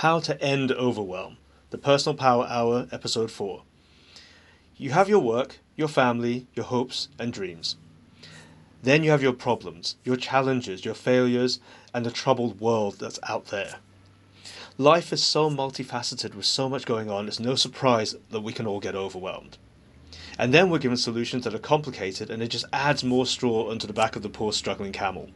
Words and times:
How 0.00 0.18
to 0.20 0.42
End 0.42 0.72
Overwhelm, 0.72 1.36
the 1.68 1.76
Personal 1.76 2.16
Power 2.16 2.46
Hour, 2.48 2.88
Episode 2.90 3.30
4. 3.30 3.64
You 4.78 4.92
have 4.92 5.10
your 5.10 5.18
work, 5.18 5.58
your 5.76 5.88
family, 5.88 6.46
your 6.54 6.64
hopes 6.64 7.08
and 7.18 7.30
dreams. 7.30 7.76
Then 8.82 9.04
you 9.04 9.10
have 9.10 9.22
your 9.22 9.34
problems, 9.34 9.96
your 10.02 10.16
challenges, 10.16 10.86
your 10.86 10.94
failures, 10.94 11.60
and 11.92 12.06
the 12.06 12.10
troubled 12.10 12.62
world 12.62 12.98
that's 12.98 13.18
out 13.28 13.48
there. 13.48 13.74
Life 14.78 15.12
is 15.12 15.22
so 15.22 15.50
multifaceted 15.50 16.34
with 16.34 16.46
so 16.46 16.66
much 16.70 16.86
going 16.86 17.10
on, 17.10 17.28
it's 17.28 17.38
no 17.38 17.54
surprise 17.54 18.16
that 18.30 18.40
we 18.40 18.54
can 18.54 18.66
all 18.66 18.80
get 18.80 18.96
overwhelmed. 18.96 19.58
And 20.38 20.54
then 20.54 20.70
we're 20.70 20.78
given 20.78 20.96
solutions 20.96 21.44
that 21.44 21.54
are 21.54 21.58
complicated 21.58 22.30
and 22.30 22.42
it 22.42 22.48
just 22.48 22.64
adds 22.72 23.04
more 23.04 23.26
straw 23.26 23.70
onto 23.70 23.86
the 23.86 23.92
back 23.92 24.16
of 24.16 24.22
the 24.22 24.30
poor 24.30 24.54
struggling 24.54 24.92
camel. 24.92 25.28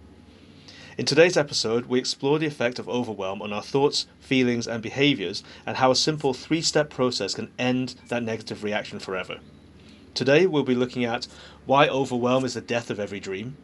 In 0.96 1.06
today's 1.06 1.36
episode, 1.36 1.86
we 1.86 1.98
explore 1.98 2.38
the 2.38 2.46
effect 2.46 2.78
of 2.78 2.88
overwhelm 2.88 3.42
on 3.42 3.52
our 3.52 3.64
thoughts, 3.64 4.06
feelings, 4.20 4.68
and 4.68 4.80
behaviors, 4.80 5.42
and 5.66 5.76
how 5.76 5.90
a 5.90 5.96
simple 5.96 6.32
three 6.32 6.62
step 6.62 6.88
process 6.88 7.34
can 7.34 7.50
end 7.58 7.96
that 8.10 8.22
negative 8.22 8.62
reaction 8.62 9.00
forever. 9.00 9.40
Today, 10.14 10.46
we'll 10.46 10.62
be 10.62 10.76
looking 10.76 11.04
at 11.04 11.26
why 11.66 11.88
overwhelm 11.88 12.44
is 12.44 12.54
the 12.54 12.60
death 12.60 12.90
of 12.90 13.00
every 13.00 13.18
dream, 13.18 13.56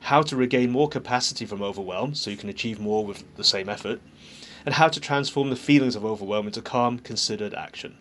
how 0.00 0.22
to 0.22 0.34
regain 0.34 0.70
more 0.70 0.88
capacity 0.88 1.44
from 1.44 1.60
overwhelm 1.60 2.14
so 2.14 2.30
you 2.30 2.38
can 2.38 2.48
achieve 2.48 2.80
more 2.80 3.04
with 3.04 3.22
the 3.36 3.44
same 3.44 3.68
effort, 3.68 4.00
and 4.64 4.76
how 4.76 4.88
to 4.88 4.98
transform 4.98 5.50
the 5.50 5.56
feelings 5.56 5.94
of 5.94 6.06
overwhelm 6.06 6.46
into 6.46 6.62
calm, 6.62 6.98
considered 6.98 7.52
action. 7.52 7.98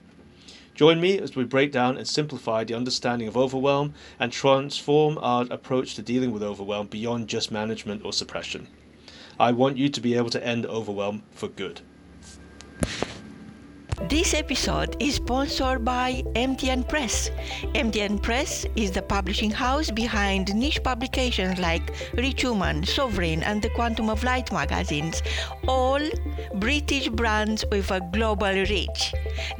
Join 0.76 1.02
me 1.02 1.20
as 1.20 1.36
we 1.36 1.44
break 1.44 1.73
down 1.73 1.98
and 1.98 2.08
simplify 2.08 2.64
the 2.64 2.76
understanding 2.76 3.28
of 3.28 3.36
overwhelm 3.36 3.95
and 4.17 4.31
transform 4.31 5.17
our 5.17 5.45
approach 5.50 5.95
to 5.95 6.02
dealing 6.02 6.31
with 6.31 6.42
overwhelm 6.42 6.88
beyond 6.88 7.28
just 7.28 7.52
management 7.52 8.06
or 8.06 8.14
suppression. 8.14 8.67
I 9.40 9.52
want 9.52 9.77
you 9.77 9.90
to 9.90 10.02
be 10.02 10.16
able 10.16 10.32
to 10.32 10.44
end 10.46 10.66
overwhelm 10.66 11.22
for 11.32 11.48
good. 11.48 11.82
This 14.04 14.36
episode 14.36 14.96
is 15.00 15.16
sponsored 15.16 15.84
by 15.84 16.24
MTN 16.36 16.88
Press. 16.88 17.31
MTN 17.73 18.22
Press 18.22 18.64
is 18.76 18.92
the 18.92 19.02
publishing 19.02 19.50
house 19.50 19.90
behind 19.90 20.53
niche 20.53 20.81
publications 20.84 21.59
like 21.59 21.81
Rich 22.14 22.42
Human, 22.42 22.86
Sovereign, 22.86 23.42
and 23.42 23.59
the 23.59 23.72
Quantum 23.72 24.09
of 24.12 24.23
Light 24.23 24.52
magazines, 24.53 25.23
all 25.68 26.00
British 26.56 27.09
brands 27.09 27.66
with 27.72 27.90
a 27.90 28.00
global 28.14 28.53
reach. 28.70 29.14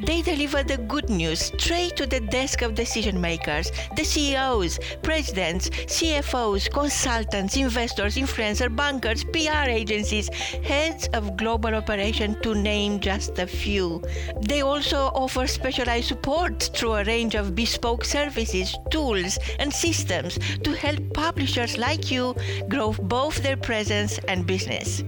They 0.06 0.22
deliver 0.22 0.64
the 0.64 0.78
good 0.78 1.10
news 1.10 1.52
straight 1.58 1.98
to 1.98 2.06
the 2.06 2.20
desk 2.20 2.62
of 2.62 2.76
decision 2.76 3.20
makers, 3.20 3.72
the 3.96 4.04
CEOs, 4.04 4.80
presidents, 5.02 5.70
CFOs, 5.70 6.72
consultants, 6.72 7.58
investors, 7.58 8.16
influencers, 8.16 8.74
bankers, 8.74 9.24
PR 9.24 9.68
agencies, 9.68 10.30
heads 10.64 11.10
of 11.14 11.36
global 11.38 11.74
operation, 11.74 12.40
to 12.44 12.54
name 12.54 13.00
just 13.00 13.40
a 13.40 13.48
few. 13.48 14.02
They 14.42 14.62
also 14.62 15.12
offer 15.14 15.48
specialized 15.48 16.08
support 16.08 16.70
through 16.74 16.94
a 16.94 17.04
range 17.04 17.36
of 17.36 17.56
bespoke 17.56 18.06
services, 18.06 18.76
tools, 18.92 19.38
and 19.60 19.74
systems 19.74 20.40
to 20.64 20.76
help 20.76 21.14
publishers 21.14 21.78
like 21.78 22.12
you 22.12 22.36
grow 22.70 22.94
both 22.94 23.44
their 23.44 23.58
presence 23.58 24.20
and 24.28 24.46
business. 24.46 25.04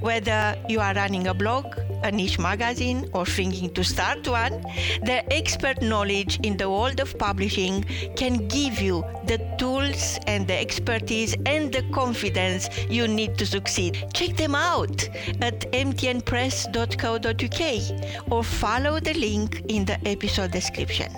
Whether 0.00 0.56
you 0.68 0.80
are 0.80 0.94
running 0.94 1.26
a 1.26 1.34
blog, 1.34 1.66
a 2.02 2.10
niche 2.10 2.38
magazine, 2.38 3.06
or 3.12 3.26
thinking 3.26 3.74
to 3.74 3.84
start 3.84 4.26
one, 4.28 4.64
their 5.02 5.24
expert 5.30 5.82
knowledge 5.82 6.38
in 6.42 6.56
the 6.56 6.70
world 6.70 7.00
of 7.00 7.18
publishing 7.18 7.84
can 8.16 8.48
give 8.48 8.80
you 8.80 9.04
the 9.26 9.38
tools 9.58 10.18
and 10.26 10.46
the 10.46 10.58
expertise 10.58 11.34
and 11.46 11.72
the 11.72 11.82
confidence 11.92 12.68
you 12.88 13.08
need 13.08 13.36
to 13.36 13.44
succeed. 13.44 14.06
Check 14.14 14.36
them 14.36 14.54
out 14.54 15.08
at 15.40 15.60
mtnpress.co.uk 15.72 18.32
or 18.32 18.44
follow 18.58 18.98
the 18.98 19.14
link 19.14 19.62
in 19.68 19.84
the 19.84 19.96
episode 20.04 20.50
description. 20.50 21.12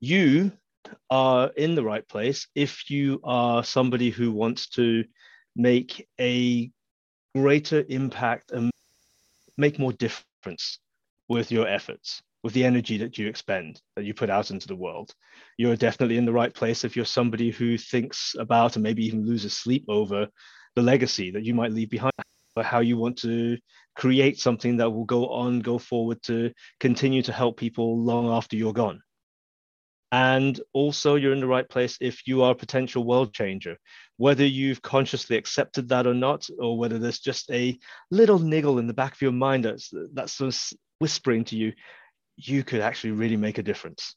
You 0.00 0.50
are 1.08 1.52
in 1.56 1.76
the 1.76 1.84
right 1.84 2.06
place 2.08 2.48
if 2.56 2.90
you 2.90 3.20
are 3.22 3.62
somebody 3.62 4.10
who 4.10 4.32
wants 4.32 4.68
to 4.70 5.04
make 5.54 6.08
a 6.20 6.68
greater 7.36 7.84
impact 7.88 8.50
and 8.50 8.72
make 9.56 9.78
more 9.78 9.92
difference 9.92 10.80
with 11.28 11.52
your 11.52 11.68
efforts, 11.68 12.20
with 12.42 12.54
the 12.54 12.64
energy 12.64 12.98
that 12.98 13.16
you 13.16 13.28
expend, 13.28 13.80
that 13.94 14.04
you 14.04 14.14
put 14.14 14.30
out 14.30 14.50
into 14.50 14.66
the 14.66 14.74
world. 14.74 15.14
You're 15.58 15.76
definitely 15.76 16.16
in 16.16 16.24
the 16.24 16.32
right 16.32 16.52
place 16.52 16.82
if 16.82 16.96
you're 16.96 17.04
somebody 17.04 17.52
who 17.52 17.78
thinks 17.78 18.34
about 18.36 18.74
and 18.74 18.82
maybe 18.82 19.06
even 19.06 19.24
loses 19.24 19.52
sleep 19.52 19.84
over 19.88 20.26
the 20.74 20.82
legacy 20.82 21.30
that 21.30 21.44
you 21.44 21.54
might 21.54 21.70
leave 21.70 21.90
behind, 21.90 22.12
or 22.56 22.64
how 22.64 22.80
you 22.80 22.96
want 22.96 23.16
to 23.18 23.56
create 23.94 24.38
something 24.38 24.78
that 24.78 24.90
will 24.90 25.04
go 25.04 25.28
on, 25.28 25.60
go 25.60 25.78
forward 25.78 26.22
to 26.22 26.52
continue 26.80 27.22
to 27.22 27.32
help 27.32 27.56
people 27.56 27.98
long 27.98 28.28
after 28.28 28.56
you're 28.56 28.72
gone. 28.72 29.02
And 30.10 30.60
also, 30.74 31.14
you're 31.14 31.32
in 31.32 31.40
the 31.40 31.46
right 31.46 31.66
place 31.66 31.96
if 31.98 32.26
you 32.26 32.42
are 32.42 32.52
a 32.52 32.54
potential 32.54 33.02
world 33.02 33.32
changer, 33.32 33.78
whether 34.18 34.44
you've 34.44 34.82
consciously 34.82 35.38
accepted 35.38 35.88
that 35.88 36.06
or 36.06 36.12
not, 36.12 36.50
or 36.58 36.76
whether 36.76 36.98
there's 36.98 37.18
just 37.18 37.50
a 37.50 37.78
little 38.10 38.38
niggle 38.38 38.78
in 38.78 38.86
the 38.86 38.92
back 38.92 39.14
of 39.14 39.22
your 39.22 39.32
mind 39.32 39.64
that's, 39.64 39.90
that's 40.12 40.34
sort 40.34 40.54
of 40.54 40.78
whispering 40.98 41.44
to 41.46 41.56
you, 41.56 41.72
you 42.36 42.62
could 42.62 42.82
actually 42.82 43.12
really 43.12 43.38
make 43.38 43.56
a 43.56 43.62
difference. 43.62 44.14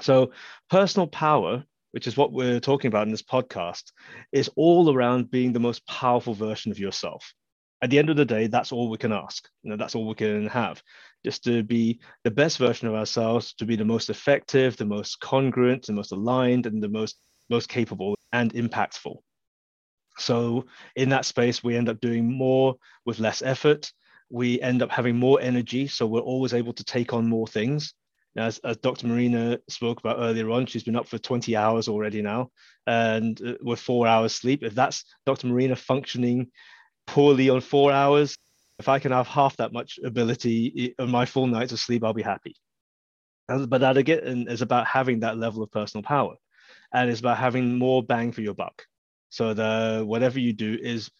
So, 0.00 0.32
personal 0.68 1.06
power, 1.06 1.64
which 1.92 2.06
is 2.06 2.18
what 2.18 2.32
we're 2.32 2.60
talking 2.60 2.88
about 2.88 3.06
in 3.06 3.12
this 3.12 3.22
podcast, 3.22 3.92
is 4.30 4.50
all 4.56 4.92
around 4.92 5.30
being 5.30 5.54
the 5.54 5.58
most 5.58 5.86
powerful 5.86 6.34
version 6.34 6.70
of 6.70 6.78
yourself 6.78 7.32
at 7.82 7.90
the 7.90 7.98
end 7.98 8.10
of 8.10 8.16
the 8.16 8.24
day, 8.24 8.46
that's 8.46 8.72
all 8.72 8.88
we 8.88 8.98
can 8.98 9.12
ask. 9.12 9.48
You 9.62 9.70
know, 9.70 9.76
that's 9.76 9.94
all 9.94 10.06
we 10.06 10.14
can 10.14 10.46
have, 10.46 10.82
just 11.24 11.44
to 11.44 11.62
be 11.62 12.00
the 12.24 12.30
best 12.30 12.58
version 12.58 12.88
of 12.88 12.94
ourselves, 12.94 13.54
to 13.54 13.66
be 13.66 13.76
the 13.76 13.84
most 13.84 14.08
effective, 14.08 14.76
the 14.76 14.86
most 14.86 15.20
congruent, 15.20 15.86
the 15.86 15.92
most 15.92 16.12
aligned, 16.12 16.66
and 16.66 16.82
the 16.82 16.88
most 16.88 17.18
most 17.48 17.68
capable 17.68 18.16
and 18.32 18.52
impactful. 18.54 19.16
So 20.18 20.64
in 20.96 21.10
that 21.10 21.26
space, 21.26 21.62
we 21.62 21.76
end 21.76 21.88
up 21.88 22.00
doing 22.00 22.32
more 22.32 22.76
with 23.04 23.20
less 23.20 23.42
effort. 23.42 23.92
We 24.30 24.60
end 24.60 24.82
up 24.82 24.90
having 24.90 25.16
more 25.16 25.40
energy, 25.40 25.86
so 25.86 26.06
we're 26.06 26.20
always 26.20 26.54
able 26.54 26.72
to 26.72 26.84
take 26.84 27.12
on 27.12 27.28
more 27.28 27.46
things. 27.46 27.94
As, 28.36 28.58
as 28.58 28.76
Dr. 28.78 29.06
Marina 29.06 29.58
spoke 29.68 30.00
about 30.00 30.18
earlier 30.18 30.50
on, 30.50 30.66
she's 30.66 30.84
been 30.84 30.96
up 30.96 31.06
for 31.06 31.16
20 31.16 31.56
hours 31.56 31.88
already 31.88 32.20
now, 32.20 32.50
and 32.86 33.40
uh, 33.40 33.54
with 33.62 33.80
four 33.80 34.06
hours 34.06 34.34
sleep. 34.34 34.62
If 34.62 34.74
that's 34.74 35.04
Dr. 35.24 35.46
Marina 35.46 35.76
functioning 35.76 36.50
poorly 37.06 37.48
on 37.48 37.60
four 37.60 37.92
hours. 37.92 38.36
If 38.78 38.88
I 38.88 38.98
can 38.98 39.12
have 39.12 39.26
half 39.26 39.56
that 39.56 39.72
much 39.72 39.98
ability 40.04 40.94
on 40.98 41.10
my 41.10 41.24
full 41.24 41.46
nights 41.46 41.72
of 41.72 41.80
sleep, 41.80 42.04
I'll 42.04 42.12
be 42.12 42.22
happy. 42.22 42.54
But 43.48 43.78
that 43.80 43.96
again 43.96 44.46
is 44.48 44.60
about 44.60 44.86
having 44.86 45.20
that 45.20 45.38
level 45.38 45.62
of 45.62 45.70
personal 45.70 46.02
power, 46.02 46.34
and 46.92 47.08
it's 47.08 47.20
about 47.20 47.38
having 47.38 47.78
more 47.78 48.02
bang 48.02 48.32
for 48.32 48.42
your 48.42 48.54
buck. 48.54 48.84
So 49.30 49.54
the 49.54 50.02
whatever 50.04 50.40
you 50.40 50.52
do 50.52 50.76
is 50.80 51.10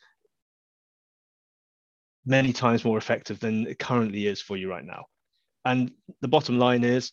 many 2.26 2.52
times 2.52 2.84
more 2.84 2.98
effective 2.98 3.38
than 3.38 3.66
it 3.66 3.78
currently 3.78 4.26
is 4.26 4.42
for 4.42 4.56
you 4.56 4.68
right 4.68 4.84
now. 4.84 5.06
And 5.64 5.92
the 6.20 6.28
bottom 6.28 6.58
line 6.58 6.84
is, 6.84 7.12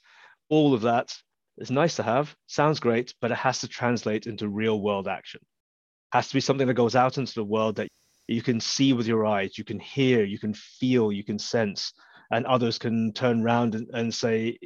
all 0.49 0.73
of 0.73 0.81
that 0.81 1.15
is 1.57 1.71
nice 1.71 1.95
to 1.97 2.03
have, 2.03 2.35
sounds 2.47 2.79
great, 2.79 3.13
but 3.21 3.31
it 3.31 3.37
has 3.37 3.59
to 3.59 3.67
translate 3.67 4.25
into 4.25 4.49
real 4.49 4.81
world 4.81 5.07
action. 5.07 5.39
It 5.41 6.17
has 6.17 6.27
to 6.29 6.33
be 6.33 6.41
something 6.41 6.67
that 6.67 6.73
goes 6.73 6.95
out 6.95 7.17
into 7.17 7.33
the 7.35 7.43
world 7.43 7.75
that 7.75 7.87
you 8.27 8.41
can 8.41 8.59
see 8.59 8.93
with 8.93 9.07
your 9.07 9.25
eyes, 9.25 9.57
you 9.57 9.63
can 9.63 9.79
hear, 9.79 10.23
you 10.23 10.39
can 10.39 10.53
feel, 10.53 11.11
you 11.11 11.23
can 11.23 11.39
sense, 11.39 11.93
and 12.31 12.45
others 12.45 12.79
can 12.79 13.13
turn 13.13 13.41
around 13.41 13.75
and, 13.75 13.89
and 13.93 14.13
say 14.13 14.57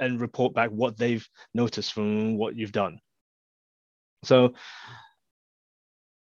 and 0.00 0.20
report 0.20 0.54
back 0.54 0.70
what 0.70 0.96
they've 0.96 1.28
noticed 1.54 1.92
from 1.92 2.36
what 2.36 2.56
you've 2.56 2.72
done. 2.72 3.00
So 4.24 4.54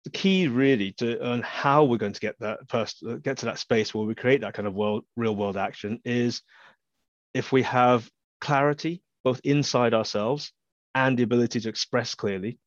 the 0.06 0.10
key 0.12 0.48
really 0.48 0.92
to 0.94 1.24
on 1.26 1.42
how 1.42 1.84
we're 1.84 1.98
going 1.98 2.14
to 2.14 2.20
get 2.20 2.40
that 2.40 2.68
person 2.70 3.20
get 3.20 3.40
to 3.40 3.46
that 3.46 3.60
space 3.60 3.94
where 3.94 4.06
we 4.06 4.14
create 4.14 4.42
that 4.42 4.54
kind 4.54 4.68
of 4.68 4.76
world 4.76 5.04
real 5.18 5.36
world 5.36 5.58
action 5.58 6.00
is 6.06 6.44
if 7.34 7.52
we 7.52 7.64
have 7.64 8.08
clarity 8.40 9.02
both 9.24 9.42
inside 9.44 9.96
ourselves 9.96 10.52
and 10.94 11.18
the 11.18 11.24
ability 11.24 11.60
to 11.60 11.70
express 11.70 12.14
clearly 12.14 12.60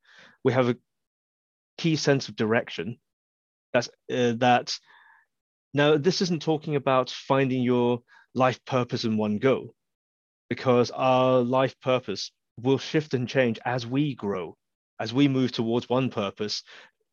we 0.43 0.53
have 0.53 0.69
a 0.69 0.77
key 1.77 1.95
sense 1.95 2.29
of 2.29 2.35
direction 2.35 2.99
that's 3.73 3.89
uh, 4.13 4.33
that. 4.39 4.75
Now, 5.75 5.97
this 5.97 6.23
isn't 6.23 6.43
talking 6.43 6.77
about 6.77 7.11
finding 7.11 7.63
your 7.63 8.01
life 8.35 8.65
purpose 8.65 9.05
in 9.05 9.17
one 9.17 9.39
go, 9.39 9.75
because 10.49 10.91
our 10.91 11.41
life 11.41 11.79
purpose 11.81 12.33
will 12.61 12.79
shift 12.79 13.15
and 13.15 13.29
change 13.29 13.59
as 13.65 13.87
we 13.87 14.15
grow, 14.15 14.57
as 14.99 15.13
we 15.13 15.29
move 15.29 15.53
towards 15.53 15.89
one 15.89 16.11
purpose. 16.11 16.63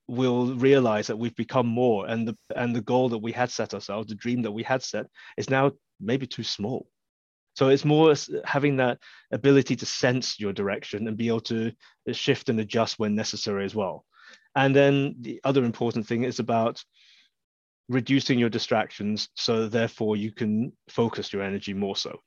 We'll 0.08 0.54
realize 0.56 1.08
that 1.08 1.18
we've 1.18 1.36
become 1.36 1.68
more, 1.68 2.08
and 2.08 2.28
the 2.28 2.38
and 2.56 2.76
the 2.76 2.82
goal 2.82 3.10
that 3.10 3.18
we 3.18 3.32
had 3.32 3.50
set 3.50 3.74
ourselves, 3.74 4.08
the 4.08 4.16
dream 4.16 4.44
that 4.44 4.52
we 4.52 4.64
had 4.64 4.84
set, 4.84 5.08
is 5.38 5.50
now 5.50 5.72
maybe 6.00 6.28
too 6.28 6.44
small. 6.44 6.88
So 7.56 7.70
it's 7.70 7.86
more 7.86 8.14
having 8.44 8.78
that 8.78 9.00
ability 9.32 9.78
to 9.78 9.86
sense 9.86 10.40
your 10.40 10.54
direction 10.54 11.08
and 11.08 11.18
be 11.18 11.30
able 11.30 11.40
to 11.42 11.72
shift 12.12 12.50
and 12.50 12.60
adjust 12.60 13.00
when 13.00 13.16
necessary 13.16 13.64
as 13.66 13.74
well. 13.74 14.06
And 14.56 14.76
then 14.76 15.16
the 15.20 15.42
other 15.44 15.64
important 15.64 16.08
thing 16.08 16.24
is 16.24 16.40
about 16.40 16.84
reducing 17.90 18.40
your 18.40 18.50
distractions 18.50 19.30
so 19.36 19.68
therefore 19.68 20.16
you 20.16 20.32
can 20.32 20.72
focus 20.90 21.32
your 21.32 21.44
energy 21.44 21.74
more 21.74 21.96
so. 21.96 22.20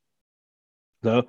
So 1.02 1.26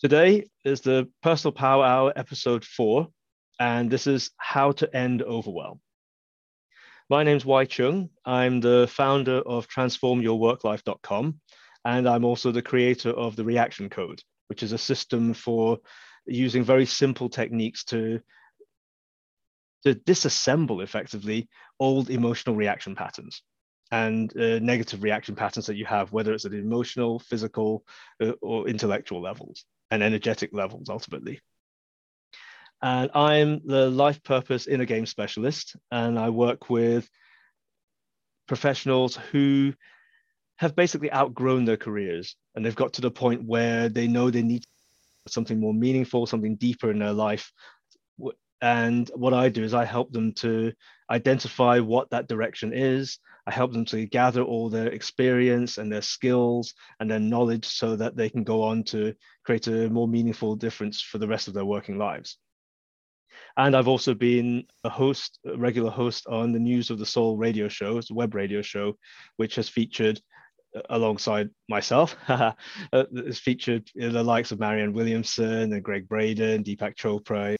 today 0.00 0.48
is 0.64 0.80
the 0.80 1.08
Personal 1.22 1.52
Power 1.52 1.84
Hour 1.84 2.12
episode 2.16 2.64
four, 2.64 3.08
and 3.60 3.90
this 3.90 4.06
is 4.06 4.30
how 4.36 4.72
to 4.72 4.96
end 4.96 5.22
overwhelm. 5.22 5.80
My 7.08 7.22
name's 7.22 7.44
Wai 7.44 7.66
Cheung. 7.66 8.08
I'm 8.24 8.60
the 8.60 8.88
founder 8.90 9.38
of 9.40 9.68
transformyourworklife.com, 9.68 11.40
and 11.84 12.08
I'm 12.08 12.24
also 12.24 12.52
the 12.52 12.62
creator 12.62 13.10
of 13.10 13.36
the 13.36 13.44
Reaction 13.44 13.90
Code, 13.90 14.22
which 14.48 14.62
is 14.62 14.72
a 14.72 14.78
system 14.78 15.34
for 15.34 15.78
using 16.26 16.64
very 16.64 16.86
simple 16.86 17.28
techniques 17.28 17.84
to 17.84 18.20
to 19.84 19.94
disassemble 19.94 20.82
effectively 20.82 21.48
old 21.80 22.10
emotional 22.10 22.56
reaction 22.56 22.94
patterns 22.94 23.42
and 23.90 24.34
uh, 24.36 24.58
negative 24.60 25.02
reaction 25.02 25.34
patterns 25.34 25.66
that 25.66 25.76
you 25.76 25.84
have, 25.84 26.12
whether 26.12 26.32
it's 26.32 26.46
at 26.46 26.54
emotional, 26.54 27.18
physical, 27.18 27.84
uh, 28.22 28.32
or 28.40 28.68
intellectual 28.68 29.20
levels 29.20 29.64
and 29.90 30.02
energetic 30.02 30.50
levels 30.52 30.88
ultimately. 30.88 31.40
And 32.80 33.10
I'm 33.14 33.60
the 33.64 33.90
life 33.90 34.22
purpose 34.22 34.66
inner 34.66 34.86
game 34.86 35.06
specialist, 35.06 35.76
and 35.90 36.18
I 36.18 36.30
work 36.30 36.70
with 36.70 37.08
professionals 38.48 39.16
who 39.30 39.74
have 40.56 40.74
basically 40.74 41.12
outgrown 41.12 41.64
their 41.64 41.76
careers 41.76 42.36
and 42.54 42.64
they've 42.64 42.74
got 42.76 42.94
to 42.94 43.00
the 43.00 43.10
point 43.10 43.44
where 43.44 43.88
they 43.88 44.06
know 44.06 44.30
they 44.30 44.42
need 44.42 44.64
something 45.28 45.58
more 45.58 45.74
meaningful, 45.74 46.26
something 46.26 46.56
deeper 46.56 46.90
in 46.90 46.98
their 46.98 47.12
life 47.12 47.52
and 48.62 49.10
what 49.16 49.34
I 49.34 49.48
do 49.48 49.64
is 49.64 49.74
I 49.74 49.84
help 49.84 50.12
them 50.12 50.32
to 50.34 50.72
identify 51.10 51.80
what 51.80 52.08
that 52.10 52.28
direction 52.28 52.72
is. 52.72 53.18
I 53.44 53.50
help 53.50 53.72
them 53.72 53.84
to 53.86 54.06
gather 54.06 54.42
all 54.42 54.70
their 54.70 54.86
experience 54.86 55.78
and 55.78 55.92
their 55.92 56.00
skills 56.00 56.72
and 57.00 57.10
their 57.10 57.18
knowledge 57.18 57.66
so 57.66 57.96
that 57.96 58.16
they 58.16 58.30
can 58.30 58.44
go 58.44 58.62
on 58.62 58.84
to 58.84 59.14
create 59.44 59.66
a 59.66 59.90
more 59.90 60.06
meaningful 60.06 60.54
difference 60.54 61.02
for 61.02 61.18
the 61.18 61.26
rest 61.26 61.48
of 61.48 61.54
their 61.54 61.64
working 61.64 61.98
lives. 61.98 62.38
And 63.56 63.74
I've 63.74 63.88
also 63.88 64.14
been 64.14 64.64
a 64.84 64.88
host, 64.88 65.40
a 65.44 65.56
regular 65.58 65.90
host 65.90 66.28
on 66.28 66.52
the 66.52 66.60
News 66.60 66.88
of 66.90 67.00
the 67.00 67.06
Soul 67.06 67.36
radio 67.36 67.66
show, 67.66 67.98
it's 67.98 68.12
a 68.12 68.14
web 68.14 68.32
radio 68.32 68.62
show, 68.62 68.96
which 69.38 69.56
has 69.56 69.68
featured 69.68 70.20
uh, 70.76 70.82
alongside 70.88 71.50
myself, 71.68 72.14
uh, 72.28 72.52
has 72.92 73.40
featured 73.40 73.90
the 73.96 74.22
likes 74.22 74.52
of 74.52 74.60
Marianne 74.60 74.92
Williamson 74.92 75.72
and 75.72 75.82
Gregg 75.82 76.06
Braden, 76.08 76.62
Deepak 76.62 76.94
Chopra, 76.94 77.56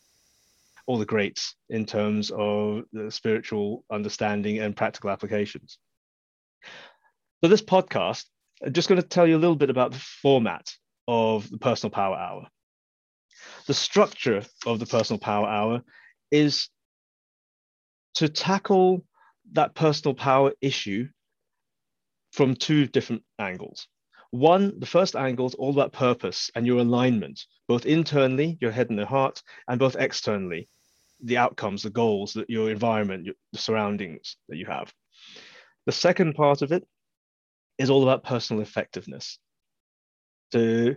all 0.86 0.98
the 0.98 1.06
greats 1.06 1.54
in 1.68 1.86
terms 1.86 2.30
of 2.30 2.82
the 2.92 3.10
spiritual 3.10 3.84
understanding 3.90 4.58
and 4.58 4.76
practical 4.76 5.10
applications. 5.10 5.78
So, 7.42 7.48
this 7.48 7.62
podcast, 7.62 8.24
I'm 8.64 8.72
just 8.72 8.88
going 8.88 9.00
to 9.00 9.06
tell 9.06 9.26
you 9.26 9.36
a 9.36 9.38
little 9.38 9.56
bit 9.56 9.70
about 9.70 9.92
the 9.92 9.98
format 9.98 10.70
of 11.08 11.50
the 11.50 11.58
Personal 11.58 11.90
Power 11.90 12.16
Hour. 12.16 12.46
The 13.66 13.74
structure 13.74 14.42
of 14.66 14.78
the 14.78 14.86
Personal 14.86 15.18
Power 15.18 15.46
Hour 15.46 15.82
is 16.30 16.68
to 18.14 18.28
tackle 18.28 19.04
that 19.52 19.74
personal 19.74 20.14
power 20.14 20.52
issue 20.60 21.08
from 22.32 22.56
two 22.56 22.86
different 22.86 23.22
angles. 23.38 23.88
One, 24.32 24.80
the 24.80 24.86
first 24.86 25.14
angle 25.14 25.46
is 25.46 25.54
all 25.54 25.72
about 25.72 25.92
purpose 25.92 26.50
and 26.54 26.66
your 26.66 26.78
alignment, 26.78 27.44
both 27.68 27.84
internally, 27.84 28.56
your 28.62 28.70
head 28.70 28.88
and 28.88 28.98
your 28.98 29.06
heart, 29.06 29.42
and 29.68 29.78
both 29.78 29.94
externally, 29.94 30.70
the 31.22 31.36
outcomes, 31.36 31.82
the 31.82 31.90
goals, 31.90 32.32
that 32.32 32.48
your 32.48 32.70
environment, 32.70 33.26
your, 33.26 33.34
the 33.52 33.58
surroundings 33.58 34.36
that 34.48 34.56
you 34.56 34.64
have. 34.64 34.90
The 35.84 35.92
second 35.92 36.34
part 36.34 36.62
of 36.62 36.72
it 36.72 36.86
is 37.76 37.90
all 37.90 38.02
about 38.02 38.24
personal 38.24 38.62
effectiveness 38.62 39.38
to 40.52 40.96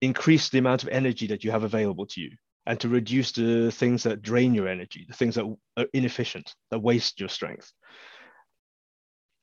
increase 0.00 0.48
the 0.48 0.58
amount 0.58 0.82
of 0.82 0.88
energy 0.88 1.28
that 1.28 1.44
you 1.44 1.52
have 1.52 1.62
available 1.62 2.06
to 2.06 2.20
you 2.20 2.32
and 2.66 2.80
to 2.80 2.88
reduce 2.88 3.30
the 3.30 3.70
things 3.70 4.02
that 4.02 4.22
drain 4.22 4.54
your 4.54 4.66
energy, 4.66 5.04
the 5.06 5.14
things 5.14 5.36
that 5.36 5.46
are 5.76 5.86
inefficient, 5.92 6.52
that 6.72 6.80
waste 6.80 7.20
your 7.20 7.28
strength. 7.28 7.72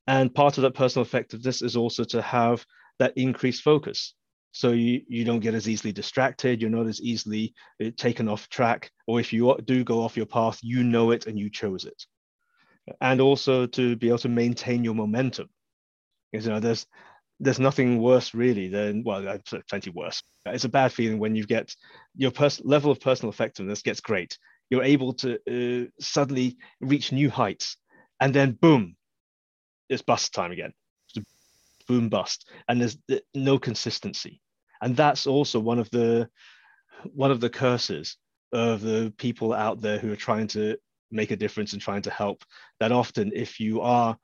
And 0.06 0.34
part 0.34 0.58
of 0.58 0.62
that 0.62 0.74
personal 0.74 1.06
effectiveness 1.06 1.62
is 1.62 1.76
also 1.76 2.04
to 2.04 2.20
have 2.20 2.66
that 3.00 3.16
increased 3.16 3.62
focus. 3.62 4.14
So 4.52 4.70
you, 4.70 5.02
you 5.08 5.24
don't 5.24 5.40
get 5.40 5.54
as 5.54 5.68
easily 5.68 5.92
distracted, 5.92 6.60
you're 6.60 6.70
not 6.70 6.86
as 6.86 7.00
easily 7.00 7.54
uh, 7.84 7.90
taken 7.96 8.28
off 8.28 8.48
track, 8.48 8.90
or 9.06 9.18
if 9.18 9.32
you 9.32 9.56
do 9.64 9.82
go 9.82 10.02
off 10.02 10.16
your 10.16 10.26
path, 10.26 10.58
you 10.62 10.84
know 10.84 11.10
it 11.10 11.26
and 11.26 11.38
you 11.38 11.50
chose 11.50 11.84
it. 11.84 12.04
And 13.00 13.20
also 13.20 13.66
to 13.66 13.96
be 13.96 14.08
able 14.08 14.18
to 14.18 14.28
maintain 14.28 14.84
your 14.84 14.94
momentum. 14.94 15.48
Because 16.30 16.46
you 16.46 16.52
know, 16.52 16.60
there's 16.60 16.86
there's 17.42 17.58
nothing 17.58 18.00
worse 18.00 18.34
really 18.34 18.68
than 18.68 19.02
well, 19.02 19.38
plenty 19.68 19.90
worse. 19.90 20.22
It's 20.44 20.64
a 20.64 20.68
bad 20.68 20.92
feeling 20.92 21.18
when 21.18 21.34
you 21.34 21.46
get 21.46 21.74
your 22.16 22.30
pers- 22.30 22.62
level 22.64 22.90
of 22.90 23.00
personal 23.00 23.30
effectiveness 23.30 23.82
gets 23.82 24.00
great. 24.00 24.36
You're 24.68 24.82
able 24.82 25.14
to 25.14 25.34
uh, 25.34 25.88
suddenly 26.00 26.58
reach 26.80 27.12
new 27.12 27.30
heights, 27.30 27.76
and 28.20 28.34
then 28.34 28.52
boom, 28.52 28.96
it's 29.88 30.02
bust 30.02 30.34
time 30.34 30.52
again 30.52 30.72
boom 31.90 32.08
bust 32.08 32.48
and 32.68 32.80
there's 32.80 32.96
no 33.34 33.58
consistency. 33.58 34.40
And 34.80 34.96
that's 34.96 35.26
also 35.26 35.58
one 35.58 35.80
of 35.80 35.90
the 35.90 36.28
one 37.12 37.32
of 37.32 37.40
the 37.40 37.50
curses 37.50 38.16
of 38.52 38.80
the 38.80 39.12
people 39.18 39.52
out 39.52 39.80
there 39.80 39.98
who 39.98 40.12
are 40.12 40.26
trying 40.28 40.46
to 40.48 40.76
make 41.10 41.32
a 41.32 41.36
difference 41.36 41.72
and 41.72 41.82
trying 41.82 42.02
to 42.02 42.10
help 42.10 42.44
that 42.78 42.92
often 42.92 43.32
if 43.34 43.58
you 43.58 43.80
are 43.80 44.16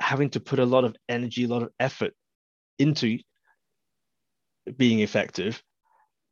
having 0.00 0.28
to 0.30 0.40
put 0.40 0.58
a 0.58 0.64
lot 0.74 0.84
of 0.84 0.94
energy 1.08 1.44
a 1.44 1.48
lot 1.48 1.62
of 1.62 1.70
effort 1.80 2.12
into 2.78 3.18
being 4.76 5.00
effective 5.00 5.62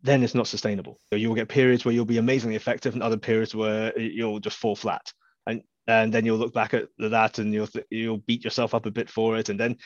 then 0.02 0.22
it's 0.22 0.34
not 0.34 0.46
sustainable. 0.46 1.00
So 1.10 1.16
you'll 1.16 1.34
get 1.34 1.48
periods 1.48 1.84
where 1.84 1.94
you'll 1.94 2.04
be 2.04 2.18
amazingly 2.18 2.56
effective 2.56 2.94
and 2.94 3.02
other 3.02 3.16
periods 3.16 3.54
where 3.54 3.98
you'll 3.98 4.38
just 4.38 4.58
fall 4.58 4.76
flat. 4.76 5.12
And 5.46 5.62
and 5.88 6.12
then 6.12 6.24
you'll 6.24 6.36
look 6.36 6.52
back 6.52 6.74
at 6.74 6.88
that 6.98 7.38
and 7.38 7.52
you'll 7.52 7.66
th- 7.66 7.86
you'll 7.90 8.18
beat 8.18 8.44
yourself 8.44 8.74
up 8.74 8.86
a 8.86 8.90
bit 8.90 9.08
for 9.08 9.38
it. 9.38 9.48
And 9.48 9.58
then 9.58 9.76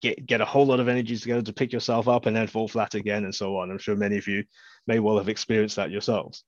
get 0.00 0.26
get 0.26 0.40
a 0.40 0.44
whole 0.44 0.66
lot 0.66 0.80
of 0.80 0.88
energy 0.88 1.16
together 1.16 1.42
to 1.42 1.52
pick 1.52 1.72
yourself 1.72 2.08
up 2.08 2.26
and 2.26 2.36
then 2.36 2.46
fall 2.46 2.68
flat 2.68 2.94
again 2.94 3.24
and 3.24 3.34
so 3.34 3.56
on. 3.56 3.70
I'm 3.70 3.78
sure 3.78 3.96
many 3.96 4.18
of 4.18 4.28
you 4.28 4.44
may 4.86 4.98
well 4.98 5.18
have 5.18 5.28
experienced 5.28 5.76
that 5.76 5.90
yourselves. 5.90 6.44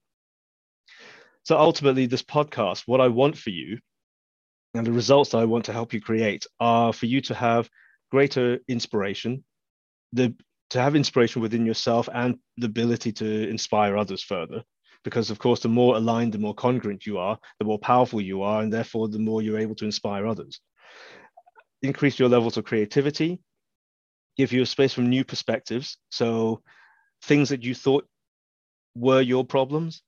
So 1.43 1.57
ultimately 1.57 2.05
this 2.05 2.21
podcast 2.21 2.83
what 2.85 3.01
i 3.01 3.07
want 3.07 3.37
for 3.37 3.49
you 3.49 3.79
and 4.75 4.85
the 4.85 4.91
results 4.91 5.31
that 5.31 5.39
i 5.39 5.45
want 5.45 5.65
to 5.65 5.73
help 5.73 5.91
you 5.91 5.99
create 5.99 6.45
are 6.59 6.93
for 6.93 7.07
you 7.07 7.19
to 7.21 7.33
have 7.33 7.67
greater 8.11 8.59
inspiration 8.67 9.43
the 10.13 10.35
to 10.69 10.79
have 10.81 10.95
inspiration 10.95 11.41
within 11.41 11.65
yourself 11.65 12.07
and 12.13 12.37
the 12.57 12.67
ability 12.67 13.11
to 13.11 13.49
inspire 13.49 13.97
others 13.97 14.23
further. 14.23 14.63
Because 15.03 15.29
of 15.29 15.39
course 15.39 15.59
the 15.61 15.67
more 15.67 15.97
aligned 15.97 16.31
the 16.31 16.37
more 16.37 16.53
congruent 16.53 17.05
you 17.07 17.17
are 17.17 17.37
the 17.57 17.65
more 17.65 17.79
powerful 17.79 18.21
you 18.21 18.43
are 18.43 18.61
and 18.61 18.71
therefore 18.71 19.09
the 19.09 19.17
more 19.17 19.41
you're 19.41 19.57
able 19.57 19.75
to 19.75 19.85
inspire 19.85 20.27
others 20.27 20.61
increase 21.81 22.19
your 22.19 22.29
levels 22.29 22.57
of 22.57 22.65
creativity 22.65 23.39
give 24.37 24.53
you 24.53 24.61
a 24.61 24.65
space 24.65 24.93
from 24.93 25.09
new 25.09 25.23
perspectives 25.23 25.97
so 26.09 26.61
things 27.23 27.49
that 27.49 27.63
you 27.63 27.75
thought 27.75 28.07
were 28.95 29.21
your 29.21 29.45
problems 29.45 30.01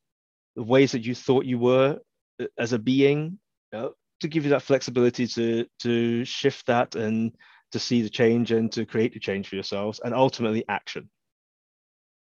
the 0.55 0.63
ways 0.63 0.91
that 0.91 1.05
you 1.05 1.15
thought 1.15 1.45
you 1.45 1.57
were 1.57 1.99
uh, 2.41 2.45
as 2.57 2.73
a 2.73 2.79
being 2.79 3.39
uh, 3.73 3.89
to 4.19 4.27
give 4.27 4.43
you 4.43 4.51
that 4.51 4.61
flexibility 4.61 5.27
to 5.27 5.65
to 5.79 6.23
shift 6.25 6.65
that 6.67 6.95
and 6.95 7.35
to 7.71 7.79
see 7.79 8.01
the 8.01 8.09
change 8.09 8.51
and 8.51 8.71
to 8.71 8.85
create 8.85 9.13
the 9.13 9.19
change 9.19 9.47
for 9.47 9.55
yourselves 9.55 9.99
and 10.03 10.13
ultimately 10.13 10.63
action 10.69 11.09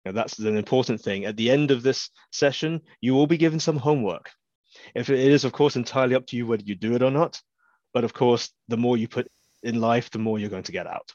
now, 0.06 0.12
that's 0.12 0.40
an 0.40 0.58
important 0.58 1.02
thing. 1.02 1.26
At 1.26 1.38
the 1.38 1.52
end 1.52 1.72
of 1.72 1.84
this 1.84 2.10
session, 2.32 2.82
you 3.02 3.14
will 3.14 3.28
be 3.28 3.38
given 3.38 3.60
some 3.60 3.78
homework. 3.78 4.32
If 4.96 5.10
it 5.10 5.20
is, 5.20 5.44
of 5.44 5.52
course, 5.52 5.76
entirely 5.76 6.16
up 6.16 6.26
to 6.28 6.38
you 6.38 6.48
whether 6.48 6.64
you 6.64 6.76
do 6.76 6.96
it 6.96 7.04
or 7.04 7.12
not. 7.12 7.40
But 7.94 8.04
of 8.04 8.14
course, 8.14 8.52
the 8.68 8.78
more 8.78 8.98
you 8.98 9.08
put 9.08 9.28
in 9.64 9.82
life, 9.82 10.10
the 10.10 10.20
more 10.20 10.40
you're 10.40 10.50
going 10.50 10.64
to 10.64 10.72
get 10.72 10.88
out. 10.88 11.14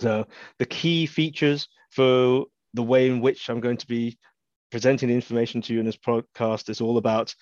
So 0.00 0.26
the 0.58 0.66
key 0.66 1.06
features 1.06 1.68
for 1.90 2.46
the 2.74 2.82
way 2.82 3.08
in 3.08 3.20
which 3.20 3.48
I'm 3.48 3.60
going 3.60 3.78
to 3.78 3.86
be 3.86 4.18
presenting 4.70 5.10
information 5.10 5.62
to 5.62 5.72
you 5.72 5.80
in 5.80 5.86
this 5.86 5.96
podcast 5.96 6.68
is 6.68 6.80
all 6.80 6.98
about 6.98 7.34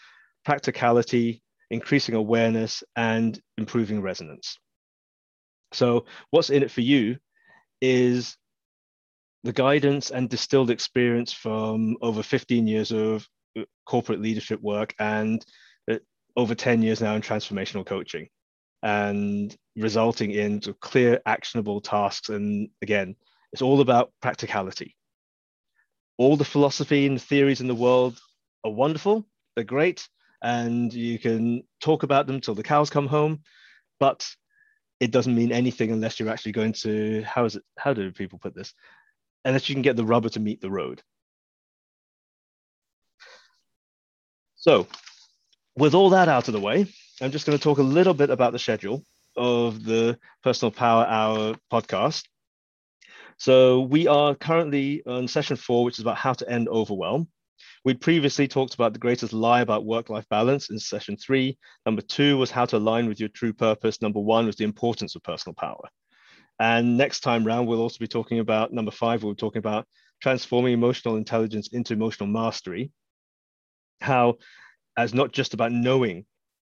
practicality, 0.44 1.42
increasing 1.71 2.14
awareness, 2.14 2.85
and 2.94 3.40
improving 3.59 4.02
resonance. 4.02 4.59
So 5.73 6.06
what's 6.30 6.50
in 6.50 6.62
it 6.62 6.71
for 6.71 6.83
you 6.83 7.16
is 7.80 8.37
the 9.42 9.52
guidance 9.52 10.11
and 10.11 10.28
distilled 10.28 10.71
experience 10.71 11.33
from 11.33 11.97
over 12.00 12.23
15 12.23 12.66
years 12.66 12.92
of 12.92 13.26
corporate 13.87 14.21
leadership 14.21 14.61
work 14.61 14.94
and 14.99 15.44
over 16.37 16.55
10 16.55 16.83
years 16.83 17.00
now 17.00 17.14
in 17.14 17.23
transformational 17.23 17.87
coaching 17.87 18.29
and 18.83 19.57
resulting 19.76 20.31
in 20.31 20.61
clear 20.81 21.21
actionable 21.26 21.81
tasks. 21.81 22.29
And 22.29 22.69
again 22.83 23.17
it's 23.53 23.62
all 23.62 23.81
about 23.81 24.12
practicality. 24.21 24.97
All 26.19 26.37
the 26.37 26.45
philosophy 26.45 27.07
and 27.07 27.23
theories 27.23 27.61
in 27.61 27.69
the 27.69 27.75
world 27.75 28.19
are 28.64 28.71
wonderful. 28.71 29.25
They're 29.55 29.64
great. 29.64 30.09
And 30.43 30.93
you 30.93 31.19
can 31.19 31.62
talk 31.81 32.03
about 32.03 32.26
them 32.26 32.41
till 32.41 32.57
the 32.57 32.64
cows 32.64 32.91
come 32.91 33.07
home. 33.07 33.43
But 34.00 34.29
it 34.99 35.12
doesn't 35.12 35.35
mean 35.35 35.53
anything 35.53 35.93
unless 35.93 36.19
you're 36.19 36.31
actually 36.31 36.53
going 36.53 36.73
to 36.73 37.23
how 37.23 37.45
is 37.45 37.57
it 37.57 37.62
how 37.79 37.93
do 37.93 38.11
people 38.11 38.38
put 38.38 38.55
this? 38.55 38.75
Unless 39.45 39.69
you 39.69 39.75
can 39.75 39.83
get 39.83 39.97
the 39.97 40.05
rubber 40.05 40.29
to 40.31 40.41
meet 40.41 40.61
the 40.61 40.71
road. 40.71 41.03
So 44.57 44.87
with 45.76 45.95
all 45.95 46.11
that 46.11 46.28
out 46.28 46.49
of 46.49 46.54
the 46.54 46.61
way 46.61 46.87
i'm 47.21 47.31
just 47.31 47.47
going 47.47 47.57
to 47.57 47.62
talk 47.62 47.78
a 47.78 47.83
little 47.83 48.14
bit 48.14 48.31
about 48.31 48.52
the 48.52 48.59
schedule 48.59 49.02
of 49.37 49.85
the 49.85 50.19
personal 50.43 50.71
power 50.71 51.04
hour 51.07 51.54
podcast 51.73 52.25
so 53.37 53.81
we 53.81 54.07
are 54.07 54.35
currently 54.35 55.02
on 55.07 55.26
session 55.26 55.57
four 55.57 55.85
which 55.85 55.97
is 55.97 56.02
about 56.02 56.16
how 56.16 56.33
to 56.33 56.49
end 56.49 56.69
overwhelm 56.69 57.28
we 57.85 57.93
previously 57.93 58.49
talked 58.49 58.75
about 58.75 58.95
the 58.95 58.99
greatest 58.99 59.35
lie 59.35 59.61
about 59.61 59.85
work 59.85 60.09
life 60.09 60.26
balance 60.31 60.71
in 60.71 60.78
session 60.78 61.19
three. 61.19 61.59
Number 61.85 62.00
two 62.00 62.38
was 62.38 62.50
how 62.50 62.64
to 62.64 62.78
align 62.78 63.07
with 63.07 63.21
your 63.21 63.28
true 63.28 63.52
purpose. 63.52 64.00
Number 64.00 64.21
one 64.21 64.47
was 64.47 64.57
the 64.57 64.64
importance 64.64 65.14
of 65.14 65.23
personal 65.23 65.54
power. 65.54 65.88
And 66.59 66.97
next 66.97 67.21
time 67.21 67.45
round, 67.45 67.69
we'll 67.69 67.81
also 67.81 67.99
be 67.99 68.07
talking 68.07 68.38
about 68.38 68.73
number 68.73 68.90
five, 68.90 69.23
we're 69.23 69.35
talking 69.35 69.59
about 69.59 69.87
transforming 70.23 70.73
emotional 70.73 71.16
intelligence 71.16 71.69
into 71.73 71.93
emotional 71.93 72.28
mastery. 72.28 72.90
How, 74.00 74.37
as 74.96 75.14
not 75.14 75.32
just 75.32 75.54
about 75.54 75.72
knowing 75.72 76.24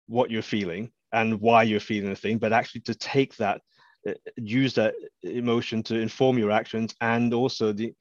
what 0.07 0.31
you're 0.31 0.43
feeling 0.43 0.91
and 1.13 1.41
why 1.41 1.63
you're 1.63 1.81
feeling 1.81 2.11
the 2.11 2.17
thing, 2.17 2.39
but 2.39 2.53
actually 2.53 2.81
to 2.83 2.95
take 2.95 3.37
that, 3.37 3.61
uh, 4.09 4.13
use 4.37 4.75
that 4.75 4.95
emotion 5.23 5.83
to 5.85 5.99
inform 5.99 6.39
your 6.39 6.51
actions 6.51 6.95
and 7.01 7.33
also 7.33 7.73
the 7.73 7.93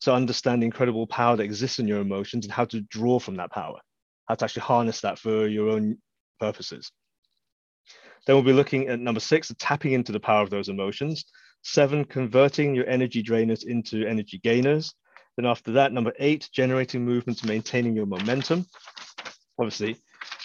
to 0.00 0.12
understand 0.12 0.62
the 0.62 0.66
incredible 0.66 1.06
power 1.08 1.36
that 1.36 1.42
exists 1.42 1.80
in 1.80 1.88
your 1.88 2.00
emotions 2.00 2.44
and 2.44 2.52
how 2.52 2.64
to 2.64 2.80
draw 2.82 3.18
from 3.18 3.36
that 3.36 3.50
power, 3.50 3.80
how 4.28 4.34
to 4.34 4.44
actually 4.44 4.62
harness 4.62 5.00
that 5.00 5.18
for 5.18 5.48
your 5.48 5.70
own 5.70 5.98
purposes. 6.38 6.92
Then 8.26 8.36
we'll 8.36 8.44
be 8.44 8.52
looking 8.52 8.88
at 8.88 9.00
number 9.00 9.20
six, 9.20 9.52
tapping 9.58 9.92
into 9.92 10.12
the 10.12 10.20
power 10.20 10.42
of 10.42 10.50
those 10.50 10.68
emotions. 10.68 11.24
Seven, 11.62 12.04
converting 12.04 12.74
your 12.74 12.86
energy 12.86 13.22
drainers 13.22 13.64
into 13.64 14.06
energy 14.06 14.38
gainers. 14.38 14.94
Then 15.36 15.46
after 15.46 15.72
that, 15.72 15.92
number 15.92 16.12
eight, 16.18 16.48
generating 16.52 17.04
movement 17.04 17.44
maintaining 17.44 17.96
your 17.96 18.06
momentum. 18.06 18.66
Obviously, 19.58 19.96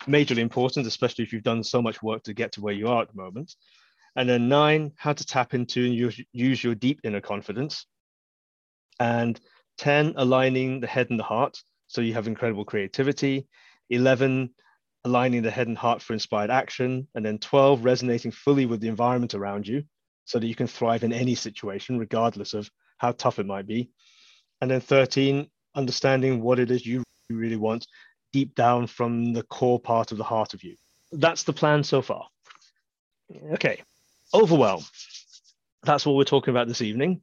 majorly 0.08 0.40
important, 0.40 0.88
especially 0.88 1.24
if 1.24 1.32
you've 1.32 1.44
done 1.44 1.64
so 1.64 1.82
much 1.82 2.02
work 2.02 2.24
to 2.24 2.34
get 2.34 2.54
to 2.54 2.62
where 2.62 2.74
you 2.74 2.88
are 2.88 3.04
at 3.04 3.10
the 3.10 3.22
moment. 3.22 3.56
And 4.16 4.28
then 4.28 4.50
nine, 4.50 4.92
how 4.96 5.14
to 5.14 5.26
tap 5.26 5.54
into 5.54 5.86
and 5.86 5.94
use, 6.32 6.64
your 6.64 6.76
deep 6.76 7.02
inner 7.04 7.22
confidence. 7.22 7.86
And 9.00 9.40
10 9.80 10.14
aligning 10.18 10.80
the 10.80 10.88
head 10.88 11.10
and 11.10 11.20
the 11.20 11.24
heart 11.24 11.58
so 11.88 12.02
you 12.02 12.14
have 12.14 12.28
incredible 12.28 12.66
creativity. 12.66 13.48
11 13.90 14.50
aligning 15.04 15.42
the 15.42 15.52
head 15.52 15.68
and 15.68 15.78
heart 15.78 16.02
for 16.02 16.14
inspired 16.14 16.50
action. 16.50 17.08
And 17.16 17.26
then 17.26 17.38
12 17.40 17.84
resonating 17.84 18.32
fully 18.32 18.66
with 18.66 18.82
the 18.82 18.88
environment 18.88 19.34
around 19.34 19.68
you 19.68 19.84
so 20.26 20.40
that 20.40 20.48
you 20.48 20.56
can 20.56 20.68
thrive 20.68 21.04
in 21.04 21.12
any 21.12 21.36
situation 21.36 22.00
regardless 22.00 22.54
of 22.54 22.70
how 22.98 23.12
tough 23.12 23.40
it 23.40 23.46
might 23.46 23.68
be. 23.68 23.90
And 24.62 24.72
then 24.72 24.80
13 24.80 25.50
understanding 25.76 26.42
what 26.42 26.60
it 26.60 26.72
is 26.72 26.86
you 26.86 27.04
really 27.30 27.58
want 27.58 27.88
deep 28.34 28.56
down 28.56 28.88
from 28.88 29.32
the 29.34 29.44
core 29.44 29.80
part 29.80 30.12
of 30.12 30.18
the 30.18 30.24
heart 30.24 30.54
of 30.54 30.64
you 30.64 30.76
that's 31.14 31.44
the 31.44 31.54
plan 31.54 31.84
so 31.84 32.02
far 32.02 32.28
okay 33.54 33.82
overwhelm 34.34 34.84
that's 35.84 36.06
what 36.06 36.16
we're 36.16 36.24
talking 36.24 36.52
about 36.52 36.68
this 36.68 36.82
evening 36.82 37.22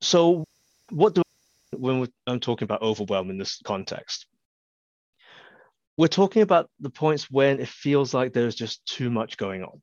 so, 0.00 0.44
what 0.90 1.14
do 1.14 1.22
when 1.76 2.08
I'm 2.26 2.40
talking 2.40 2.64
about 2.64 2.82
overwhelm 2.82 3.30
in 3.30 3.38
this 3.38 3.60
context? 3.64 4.26
We're 5.96 6.08
talking 6.08 6.42
about 6.42 6.70
the 6.78 6.90
points 6.90 7.30
when 7.30 7.60
it 7.60 7.68
feels 7.68 8.14
like 8.14 8.32
there's 8.32 8.54
just 8.54 8.84
too 8.86 9.10
much 9.10 9.36
going 9.36 9.64
on. 9.64 9.82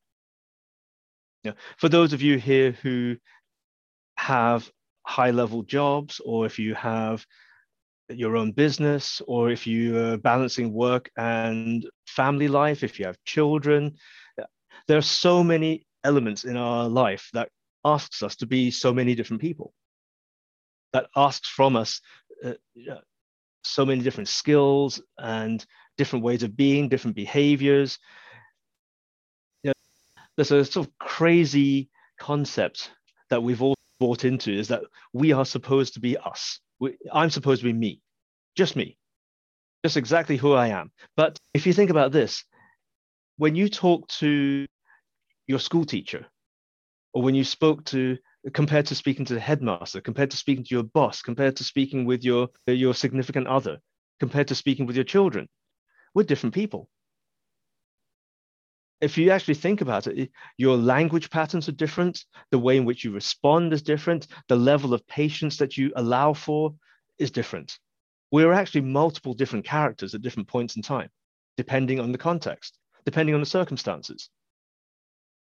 Yeah. 1.43 1.51
For 1.77 1.89
those 1.89 2.13
of 2.13 2.21
you 2.21 2.37
here 2.37 2.71
who 2.71 3.17
have 4.17 4.69
high 5.05 5.31
level 5.31 5.63
jobs, 5.63 6.21
or 6.23 6.45
if 6.45 6.57
you 6.57 6.73
have 6.75 7.25
your 8.09 8.37
own 8.37 8.51
business, 8.51 9.21
or 9.27 9.49
if 9.49 9.65
you 9.65 9.97
are 9.97 10.17
balancing 10.17 10.73
work 10.73 11.09
and 11.17 11.85
family 12.07 12.47
life, 12.47 12.83
if 12.83 12.99
you 12.99 13.05
have 13.05 13.17
children, 13.25 13.95
there 14.87 14.97
are 14.97 15.01
so 15.01 15.43
many 15.43 15.85
elements 16.03 16.43
in 16.43 16.57
our 16.57 16.87
life 16.87 17.29
that 17.33 17.49
asks 17.83 18.21
us 18.23 18.35
to 18.37 18.45
be 18.45 18.71
so 18.71 18.93
many 18.93 19.15
different 19.15 19.41
people 19.41 19.73
that 20.93 21.07
asks 21.15 21.49
from 21.49 21.75
us 21.75 21.99
uh, 22.43 22.53
so 23.63 23.85
many 23.85 24.01
different 24.01 24.29
skills 24.29 25.01
and 25.17 25.65
different 25.97 26.23
ways 26.23 26.43
of 26.43 26.55
being, 26.55 26.87
different 26.87 27.15
behaviors. 27.15 27.99
You 29.63 29.69
know, 29.69 29.73
there's 30.37 30.51
a 30.51 30.63
sort 30.63 30.87
of 30.87 30.97
crazy 30.99 31.89
concept 32.19 32.91
that 33.29 33.41
we've 33.41 33.61
all 33.61 33.75
bought 33.99 34.23
into 34.23 34.51
is 34.51 34.67
that 34.67 34.83
we 35.13 35.33
are 35.33 35.45
supposed 35.45 35.95
to 35.95 35.99
be 35.99 36.17
us. 36.17 36.59
I'm 37.11 37.29
supposed 37.29 37.61
to 37.61 37.65
be 37.65 37.73
me, 37.73 38.01
just 38.55 38.75
me, 38.75 38.97
just 39.83 39.97
exactly 39.97 40.37
who 40.37 40.53
I 40.53 40.67
am. 40.67 40.91
But 41.15 41.39
if 41.53 41.65
you 41.65 41.73
think 41.73 41.89
about 41.89 42.11
this, 42.11 42.43
when 43.37 43.55
you 43.55 43.69
talk 43.69 44.07
to 44.19 44.65
your 45.47 45.59
school 45.59 45.85
teacher, 45.85 46.25
or 47.13 47.21
when 47.21 47.35
you 47.35 47.43
spoke 47.43 47.85
to 47.85 48.17
compared 48.53 48.85
to 48.87 48.95
speaking 48.95 49.25
to 49.25 49.33
the 49.33 49.39
headmaster, 49.39 50.01
compared 50.01 50.31
to 50.31 50.37
speaking 50.37 50.63
to 50.65 50.75
your 50.75 50.83
boss, 50.83 51.21
compared 51.21 51.55
to 51.55 51.63
speaking 51.63 52.05
with 52.05 52.23
your, 52.23 52.49
your 52.67 52.93
significant 52.93 53.47
other, 53.47 53.79
compared 54.19 54.47
to 54.49 54.55
speaking 54.55 54.85
with 54.85 54.95
your 54.95 55.05
children. 55.05 55.47
We're 56.13 56.23
different 56.23 56.53
people. 56.53 56.89
If 59.01 59.17
you 59.17 59.31
actually 59.31 59.55
think 59.55 59.81
about 59.81 60.07
it, 60.07 60.31
your 60.57 60.77
language 60.77 61.29
patterns 61.29 61.67
are 61.67 61.73
different, 61.73 62.23
the 62.51 62.59
way 62.59 62.77
in 62.77 62.85
which 62.85 63.03
you 63.03 63.11
respond 63.11 63.73
is 63.73 63.81
different, 63.81 64.27
the 64.47 64.55
level 64.55 64.93
of 64.93 65.05
patience 65.07 65.57
that 65.57 65.77
you 65.77 65.91
allow 65.95 66.33
for 66.33 66.73
is 67.19 67.31
different. 67.31 67.77
We're 68.31 68.53
actually 68.53 68.81
multiple 68.81 69.33
different 69.33 69.65
characters 69.65 70.15
at 70.15 70.21
different 70.21 70.47
points 70.47 70.75
in 70.75 70.81
time, 70.81 71.09
depending 71.57 71.99
on 71.99 72.11
the 72.11 72.17
context, 72.17 72.77
depending 73.05 73.35
on 73.35 73.41
the 73.41 73.45
circumstances. 73.45 74.29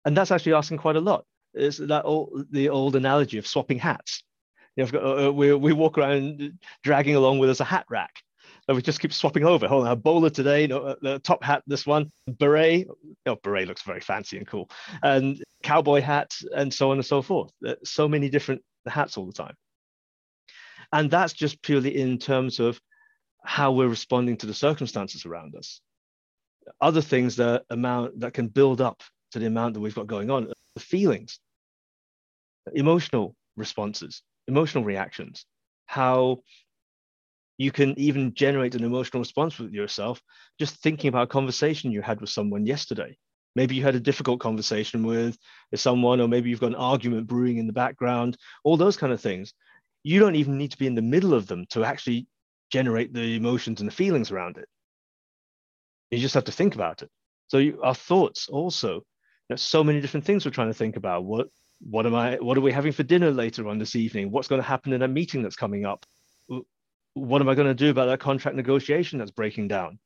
And 0.05 0.17
that's 0.17 0.31
actually 0.31 0.55
asking 0.55 0.79
quite 0.79 0.97
a 0.97 1.01
lot 1.01 1.25
it's 1.55 1.79
that 1.79 2.05
old, 2.05 2.47
the 2.51 2.69
old 2.69 2.97
analogy 2.97 3.39
of 3.39 3.47
swapping 3.47 3.79
hats. 3.79 4.23
You 4.77 4.85
know, 4.85 4.91
got, 4.91 5.03
uh, 5.03 5.29
uh, 5.29 5.33
we, 5.33 5.53
we 5.55 5.73
walk 5.73 5.99
around 5.99 6.59
dragging 6.83 7.17
along 7.17 7.39
with 7.39 7.51
us 7.51 7.61
a 7.61 7.65
hat 7.65 7.87
rack. 7.91 8.15
And 8.69 8.77
we 8.77 8.83
just 8.83 9.01
keep 9.01 9.15
swapping 9.15 9.45
over. 9.45 9.67
Hold 9.67 9.87
on, 9.87 9.93
a 9.93 9.97
bowler 9.97 10.29
today, 10.29 10.71
uh, 10.71 10.95
the 11.01 11.19
top 11.21 11.43
hat, 11.43 11.63
this 11.67 11.87
one, 11.87 12.13
beret. 12.27 12.87
Oh, 13.25 13.37
beret 13.43 13.67
looks 13.67 13.83
very 13.83 14.01
fancy 14.01 14.37
and 14.37 14.47
cool. 14.47 14.71
And 15.03 15.43
cowboy 15.63 16.03
hat, 16.03 16.35
and 16.55 16.73
so 16.73 16.91
on 16.91 16.99
and 16.99 17.07
so 17.07 17.23
forth. 17.23 17.51
So 17.85 18.07
many 18.07 18.29
different 18.29 18.63
hats 18.87 19.17
all 19.17 19.25
the 19.25 19.33
time. 19.33 19.55
And 20.93 21.11
that's 21.11 21.33
just 21.33 21.63
purely 21.63 21.99
in 21.99 22.19
terms 22.19 22.61
of 22.61 22.79
how 23.43 23.73
we're 23.73 23.89
responding 23.89 24.37
to 24.39 24.47
the 24.47 24.55
circumstances 24.55 25.25
around 25.25 25.55
us. 25.57 25.81
Other 26.81 27.01
things 27.01 27.37
that 27.37 27.65
amount 27.71 28.21
that 28.21 28.35
can 28.35 28.49
build 28.49 28.83
up 28.83 29.03
to 29.33 29.39
the 29.39 29.47
amount 29.47 29.75
that 29.75 29.81
we've 29.81 29.95
got 29.95 30.07
going 30.07 30.31
on 30.31 30.53
the 30.75 30.81
feelings, 30.81 31.41
emotional 32.75 33.35
responses, 33.57 34.23
emotional 34.47 34.85
reactions, 34.85 35.47
how 35.87 36.39
you 37.59 37.73
can 37.73 37.99
even 37.99 38.33
generate 38.35 38.75
an 38.75 38.85
emotional 38.85 39.21
response 39.21 39.59
with 39.59 39.73
yourself 39.73 40.23
just 40.59 40.77
thinking 40.77 41.09
about 41.09 41.25
a 41.25 41.27
conversation 41.27 41.93
you 41.93 42.01
had 42.01 42.21
with 42.21 42.31
someone 42.31 42.65
yesterday. 42.65 43.19
Maybe 43.57 43.75
you 43.75 43.83
had 43.83 43.97
a 43.97 44.01
difficult 44.01 44.41
conversation 44.41 45.05
with 45.05 45.37
someone, 45.75 46.21
or 46.21 46.29
maybe 46.29 46.49
you've 46.49 46.61
got 46.61 46.69
an 46.69 46.77
argument 46.77 47.27
brewing 47.27 47.59
in 47.59 47.67
the 47.67 47.73
background, 47.73 48.37
all 48.63 48.77
those 48.77 48.97
kind 48.97 49.13
of 49.13 49.21
things. 49.21 49.53
You 50.05 50.21
don't 50.21 50.37
even 50.37 50.57
need 50.57 50.71
to 50.71 50.79
be 50.79 50.87
in 50.87 50.95
the 50.95 51.03
middle 51.03 51.35
of 51.35 51.49
them 51.49 51.67
to 51.71 51.85
actually 51.85 52.29
generate 52.71 53.13
the 53.13 53.35
emotions 53.35 53.81
and 53.81 53.91
the 53.91 53.95
feelings 53.95 54.31
around 54.31 54.57
it. 54.59 54.69
You 56.11 56.19
just 56.19 56.35
have 56.35 56.45
to 56.45 56.53
think 56.53 56.77
about 56.77 57.03
it. 57.03 57.11
So 57.49 57.59
you, 57.59 57.81
our 57.83 57.95
thoughts 57.95 58.49
also 58.49 59.03
there's 59.49 59.63
so 59.63 59.83
many 59.83 60.01
different 60.01 60.27
things 60.27 60.45
we're 60.45 60.53
trying 60.53 60.69
to 60.69 60.75
think 60.75 60.97
about. 60.97 61.25
What 61.25 61.49
what 61.81 62.07
am 62.07 62.15
I 62.15 62.37
what 62.37 62.57
are 62.57 62.63
we 62.63 62.73
having 62.73 62.93
for 62.93 63.03
dinner 63.03 63.31
later 63.31 63.69
on 63.69 63.79
this 63.79 63.97
evening? 63.97 64.31
What's 64.31 64.49
going 64.49 64.61
to 64.61 64.69
happen 64.69 64.93
in 64.93 65.03
a 65.03 65.09
meeting 65.09 65.43
that's 65.43 65.57
coming 65.57 65.87
up? 65.87 66.05
What 67.19 67.43
am 67.43 67.49
I 67.49 67.55
going 67.55 67.69
to 67.69 67.75
do 67.75 67.91
about 67.91 68.07
that 68.07 68.21
contract 68.21 68.57
negotiation 68.57 69.19
that's 69.19 69.31
breaking 69.31 69.69
down? 69.69 69.99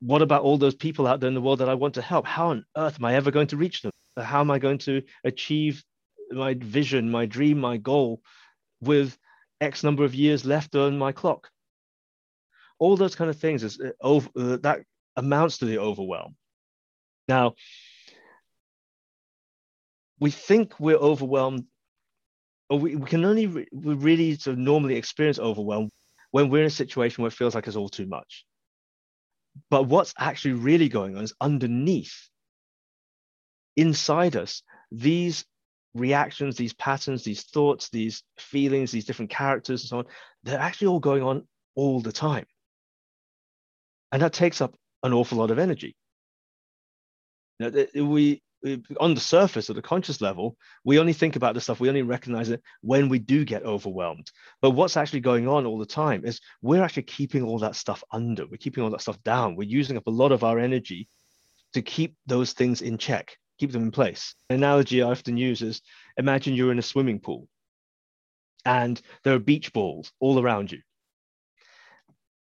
What 0.00 0.22
about 0.22 0.42
all 0.42 0.58
those 0.58 0.74
people 0.74 1.06
out 1.06 1.20
there 1.20 1.28
in 1.28 1.34
the 1.34 1.40
world 1.40 1.60
that 1.60 1.68
I 1.68 1.74
want 1.74 1.94
to 1.94 2.02
help? 2.02 2.26
How 2.26 2.48
on 2.48 2.64
earth 2.76 2.96
am 2.98 3.04
I 3.04 3.14
ever 3.14 3.30
going 3.30 3.46
to 3.48 3.56
reach 3.56 3.82
them? 3.82 3.92
How 4.18 4.40
am 4.40 4.50
I 4.50 4.58
going 4.58 4.78
to 4.78 5.02
achieve 5.24 5.82
my 6.30 6.54
vision, 6.54 7.10
my 7.10 7.26
dream, 7.26 7.58
my 7.58 7.76
goal 7.76 8.20
with 8.80 9.16
X 9.60 9.82
number 9.82 10.04
of 10.04 10.14
years 10.14 10.44
left 10.44 10.74
on 10.74 10.98
my 10.98 11.12
clock? 11.12 11.48
All 12.78 12.96
those 12.96 13.14
kind 13.14 13.30
of 13.30 13.38
things 13.38 13.62
is 13.62 13.80
uh, 13.80 13.90
over, 14.00 14.28
uh, 14.36 14.58
that 14.62 14.80
amounts 15.16 15.58
to 15.58 15.64
the 15.64 15.78
overwhelm. 15.78 16.36
Now, 17.28 17.54
we 20.20 20.30
think 20.30 20.78
we're 20.78 20.96
overwhelmed, 20.96 21.64
we, 22.70 22.96
we 22.96 23.06
can 23.06 23.24
only 23.24 23.46
re- 23.46 23.68
we 23.72 23.94
really 23.94 24.36
sort 24.36 24.54
of 24.54 24.58
normally 24.58 24.96
experience 24.96 25.38
overwhelm 25.38 25.90
when 26.30 26.50
we're 26.50 26.62
in 26.62 26.66
a 26.66 26.70
situation 26.70 27.22
where 27.22 27.28
it 27.28 27.34
feels 27.34 27.54
like 27.54 27.66
it's 27.66 27.76
all 27.76 27.88
too 27.88 28.06
much. 28.06 28.44
But 29.70 29.84
what's 29.84 30.14
actually 30.18 30.54
really 30.54 30.88
going 30.88 31.16
on 31.16 31.24
is 31.24 31.32
underneath 31.40 32.28
inside 33.76 34.36
us, 34.36 34.62
these 34.90 35.44
reactions, 35.94 36.56
these 36.56 36.74
patterns, 36.74 37.24
these 37.24 37.44
thoughts, 37.44 37.88
these 37.90 38.22
feelings, 38.38 38.90
these 38.90 39.04
different 39.04 39.30
characters, 39.30 39.82
and 39.82 39.88
so 39.88 39.98
on, 39.98 40.04
they're 40.42 40.58
actually 40.58 40.88
all 40.88 41.00
going 41.00 41.22
on 41.22 41.46
all 41.74 42.00
the 42.00 42.12
time. 42.12 42.46
And 44.12 44.22
that 44.22 44.32
takes 44.32 44.60
up 44.60 44.74
an 45.02 45.12
awful 45.12 45.38
lot 45.38 45.50
of 45.50 45.58
energy. 45.58 45.96
Know, 47.58 47.70
we 47.94 48.42
on 49.00 49.14
the 49.14 49.20
surface 49.20 49.70
at 49.70 49.76
the 49.76 49.82
conscious 49.82 50.20
level, 50.20 50.56
we 50.84 50.98
only 50.98 51.12
think 51.12 51.36
about 51.36 51.54
the 51.54 51.60
stuff, 51.60 51.80
we 51.80 51.88
only 51.88 52.02
recognize 52.02 52.48
it 52.50 52.62
when 52.80 53.08
we 53.08 53.18
do 53.18 53.44
get 53.44 53.64
overwhelmed. 53.64 54.30
But 54.60 54.70
what's 54.70 54.96
actually 54.96 55.20
going 55.20 55.48
on 55.48 55.66
all 55.66 55.78
the 55.78 55.86
time 55.86 56.24
is 56.24 56.40
we're 56.62 56.82
actually 56.82 57.04
keeping 57.04 57.42
all 57.42 57.58
that 57.60 57.76
stuff 57.76 58.02
under, 58.12 58.46
we're 58.46 58.56
keeping 58.56 58.82
all 58.82 58.90
that 58.90 59.00
stuff 59.00 59.22
down, 59.22 59.56
we're 59.56 59.68
using 59.68 59.96
up 59.96 60.06
a 60.06 60.10
lot 60.10 60.32
of 60.32 60.44
our 60.44 60.58
energy 60.58 61.08
to 61.74 61.82
keep 61.82 62.16
those 62.26 62.52
things 62.52 62.82
in 62.82 62.98
check, 62.98 63.36
keep 63.58 63.72
them 63.72 63.82
in 63.82 63.90
place. 63.90 64.34
An 64.50 64.56
analogy 64.56 65.02
I 65.02 65.10
often 65.10 65.36
use 65.36 65.62
is 65.62 65.82
imagine 66.16 66.54
you're 66.54 66.72
in 66.72 66.78
a 66.78 66.82
swimming 66.82 67.20
pool 67.20 67.48
and 68.64 69.00
there 69.22 69.34
are 69.34 69.40
beach 69.40 69.72
balls 69.72 70.12
all 70.20 70.40
around 70.40 70.72
you. 70.72 70.80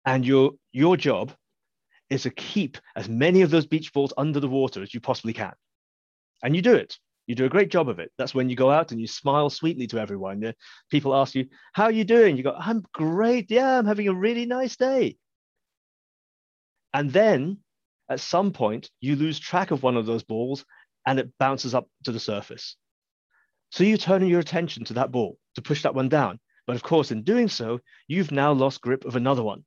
And 0.05 0.25
your 0.25 0.53
your 0.71 0.95
job 0.95 1.33
is 2.09 2.23
to 2.23 2.29
keep 2.29 2.77
as 2.95 3.09
many 3.09 3.41
of 3.41 3.49
those 3.49 3.65
beach 3.65 3.91
balls 3.91 4.13
under 4.17 4.39
the 4.39 4.47
water 4.47 4.81
as 4.81 4.93
you 4.93 5.01
possibly 5.01 5.33
can 5.33 5.51
and 6.43 6.55
you 6.55 6.61
do 6.61 6.75
it. 6.75 6.97
You 7.27 7.35
do 7.35 7.45
a 7.45 7.49
great 7.49 7.69
job 7.69 7.89
of 7.89 7.99
it. 7.99 8.11
That's 8.17 8.33
when 8.33 8.49
you 8.49 8.55
go 8.55 8.71
out 8.71 8.91
and 8.91 9.01
you 9.01 9.07
smile 9.07 9.49
sweetly 9.49 9.85
to 9.87 9.99
everyone. 9.99 10.53
People 10.89 11.13
ask 11.13 11.35
you 11.35 11.47
how 11.73 11.83
are 11.83 11.91
you 11.91 12.05
doing? 12.05 12.37
You 12.37 12.43
go 12.43 12.55
i'm 12.57 12.83
great. 12.93 13.51
Yeah 13.51 13.77
i'm 13.77 13.85
having 13.85 14.07
a 14.07 14.13
really 14.13 14.45
nice 14.45 14.77
day. 14.77 15.17
And 16.93 17.11
then 17.11 17.57
at 18.09 18.21
some 18.21 18.53
point 18.53 18.89
you 19.01 19.17
lose 19.17 19.39
track 19.39 19.71
of 19.71 19.83
one 19.83 19.97
of 19.97 20.05
those 20.05 20.23
balls 20.23 20.65
and 21.05 21.19
it 21.19 21.29
bounces 21.37 21.75
up 21.75 21.89
to 22.05 22.13
the 22.13 22.19
surface. 22.19 22.77
So 23.71 23.83
you 23.83 23.97
turn 23.97 24.25
your 24.25 24.39
attention 24.39 24.85
to 24.85 24.93
that 24.93 25.11
ball 25.11 25.37
to 25.55 25.61
push 25.61 25.83
that 25.83 25.95
one 25.95 26.07
down. 26.07 26.39
But 26.65 26.77
of 26.77 26.83
course 26.83 27.11
in 27.11 27.23
doing 27.23 27.49
so 27.49 27.79
you've 28.07 28.31
now 28.31 28.53
lost 28.53 28.81
grip 28.81 29.03
of 29.03 29.17
another 29.17 29.43
one. 29.43 29.65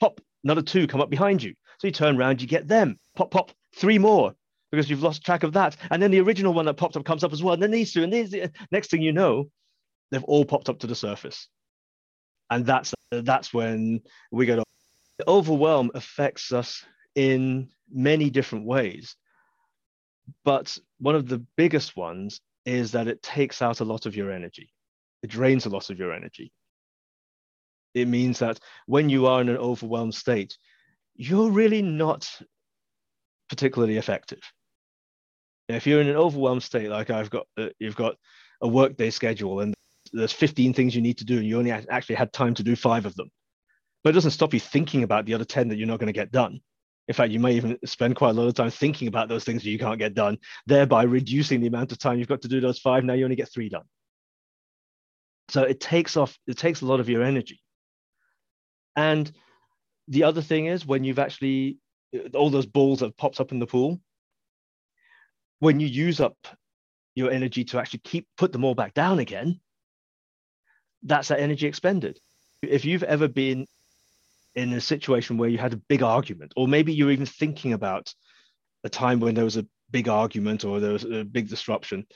Pop 0.00 0.18
another 0.44 0.62
two 0.62 0.86
come 0.86 1.02
up 1.02 1.10
behind 1.10 1.42
you. 1.42 1.54
So 1.78 1.88
you 1.88 1.92
turn 1.92 2.16
around 2.16 2.40
you 2.40 2.48
get 2.48 2.68
them. 2.68 2.98
Pop 3.14 3.30
pop 3.30 3.52
three 3.74 3.98
more 3.98 4.34
because 4.70 4.90
you've 4.90 5.02
lost 5.02 5.24
track 5.24 5.42
of 5.42 5.52
that. 5.54 5.76
And 5.90 6.02
then 6.02 6.10
the 6.10 6.20
original 6.20 6.52
one 6.52 6.66
that 6.66 6.74
popped 6.74 6.96
up 6.96 7.04
comes 7.04 7.24
up 7.24 7.32
as 7.32 7.42
well. 7.42 7.54
And 7.54 7.62
then 7.62 7.70
these 7.70 7.92
two, 7.92 8.02
and 8.02 8.12
these, 8.12 8.34
next 8.70 8.90
thing 8.90 9.02
you 9.02 9.12
know, 9.12 9.50
they've 10.10 10.24
all 10.24 10.44
popped 10.44 10.68
up 10.68 10.80
to 10.80 10.86
the 10.86 10.94
surface. 10.94 11.48
And 12.50 12.64
that's 12.64 12.94
that's 13.10 13.52
when 13.52 14.00
we 14.30 14.46
get 14.46 14.62
the 15.18 15.28
overwhelm 15.28 15.90
affects 15.94 16.52
us 16.52 16.84
in 17.14 17.70
many 17.90 18.30
different 18.30 18.66
ways. 18.66 19.16
But 20.44 20.76
one 20.98 21.14
of 21.14 21.28
the 21.28 21.44
biggest 21.56 21.96
ones 21.96 22.40
is 22.64 22.92
that 22.92 23.08
it 23.08 23.22
takes 23.22 23.62
out 23.62 23.80
a 23.80 23.84
lot 23.84 24.06
of 24.06 24.16
your 24.16 24.30
energy. 24.30 24.72
It 25.22 25.30
drains 25.30 25.66
a 25.66 25.70
lot 25.70 25.90
of 25.90 25.98
your 25.98 26.12
energy. 26.12 26.52
It 27.94 28.08
means 28.08 28.40
that 28.40 28.58
when 28.86 29.08
you 29.08 29.26
are 29.26 29.40
in 29.40 29.48
an 29.48 29.56
overwhelmed 29.56 30.14
state, 30.14 30.58
you're 31.14 31.50
really 31.50 31.80
not 31.80 32.28
particularly 33.48 33.96
effective 33.96 34.40
if 35.68 35.86
you're 35.86 36.00
in 36.00 36.08
an 36.08 36.16
overwhelmed 36.16 36.62
state, 36.62 36.88
like 36.88 37.10
I've 37.10 37.30
got, 37.30 37.46
uh, 37.58 37.68
you've 37.78 37.96
got 37.96 38.16
a 38.60 38.68
workday 38.68 39.10
schedule 39.10 39.60
and 39.60 39.74
there's 40.12 40.32
15 40.32 40.72
things 40.72 40.94
you 40.94 41.02
need 41.02 41.18
to 41.18 41.24
do, 41.24 41.38
and 41.38 41.46
you 41.46 41.58
only 41.58 41.72
actually 41.72 42.14
had 42.14 42.32
time 42.32 42.54
to 42.54 42.62
do 42.62 42.76
five 42.76 43.06
of 43.06 43.14
them. 43.16 43.28
But 44.04 44.10
it 44.10 44.12
doesn't 44.12 44.30
stop 44.30 44.54
you 44.54 44.60
thinking 44.60 45.02
about 45.02 45.26
the 45.26 45.34
other 45.34 45.44
10 45.44 45.68
that 45.68 45.76
you're 45.76 45.88
not 45.88 45.98
going 45.98 46.06
to 46.06 46.12
get 46.12 46.30
done. 46.30 46.60
In 47.08 47.14
fact, 47.14 47.32
you 47.32 47.40
may 47.40 47.54
even 47.54 47.76
spend 47.84 48.16
quite 48.16 48.30
a 48.30 48.32
lot 48.32 48.46
of 48.46 48.54
time 48.54 48.70
thinking 48.70 49.08
about 49.08 49.28
those 49.28 49.44
things 49.44 49.62
that 49.62 49.70
you 49.70 49.78
can't 49.78 49.98
get 49.98 50.14
done, 50.14 50.38
thereby 50.66 51.02
reducing 51.02 51.60
the 51.60 51.66
amount 51.66 51.92
of 51.92 51.98
time 51.98 52.18
you've 52.18 52.28
got 52.28 52.42
to 52.42 52.48
do 52.48 52.60
those 52.60 52.78
five. 52.78 53.04
Now 53.04 53.14
you 53.14 53.24
only 53.24 53.36
get 53.36 53.52
three 53.52 53.68
done. 53.68 53.84
So 55.48 55.62
it 55.62 55.80
takes 55.80 56.16
off, 56.16 56.38
it 56.46 56.56
takes 56.56 56.82
a 56.82 56.86
lot 56.86 57.00
of 57.00 57.08
your 57.08 57.22
energy. 57.22 57.60
And 58.94 59.30
the 60.08 60.24
other 60.24 60.42
thing 60.42 60.66
is 60.66 60.86
when 60.86 61.04
you've 61.04 61.18
actually, 61.18 61.78
all 62.34 62.50
those 62.50 62.66
balls 62.66 63.00
have 63.00 63.16
popped 63.16 63.40
up 63.40 63.52
in 63.52 63.58
the 63.58 63.66
pool, 63.66 64.00
when 65.58 65.80
you 65.80 65.86
use 65.86 66.20
up 66.20 66.36
your 67.14 67.30
energy 67.30 67.64
to 67.64 67.78
actually 67.78 68.00
keep 68.00 68.26
put 68.36 68.52
them 68.52 68.64
all 68.64 68.74
back 68.74 68.94
down 68.94 69.18
again, 69.18 69.60
that's 71.02 71.28
that 71.28 71.40
energy 71.40 71.66
expended. 71.66 72.18
If 72.62 72.84
you've 72.84 73.02
ever 73.02 73.28
been 73.28 73.66
in 74.54 74.72
a 74.72 74.80
situation 74.80 75.36
where 75.36 75.48
you 75.48 75.58
had 75.58 75.72
a 75.72 75.82
big 75.88 76.02
argument, 76.02 76.52
or 76.56 76.66
maybe 76.66 76.92
you're 76.92 77.10
even 77.10 77.26
thinking 77.26 77.72
about 77.72 78.12
a 78.84 78.88
time 78.88 79.20
when 79.20 79.34
there 79.34 79.44
was 79.44 79.56
a 79.56 79.66
big 79.90 80.08
argument 80.08 80.64
or 80.64 80.80
there 80.80 80.92
was 80.92 81.04
a 81.04 81.24
big 81.24 81.48
disruption, 81.48 82.06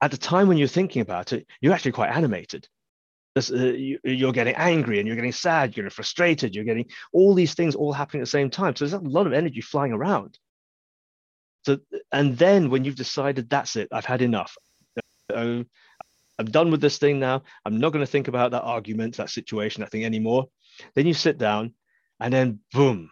at 0.00 0.10
the 0.10 0.16
time 0.16 0.48
when 0.48 0.58
you're 0.58 0.68
thinking 0.68 1.02
about 1.02 1.32
it, 1.32 1.46
you're 1.60 1.72
actually 1.72 1.92
quite 1.92 2.14
animated. 2.14 2.68
Uh, 3.38 3.72
you, 4.04 4.28
are 4.28 4.32
getting 4.32 4.54
angry 4.54 4.98
and 4.98 5.06
you're 5.06 5.16
getting 5.16 5.32
sad, 5.32 5.76
you're 5.76 5.90
frustrated, 5.90 6.54
you're 6.54 6.64
getting 6.64 6.86
all 7.12 7.34
these 7.34 7.54
things 7.54 7.74
all 7.74 7.92
happening 7.92 8.20
at 8.20 8.24
the 8.24 8.30
same 8.30 8.50
time. 8.50 8.74
So 8.74 8.84
there's 8.84 9.00
a 9.00 9.08
lot 9.08 9.26
of 9.26 9.32
energy 9.32 9.60
flying 9.60 9.92
around. 9.92 10.38
So, 11.64 11.78
and 12.12 12.36
then 12.36 12.70
when 12.70 12.84
you've 12.84 12.96
decided 12.96 13.48
that's 13.50 13.76
it, 13.76 13.88
I've 13.92 14.04
had 14.04 14.22
enough. 14.22 14.56
Uh, 15.32 15.64
I'm 16.38 16.46
done 16.46 16.70
with 16.70 16.80
this 16.80 16.98
thing 16.98 17.18
now. 17.18 17.42
I'm 17.64 17.78
not 17.78 17.92
going 17.92 18.04
to 18.04 18.10
think 18.10 18.28
about 18.28 18.52
that 18.52 18.62
argument, 18.62 19.16
that 19.16 19.30
situation, 19.30 19.80
that 19.80 19.90
thing 19.90 20.04
anymore. 20.04 20.46
Then 20.94 21.06
you 21.06 21.14
sit 21.14 21.36
down, 21.36 21.74
and 22.20 22.32
then 22.32 22.60
boom, 22.72 23.10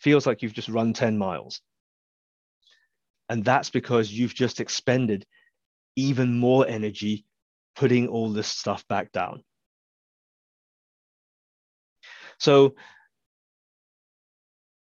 feels 0.00 0.26
like 0.26 0.42
you've 0.42 0.52
just 0.52 0.68
run 0.68 0.92
10 0.92 1.16
miles. 1.18 1.60
And 3.28 3.44
that's 3.44 3.70
because 3.70 4.10
you've 4.10 4.34
just 4.34 4.60
expended 4.60 5.26
even 5.96 6.38
more 6.38 6.66
energy 6.66 7.24
putting 7.76 8.08
all 8.08 8.30
this 8.30 8.48
stuff 8.48 8.86
back 8.88 9.12
down. 9.12 9.42
So 12.38 12.74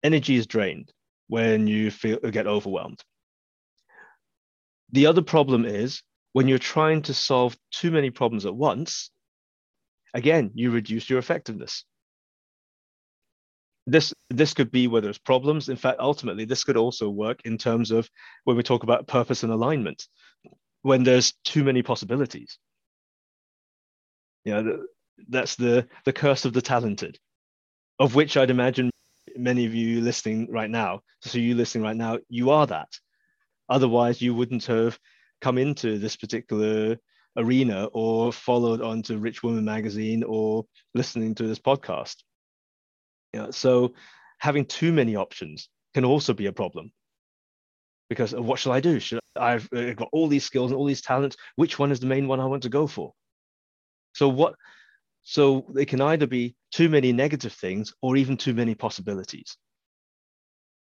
energy 0.03 0.35
is 0.35 0.47
drained 0.47 0.91
when 1.27 1.67
you 1.67 1.91
feel 1.91 2.19
get 2.19 2.47
overwhelmed. 2.47 3.03
The 4.91 5.07
other 5.07 5.21
problem 5.21 5.65
is 5.65 6.01
when 6.33 6.47
you're 6.47 6.59
trying 6.59 7.01
to 7.03 7.13
solve 7.13 7.57
too 7.71 7.91
many 7.91 8.09
problems 8.09 8.45
at 8.45 8.55
once, 8.55 9.09
again, 10.13 10.51
you 10.53 10.71
reduce 10.71 11.09
your 11.09 11.19
effectiveness. 11.19 11.85
This, 13.87 14.13
this 14.29 14.53
could 14.53 14.71
be 14.71 14.87
whether 14.87 15.09
it's 15.09 15.19
problems. 15.19 15.69
In 15.69 15.75
fact, 15.75 15.99
ultimately, 15.99 16.45
this 16.45 16.63
could 16.63 16.77
also 16.77 17.09
work 17.09 17.41
in 17.45 17.57
terms 17.57 17.91
of 17.91 18.09
when 18.45 18.57
we 18.57 18.63
talk 18.63 18.83
about 18.83 19.07
purpose 19.07 19.43
and 19.43 19.51
alignment, 19.51 20.07
when 20.81 21.03
there's 21.03 21.33
too 21.43 21.63
many 21.63 21.83
possibilities. 21.83 22.57
You 24.45 24.53
know, 24.53 24.83
that's 25.27 25.55
the, 25.55 25.87
the 26.05 26.13
curse 26.13 26.45
of 26.45 26.53
the 26.53 26.61
talented, 26.61 27.17
of 27.99 28.15
which 28.15 28.37
I'd 28.37 28.49
imagine 28.51 28.89
many 29.35 29.65
of 29.65 29.73
you 29.73 30.01
listening 30.01 30.47
right 30.51 30.69
now, 30.69 31.01
so 31.21 31.37
you 31.39 31.55
listening 31.55 31.83
right 31.83 31.95
now, 31.95 32.19
you 32.29 32.51
are 32.51 32.67
that. 32.67 32.89
Otherwise, 33.67 34.21
you 34.21 34.33
wouldn't 34.33 34.65
have 34.65 34.97
come 35.41 35.57
into 35.57 35.97
this 35.97 36.15
particular 36.15 36.97
arena 37.37 37.85
or 37.91 38.31
followed 38.31 38.81
on 38.81 39.01
to 39.03 39.17
Rich 39.17 39.43
Woman 39.43 39.65
magazine 39.65 40.23
or 40.23 40.65
listening 40.93 41.35
to 41.35 41.47
this 41.47 41.59
podcast. 41.59 42.17
You 43.33 43.41
know, 43.41 43.51
so 43.51 43.93
having 44.39 44.65
too 44.65 44.93
many 44.93 45.15
options 45.15 45.69
can 45.93 46.05
also 46.05 46.33
be 46.33 46.45
a 46.45 46.53
problem 46.53 46.91
because 48.09 48.33
uh, 48.33 48.41
what 48.41 48.59
shall 48.59 48.71
I 48.71 48.79
do? 48.79 48.99
Should 48.99 49.19
I've 49.35 49.67
uh, 49.73 49.93
got 49.93 50.09
all 50.11 50.27
these 50.27 50.45
skills 50.45 50.71
and 50.71 50.77
all 50.77 50.85
these 50.85 51.01
talents? 51.01 51.35
Which 51.55 51.79
one 51.79 51.91
is 51.91 51.99
the 51.99 52.05
main 52.05 52.27
one 52.27 52.39
I 52.39 52.45
want 52.45 52.63
to 52.63 52.69
go 52.69 52.87
for? 52.87 53.13
So 54.15 54.29
what 54.29 54.55
so 55.23 55.65
they 55.73 55.85
can 55.85 56.01
either 56.01 56.25
be 56.25 56.55
too 56.71 56.87
many 56.87 57.11
negative 57.11 57.51
things 57.51 57.93
or 58.01 58.15
even 58.15 58.37
too 58.37 58.53
many 58.53 58.75
possibilities. 58.75 59.57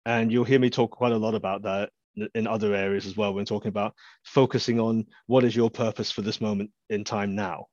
And 0.06 0.32
you'll 0.32 0.44
hear 0.44 0.60
me 0.60 0.70
talk 0.70 0.92
quite 0.92 1.14
a 1.14 1.18
lot 1.18 1.34
about 1.34 1.64
that 1.64 1.90
in 2.36 2.46
other 2.46 2.76
areas 2.76 3.08
as 3.08 3.18
well 3.18 3.34
when 3.34 3.46
talking 3.46 3.70
about 3.70 3.96
focusing 4.24 4.80
on 4.80 5.08
what 5.26 5.44
is 5.44 5.56
your 5.56 5.72
purpose 5.72 6.12
for 6.12 6.22
this 6.22 6.42
moment 6.42 6.72
in 6.90 7.04
time 7.04 7.36
now, 7.36 7.66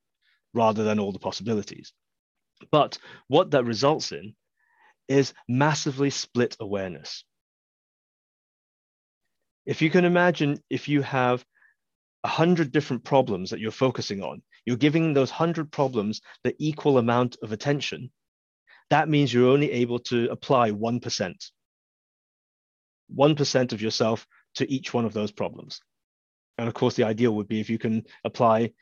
rather 0.54 0.84
than 0.84 0.98
all 0.98 1.12
the 1.12 1.18
possibilities. 1.18 1.92
But 2.70 2.98
what 3.26 3.50
that 3.50 3.64
results 3.64 4.12
in 4.12 4.34
is 5.08 5.34
massively 5.48 6.08
split 6.10 6.56
awareness. 6.60 7.24
If 9.66 9.82
you 9.82 9.90
can 9.90 10.04
imagine, 10.04 10.62
if 10.70 10.88
you 10.88 11.02
have 11.02 11.44
a 12.24 12.28
hundred 12.28 12.70
different 12.70 13.04
problems 13.04 13.50
that 13.50 13.60
you're 13.60 13.72
focusing 13.72 14.22
on, 14.22 14.42
you're 14.64 14.76
giving 14.76 15.12
those 15.12 15.30
100 15.30 15.70
problems 15.70 16.20
the 16.44 16.54
equal 16.58 16.98
amount 16.98 17.36
of 17.42 17.52
attention, 17.52 18.10
that 18.90 19.08
means 19.08 19.32
you're 19.32 19.50
only 19.50 19.70
able 19.72 19.98
to 20.00 20.28
apply 20.30 20.70
1%. 20.70 21.50
1% 23.16 23.72
of 23.72 23.82
yourself 23.82 24.26
to 24.54 24.70
each 24.70 24.92
one 24.92 25.04
of 25.04 25.12
those 25.12 25.32
problems. 25.32 25.80
And 26.58 26.68
of 26.68 26.74
course, 26.74 26.94
the 26.94 27.04
ideal 27.04 27.34
would 27.36 27.48
be 27.48 27.60
if 27.60 27.70
you 27.70 27.78
can 27.78 28.04
apply 28.24 28.72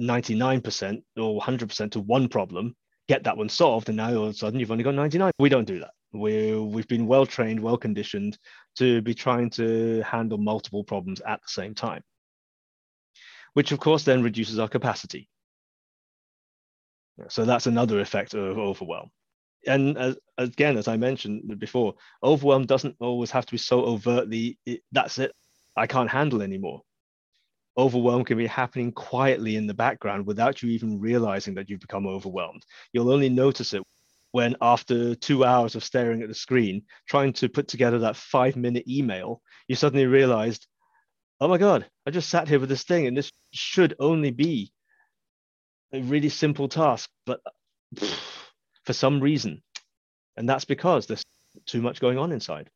99% 0.00 1.02
or 1.16 1.40
100% 1.40 1.90
to 1.92 2.00
one 2.00 2.28
problem, 2.28 2.74
get 3.08 3.24
that 3.24 3.36
one 3.36 3.48
solved, 3.48 3.88
and 3.88 3.96
now 3.96 4.14
all 4.14 4.24
of 4.24 4.30
a 4.30 4.34
sudden 4.34 4.58
you've 4.60 4.70
only 4.70 4.84
got 4.84 4.94
99. 4.94 5.30
We 5.38 5.48
don't 5.48 5.66
do 5.66 5.80
that. 5.80 5.92
we 6.12 6.54
we've 6.56 6.88
been 6.88 7.06
well 7.06 7.26
trained, 7.26 7.60
well 7.60 7.76
conditioned 7.76 8.38
to 8.76 9.02
be 9.02 9.14
trying 9.14 9.50
to 9.50 10.02
handle 10.02 10.38
multiple 10.38 10.84
problems 10.84 11.20
at 11.20 11.40
the 11.42 11.48
same 11.48 11.74
time, 11.74 12.02
which 13.54 13.72
of 13.72 13.80
course 13.80 14.04
then 14.04 14.22
reduces 14.22 14.58
our 14.58 14.68
capacity. 14.68 15.28
So 17.28 17.44
that's 17.44 17.66
another 17.66 18.00
effect 18.00 18.34
of 18.34 18.58
overwhelm. 18.58 19.10
And 19.66 19.96
as, 19.96 20.16
again, 20.36 20.76
as 20.76 20.88
I 20.88 20.96
mentioned 20.96 21.58
before, 21.58 21.94
overwhelm 22.22 22.66
doesn't 22.66 22.96
always 23.00 23.30
have 23.30 23.46
to 23.46 23.52
be 23.52 23.58
so 23.58 23.82
overtly, 23.84 24.58
it, 24.66 24.80
that's 24.92 25.18
it, 25.18 25.32
I 25.76 25.86
can't 25.86 26.10
handle 26.10 26.42
anymore. 26.42 26.82
Overwhelm 27.76 28.24
can 28.24 28.36
be 28.36 28.46
happening 28.46 28.92
quietly 28.92 29.56
in 29.56 29.66
the 29.66 29.74
background 29.74 30.26
without 30.26 30.62
you 30.62 30.70
even 30.70 31.00
realizing 31.00 31.54
that 31.54 31.68
you've 31.70 31.80
become 31.80 32.06
overwhelmed. 32.06 32.64
You'll 32.92 33.12
only 33.12 33.28
notice 33.28 33.72
it 33.72 33.82
when 34.32 34.56
after 34.60 35.14
two 35.14 35.44
hours 35.44 35.76
of 35.76 35.84
staring 35.84 36.22
at 36.22 36.28
the 36.28 36.34
screen, 36.34 36.82
trying 37.08 37.32
to 37.34 37.48
put 37.48 37.68
together 37.68 38.00
that 38.00 38.16
five 38.16 38.56
minute 38.56 38.86
email, 38.88 39.40
you 39.68 39.76
suddenly 39.76 40.06
realized, 40.06 40.66
oh 41.44 41.48
my 41.48 41.58
God, 41.58 41.86
I 42.06 42.10
just 42.10 42.30
sat 42.30 42.48
here 42.48 42.58
with 42.58 42.70
this 42.70 42.84
thing 42.84 43.06
and 43.06 43.14
this 43.14 43.30
should 43.52 43.94
only 43.98 44.30
be 44.30 44.72
a 45.92 46.00
really 46.00 46.30
simple 46.30 46.68
task, 46.68 47.10
but 47.26 47.40
for 48.86 48.94
some 48.94 49.20
reason, 49.20 49.62
and 50.38 50.48
that's 50.48 50.64
because 50.64 51.06
there's 51.06 51.22
too 51.66 51.82
much 51.82 52.00
going 52.00 52.16
on 52.16 52.32
inside. 52.32 52.70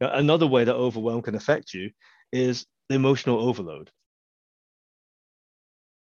Now, 0.00 0.12
another 0.12 0.46
way 0.46 0.62
that 0.62 0.76
overwhelm 0.76 1.22
can 1.22 1.34
affect 1.34 1.74
you 1.74 1.90
is 2.32 2.66
the 2.88 2.94
emotional 2.94 3.40
overload. 3.40 3.90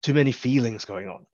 Too 0.01 0.15
many 0.15 0.31
feelings 0.31 0.85
going 0.85 1.07
on 1.07 1.27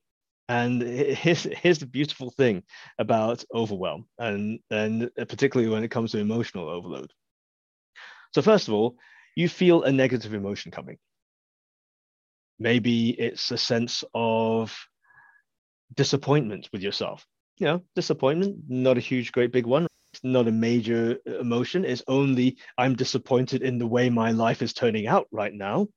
and 0.49 0.81
here's, 1.15 1.43
here's 1.43 1.79
the 1.79 1.85
beautiful 1.85 2.29
thing 2.29 2.61
about 2.99 3.45
overwhelm, 3.55 4.05
and, 4.19 4.59
and 4.69 5.09
particularly 5.15 5.71
when 5.71 5.85
it 5.85 5.91
comes 5.91 6.11
to 6.11 6.17
emotional 6.17 6.67
overload. 6.67 7.13
So, 8.33 8.41
first 8.41 8.67
of 8.67 8.73
all, 8.73 8.97
you 9.35 9.49
feel 9.49 9.83
a 9.83 9.91
negative 9.91 10.33
emotion 10.33 10.71
coming. 10.71 10.97
Maybe 12.59 13.09
it's 13.09 13.51
a 13.51 13.57
sense 13.57 14.03
of 14.13 14.75
disappointment 15.95 16.69
with 16.71 16.81
yourself. 16.81 17.25
You 17.57 17.67
know, 17.67 17.81
disappointment, 17.95 18.63
not 18.67 18.97
a 18.97 19.01
huge, 19.01 19.31
great 19.31 19.51
big 19.51 19.65
one, 19.65 19.87
it's 20.13 20.23
not 20.23 20.47
a 20.47 20.51
major 20.51 21.17
uh, 21.27 21.39
emotion. 21.39 21.85
It's 21.85 22.03
only 22.07 22.57
I'm 22.77 22.95
disappointed 22.95 23.63
in 23.63 23.79
the 23.79 23.87
way 23.87 24.09
my 24.09 24.31
life 24.31 24.61
is 24.61 24.73
turning 24.73 25.07
out 25.07 25.27
right 25.31 25.53
now. 25.53 25.87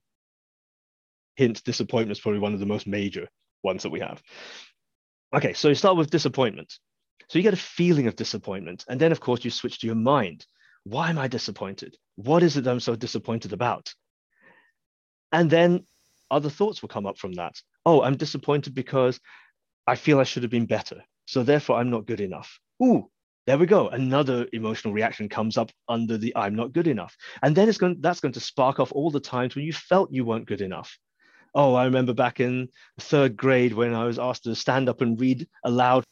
Hint, 1.36 1.62
disappointment 1.64 2.16
is 2.16 2.20
probably 2.20 2.40
one 2.40 2.54
of 2.54 2.60
the 2.60 2.66
most 2.66 2.86
major 2.86 3.28
ones 3.62 3.82
that 3.82 3.90
we 3.90 4.00
have. 4.00 4.22
Okay, 5.34 5.52
so 5.52 5.68
you 5.68 5.74
start 5.74 5.98
with 5.98 6.10
disappointment. 6.10 6.78
So 7.28 7.38
you 7.38 7.42
get 7.42 7.52
a 7.52 7.58
feeling 7.58 8.06
of 8.06 8.16
disappointment. 8.16 8.84
And 8.88 8.98
then, 8.98 9.12
of 9.12 9.20
course, 9.20 9.44
you 9.44 9.50
switch 9.50 9.80
to 9.80 9.86
your 9.86 9.96
mind. 9.96 10.46
Why 10.84 11.10
am 11.10 11.18
I 11.18 11.28
disappointed? 11.28 11.96
What 12.16 12.42
is 12.42 12.56
it 12.56 12.66
I'm 12.66 12.80
so 12.80 12.96
disappointed 12.96 13.52
about? 13.52 13.94
And 15.32 15.50
then 15.50 15.84
other 16.30 16.50
thoughts 16.50 16.82
will 16.82 16.88
come 16.88 17.06
up 17.06 17.18
from 17.18 17.34
that. 17.34 17.54
Oh, 17.84 18.02
I'm 18.02 18.16
disappointed 18.16 18.74
because 18.74 19.20
I 19.86 19.96
feel 19.96 20.18
I 20.18 20.24
should 20.24 20.42
have 20.42 20.50
been 20.50 20.66
better. 20.66 21.02
So 21.26 21.42
therefore, 21.42 21.76
I'm 21.76 21.90
not 21.90 22.06
good 22.06 22.20
enough. 22.20 22.58
Ooh, 22.82 23.10
there 23.46 23.58
we 23.58 23.66
go. 23.66 23.88
Another 23.88 24.46
emotional 24.52 24.94
reaction 24.94 25.28
comes 25.28 25.56
up 25.56 25.70
under 25.88 26.18
the 26.18 26.34
I'm 26.36 26.54
not 26.54 26.72
good 26.72 26.86
enough. 26.86 27.16
And 27.42 27.54
then 27.54 27.68
it's 27.68 27.78
going 27.78 27.96
that's 28.00 28.20
going 28.20 28.32
to 28.32 28.40
spark 28.40 28.80
off 28.80 28.92
all 28.92 29.10
the 29.10 29.20
times 29.20 29.54
when 29.54 29.64
you 29.64 29.72
felt 29.72 30.12
you 30.12 30.24
weren't 30.24 30.46
good 30.46 30.60
enough 30.60 30.98
oh, 31.56 31.74
I 31.74 31.86
remember 31.86 32.12
back 32.12 32.38
in 32.38 32.68
third 33.00 33.36
grade 33.36 33.72
when 33.72 33.94
I 33.94 34.04
was 34.04 34.18
asked 34.18 34.44
to 34.44 34.54
stand 34.54 34.88
up 34.88 35.00
and 35.00 35.18
read 35.18 35.48
aloud 35.64 36.04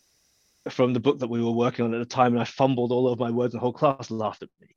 from 0.70 0.94
the 0.94 1.00
book 1.00 1.18
that 1.18 1.28
we 1.28 1.42
were 1.42 1.52
working 1.52 1.84
on 1.84 1.94
at 1.94 1.98
the 1.98 2.06
time, 2.06 2.32
and 2.32 2.40
I 2.40 2.44
fumbled 2.44 2.90
all 2.90 3.06
over 3.06 3.22
my 3.22 3.30
words, 3.30 3.52
and 3.52 3.60
the 3.60 3.62
whole 3.62 3.72
class 3.72 4.10
laughed 4.10 4.42
at 4.42 4.48
me. 4.60 4.74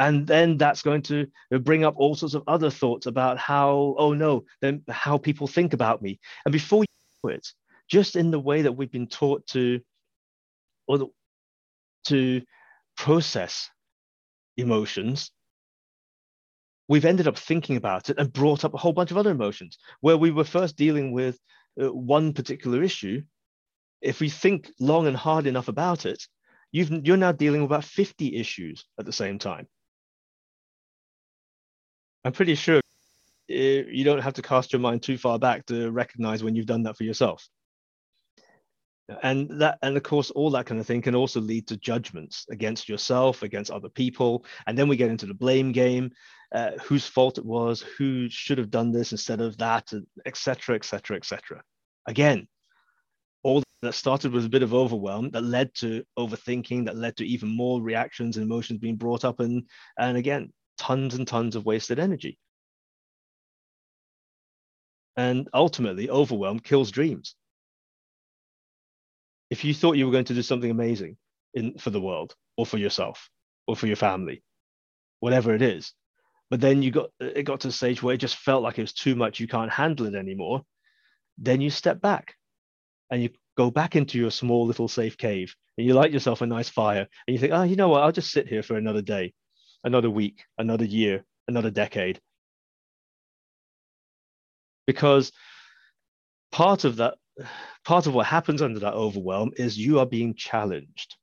And 0.00 0.26
then 0.26 0.56
that's 0.56 0.80
going 0.80 1.02
to 1.02 1.26
bring 1.50 1.84
up 1.84 1.94
all 1.98 2.14
sorts 2.14 2.34
of 2.34 2.42
other 2.46 2.70
thoughts 2.70 3.04
about 3.04 3.36
how, 3.36 3.94
oh 3.98 4.14
no, 4.14 4.44
then 4.62 4.82
how 4.88 5.18
people 5.18 5.46
think 5.46 5.74
about 5.74 6.00
me. 6.00 6.18
And 6.46 6.52
before 6.52 6.84
you 6.84 6.86
know 7.22 7.34
it, 7.34 7.46
just 7.86 8.16
in 8.16 8.30
the 8.30 8.40
way 8.40 8.62
that 8.62 8.72
we've 8.72 8.90
been 8.90 9.08
taught 9.08 9.46
to, 9.48 9.80
or 10.88 10.98
the, 10.98 11.06
to 12.06 12.40
process 12.96 13.68
emotions, 14.56 15.32
we've 16.88 17.04
ended 17.04 17.28
up 17.28 17.36
thinking 17.36 17.76
about 17.76 18.08
it 18.08 18.18
and 18.18 18.32
brought 18.32 18.64
up 18.64 18.72
a 18.72 18.78
whole 18.78 18.94
bunch 18.94 19.10
of 19.10 19.18
other 19.18 19.30
emotions 19.30 19.76
where 20.00 20.16
we 20.16 20.30
were 20.30 20.44
first 20.44 20.76
dealing 20.76 21.12
with 21.12 21.38
uh, 21.78 21.92
one 21.92 22.32
particular 22.32 22.82
issue. 22.82 23.20
If 24.00 24.20
we 24.20 24.30
think 24.30 24.70
long 24.80 25.06
and 25.06 25.16
hard 25.16 25.46
enough 25.46 25.68
about 25.68 26.06
it, 26.06 26.26
you've, 26.72 26.90
you're 27.06 27.18
now 27.18 27.32
dealing 27.32 27.60
with 27.60 27.68
about 27.68 27.84
50 27.84 28.34
issues 28.34 28.86
at 28.98 29.04
the 29.04 29.12
same 29.12 29.38
time. 29.38 29.68
I'm 32.24 32.32
pretty 32.32 32.54
sure 32.54 32.80
you 33.48 34.04
don't 34.04 34.22
have 34.22 34.34
to 34.34 34.42
cast 34.42 34.72
your 34.72 34.80
mind 34.80 35.02
too 35.02 35.18
far 35.18 35.38
back 35.38 35.66
to 35.66 35.90
recognize 35.90 36.44
when 36.44 36.54
you've 36.54 36.66
done 36.66 36.84
that 36.84 36.96
for 36.96 37.04
yourself. 37.04 37.48
And 39.24 39.60
that 39.60 39.78
and 39.82 39.96
of 39.96 40.04
course 40.04 40.30
all 40.30 40.50
that 40.50 40.66
kind 40.66 40.80
of 40.80 40.86
thing 40.86 41.02
can 41.02 41.16
also 41.16 41.40
lead 41.40 41.66
to 41.68 41.76
judgments 41.76 42.46
against 42.48 42.88
yourself 42.88 43.42
against 43.42 43.72
other 43.72 43.88
people. 43.88 44.44
And 44.66 44.78
then 44.78 44.86
we 44.86 44.96
get 44.96 45.10
into 45.10 45.26
the 45.26 45.34
blame 45.34 45.72
game 45.72 46.12
uh, 46.54 46.72
whose 46.82 47.06
fault 47.06 47.36
it 47.36 47.44
was 47.44 47.80
who 47.80 48.28
should 48.28 48.58
have 48.58 48.70
done 48.70 48.92
this 48.92 49.10
instead 49.10 49.40
of 49.40 49.56
that 49.58 49.92
etc 50.26 50.76
etc 50.76 51.16
etc 51.16 51.62
again 52.06 52.46
all 53.42 53.62
that 53.82 53.94
started 53.94 54.32
with 54.32 54.44
a 54.44 54.48
bit 54.48 54.62
of 54.62 54.74
overwhelm 54.74 55.30
that 55.30 55.42
led 55.42 55.74
to 55.74 56.04
overthinking 56.18 56.84
that 56.84 56.96
led 56.96 57.16
to 57.16 57.26
even 57.26 57.48
more 57.48 57.80
reactions 57.80 58.36
and 58.36 58.44
emotions 58.44 58.78
being 58.78 58.96
brought 58.96 59.24
up. 59.24 59.40
And 59.40 59.64
and 59.98 60.16
again 60.16 60.52
tons 60.80 61.14
and 61.14 61.28
tons 61.28 61.54
of 61.56 61.66
wasted 61.66 61.98
energy. 61.98 62.38
And 65.16 65.48
ultimately 65.52 66.08
overwhelm 66.08 66.58
kills 66.58 66.90
dreams. 66.90 67.34
If 69.50 69.64
you 69.64 69.74
thought 69.74 69.98
you 69.98 70.06
were 70.06 70.12
going 70.12 70.24
to 70.24 70.34
do 70.34 70.42
something 70.42 70.70
amazing 70.70 71.18
in 71.52 71.76
for 71.78 71.90
the 71.90 72.00
world 72.00 72.34
or 72.56 72.64
for 72.64 72.78
yourself 72.78 73.28
or 73.66 73.76
for 73.76 73.86
your 73.86 73.96
family, 73.96 74.42
whatever 75.18 75.54
it 75.54 75.60
is, 75.60 75.92
but 76.48 76.60
then 76.60 76.82
you 76.82 76.90
got 76.90 77.10
it 77.20 77.42
got 77.42 77.60
to 77.60 77.68
a 77.68 77.72
stage 77.72 78.02
where 78.02 78.14
it 78.14 78.18
just 78.18 78.36
felt 78.36 78.62
like 78.62 78.78
it 78.78 78.82
was 78.82 78.94
too 78.94 79.14
much, 79.14 79.38
you 79.38 79.46
can't 79.46 79.70
handle 79.70 80.06
it 80.06 80.14
anymore, 80.14 80.62
then 81.36 81.60
you 81.60 81.68
step 81.68 82.00
back 82.00 82.34
and 83.10 83.22
you 83.22 83.30
go 83.56 83.70
back 83.70 83.96
into 83.96 84.18
your 84.18 84.30
small 84.30 84.64
little 84.66 84.88
safe 84.88 85.18
cave 85.18 85.54
and 85.76 85.86
you 85.86 85.92
light 85.92 86.12
yourself 86.12 86.40
a 86.40 86.46
nice 86.46 86.70
fire 86.70 87.06
and 87.26 87.34
you 87.34 87.38
think, 87.38 87.52
oh, 87.52 87.64
you 87.64 87.76
know 87.76 87.88
what, 87.88 88.02
I'll 88.02 88.12
just 88.12 88.30
sit 88.30 88.48
here 88.48 88.62
for 88.62 88.76
another 88.76 89.02
day, 89.02 89.34
another 89.84 90.10
week, 90.10 90.44
another 90.58 90.84
year, 90.84 91.24
another 91.48 91.70
decade. 91.70 92.20
Because 94.86 95.32
part 96.52 96.84
of 96.84 96.96
that 96.96 97.14
part 97.84 98.06
of 98.06 98.14
what 98.14 98.26
happens 98.26 98.60
under 98.60 98.80
that 98.80 98.94
overwhelm 98.94 99.52
is 99.56 99.78
you 99.78 99.98
are 99.98 100.06
being 100.06 100.34
challenged. 100.34 101.16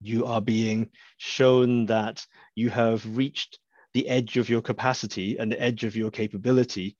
You 0.00 0.24
are 0.24 0.40
being 0.40 0.90
shown 1.18 1.86
that 1.86 2.24
you 2.54 2.70
have 2.70 3.04
reached 3.16 3.58
the 3.92 4.08
edge 4.08 4.36
of 4.36 4.48
your 4.48 4.62
capacity 4.62 5.36
and 5.38 5.50
the 5.50 5.60
edge 5.60 5.84
of 5.84 5.96
your 5.96 6.10
capability, 6.10 6.96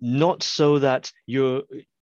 not 0.00 0.42
so 0.42 0.78
that 0.78 1.12
you're 1.26 1.62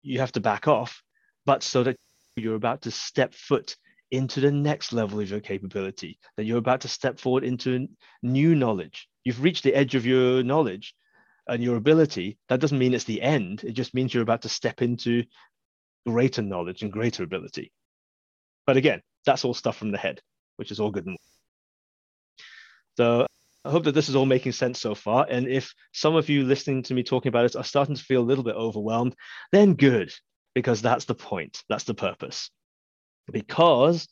you 0.02 0.18
have 0.20 0.32
to 0.32 0.40
back 0.40 0.68
off, 0.68 1.02
but 1.46 1.62
so 1.62 1.82
that 1.84 1.96
you're 2.37 2.56
about 2.56 2.82
to 2.82 2.90
step 2.90 3.32
foot 3.32 3.76
into 4.16 4.40
the 4.40 4.50
next 4.50 4.92
level 4.92 5.20
of 5.20 5.31
your 5.31 5.40
capability, 5.40 6.18
that 6.37 6.44
you're 6.44 6.59
about 6.59 6.83
to 6.83 6.88
step 6.88 7.18
forward 7.18 7.44
into 7.44 7.88
new 8.22 8.55
knowledge. 8.55 9.09
You've 9.24 9.42
reached 9.42 9.64
the 9.64 9.74
edge 9.74 9.94
of 9.94 10.07
your 10.07 10.42
knowledge, 10.42 10.94
and 11.46 11.62
your 11.62 11.77
ability, 11.77 12.38
that 12.48 12.61
doesn't 12.61 12.79
mean 12.79 12.94
it's 12.94 13.05
the 13.05 13.20
end. 13.20 13.64
It 13.64 13.72
just 13.72 13.94
means 13.94 14.12
you're 14.12 14.22
about 14.22 14.42
to 14.42 14.48
step 14.48 14.81
into 14.81 15.24
greater 16.07 16.42
knowledge 16.42 16.83
and 16.83 16.92
greater 16.92 17.22
ability. 17.22 17.72
But 18.66 18.77
again, 18.77 19.03
that's 19.27 19.44
all 19.44 19.55
stuff 19.55 19.77
from 19.77 19.90
the 19.90 19.98
head, 19.98 20.20
which 20.57 20.70
is 20.70 20.81
all 20.81 20.90
good 20.90 21.07
and 21.07 21.16
so 22.96 23.27
I 23.64 23.70
hope 23.70 23.85
that 23.85 23.92
this 23.92 24.09
is 24.09 24.14
all 24.14 24.27
making 24.27 24.53
sense 24.53 24.79
so 24.79 24.94
far. 24.94 25.27
And 25.29 25.48
if 25.48 25.74
some 25.92 26.14
of 26.14 26.29
you 26.29 26.44
listening 26.44 26.85
to 26.85 26.94
me 26.94 27.03
talking 27.03 27.31
about 27.31 27.46
it 27.46 27.57
are 27.57 27.64
starting 27.64 27.96
to 27.96 28.05
feel 28.05 28.20
a 28.20 28.22
little 28.22 28.44
bit 28.44 28.55
overwhelmed, 28.55 29.16
then 29.50 29.74
good, 29.74 30.12
because 30.55 30.81
that's 30.81 31.07
the 31.07 31.14
point, 31.14 31.62
that's 31.68 31.85
the 31.85 31.94
purpose. 31.94 32.50
Because 33.30 34.08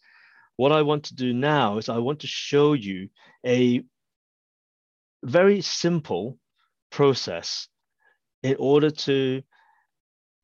what 0.56 0.72
I 0.72 0.82
want 0.82 1.04
to 1.04 1.14
do 1.14 1.32
now 1.32 1.78
is 1.78 1.88
I 1.88 1.98
want 1.98 2.20
to 2.20 2.26
show 2.26 2.72
you 2.72 3.08
a 3.44 3.82
very 5.22 5.60
simple 5.60 6.38
process 6.90 7.68
in 8.42 8.56
order 8.58 8.90
to 8.90 9.42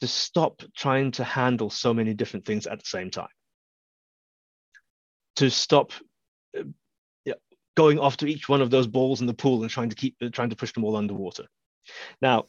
to 0.00 0.06
stop 0.06 0.62
trying 0.76 1.10
to 1.10 1.24
handle 1.24 1.70
so 1.70 1.92
many 1.92 2.14
different 2.14 2.46
things 2.46 2.68
at 2.68 2.78
the 2.78 2.84
same 2.86 3.10
time 3.10 3.28
to 5.34 5.50
stop 5.50 5.90
uh, 6.56 6.62
going 7.76 7.98
after 8.00 8.24
each 8.26 8.48
one 8.48 8.62
of 8.62 8.70
those 8.70 8.86
balls 8.86 9.20
in 9.20 9.26
the 9.26 9.34
pool 9.34 9.62
and 9.62 9.70
trying 9.70 9.90
to 9.90 9.96
keep 9.96 10.16
trying 10.32 10.50
to 10.50 10.56
push 10.56 10.72
them 10.72 10.84
all 10.84 10.94
underwater 10.94 11.46
now 12.22 12.44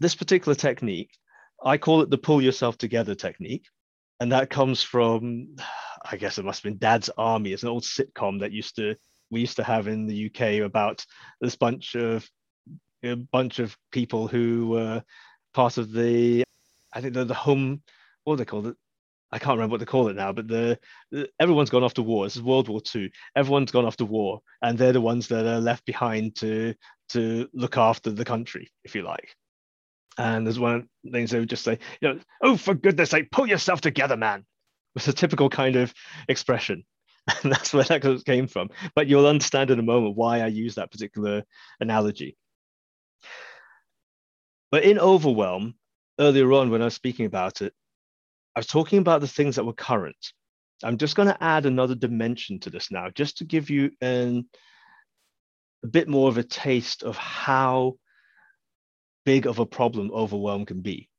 this 0.00 0.14
particular 0.14 0.54
technique 0.54 1.10
I 1.62 1.78
call 1.78 2.02
it 2.02 2.10
the 2.10 2.18
pull 2.18 2.42
yourself 2.42 2.76
together 2.78 3.14
technique. 3.14 3.66
And 4.20 4.32
that 4.32 4.50
comes 4.50 4.82
from, 4.82 5.56
I 6.10 6.16
guess 6.16 6.38
it 6.38 6.44
must 6.44 6.62
have 6.62 6.70
been 6.70 6.78
Dad's 6.78 7.10
Army. 7.18 7.52
It's 7.52 7.62
an 7.62 7.68
old 7.68 7.84
sitcom 7.84 8.40
that 8.40 8.52
used 8.52 8.76
to 8.76 8.96
we 9.30 9.40
used 9.40 9.56
to 9.56 9.64
have 9.64 9.88
in 9.88 10.06
the 10.06 10.26
UK 10.26 10.64
about 10.64 11.04
this 11.40 11.56
bunch 11.56 11.96
of 11.96 12.28
a 13.02 13.16
bunch 13.16 13.58
of 13.58 13.76
people 13.90 14.28
who 14.28 14.68
were 14.68 15.02
part 15.52 15.78
of 15.78 15.92
the 15.92 16.44
I 16.92 17.00
think 17.00 17.14
the 17.14 17.24
the 17.24 17.34
home 17.34 17.82
what 18.26 18.36
they 18.36 18.44
call 18.44 18.66
it? 18.66 18.76
I 19.32 19.38
can't 19.38 19.56
remember 19.56 19.72
what 19.72 19.80
they 19.80 19.86
call 19.86 20.08
it 20.08 20.16
now, 20.16 20.32
but 20.32 20.48
the, 20.48 20.78
the, 21.10 21.28
everyone's 21.40 21.70
gone 21.70 21.82
off 21.82 21.94
to 21.94 22.02
war. 22.02 22.26
This 22.26 22.36
is 22.36 22.42
World 22.42 22.68
War 22.68 22.80
II. 22.94 23.10
Everyone's 23.34 23.72
gone 23.72 23.84
off 23.84 23.96
to 23.96 24.04
war, 24.04 24.40
and 24.62 24.78
they're 24.78 24.92
the 24.92 25.00
ones 25.00 25.28
that 25.28 25.46
are 25.46 25.60
left 25.60 25.84
behind 25.84 26.36
to 26.36 26.74
to 27.10 27.48
look 27.52 27.76
after 27.76 28.10
the 28.10 28.24
country, 28.24 28.70
if 28.84 28.94
you 28.94 29.02
like. 29.02 29.34
And 30.18 30.46
there's 30.46 30.58
one 30.58 30.88
things 31.10 31.30
they 31.30 31.38
would 31.38 31.50
just 31.50 31.64
say, 31.64 31.78
you 32.00 32.08
know, 32.08 32.20
oh 32.42 32.56
for 32.56 32.74
goodness 32.74 33.10
sake, 33.10 33.30
pull 33.30 33.46
yourself 33.46 33.80
together, 33.80 34.16
man. 34.16 34.44
It's 34.94 35.08
a 35.08 35.12
typical 35.12 35.50
kind 35.50 35.76
of 35.76 35.92
expression. 36.28 36.84
And 37.42 37.50
that's 37.50 37.74
where 37.74 37.82
that 37.82 38.22
came 38.24 38.46
from. 38.46 38.70
But 38.94 39.08
you'll 39.08 39.26
understand 39.26 39.72
in 39.72 39.80
a 39.80 39.82
moment 39.82 40.16
why 40.16 40.42
I 40.42 40.46
use 40.46 40.76
that 40.76 40.92
particular 40.92 41.42
analogy. 41.80 42.36
But 44.70 44.84
in 44.84 45.00
overwhelm, 45.00 45.74
earlier 46.20 46.52
on 46.52 46.70
when 46.70 46.82
I 46.82 46.86
was 46.86 46.94
speaking 46.94 47.26
about 47.26 47.62
it, 47.62 47.72
I 48.54 48.60
was 48.60 48.66
talking 48.66 49.00
about 49.00 49.20
the 49.20 49.28
things 49.28 49.56
that 49.56 49.64
were 49.64 49.72
current. 49.72 50.32
I'm 50.82 50.98
just 50.98 51.16
going 51.16 51.28
to 51.28 51.42
add 51.42 51.66
another 51.66 51.94
dimension 51.94 52.60
to 52.60 52.70
this 52.70 52.90
now, 52.90 53.10
just 53.10 53.38
to 53.38 53.44
give 53.44 53.70
you 53.70 53.90
an, 54.00 54.46
a 55.84 55.88
bit 55.88 56.08
more 56.08 56.28
of 56.28 56.38
a 56.38 56.42
taste 56.42 57.02
of 57.02 57.16
how 57.16 57.96
big 59.26 59.46
of 59.46 59.58
a 59.58 59.66
problem 59.66 60.10
overwhelm 60.14 60.64
can 60.64 60.80
be. 60.80 61.10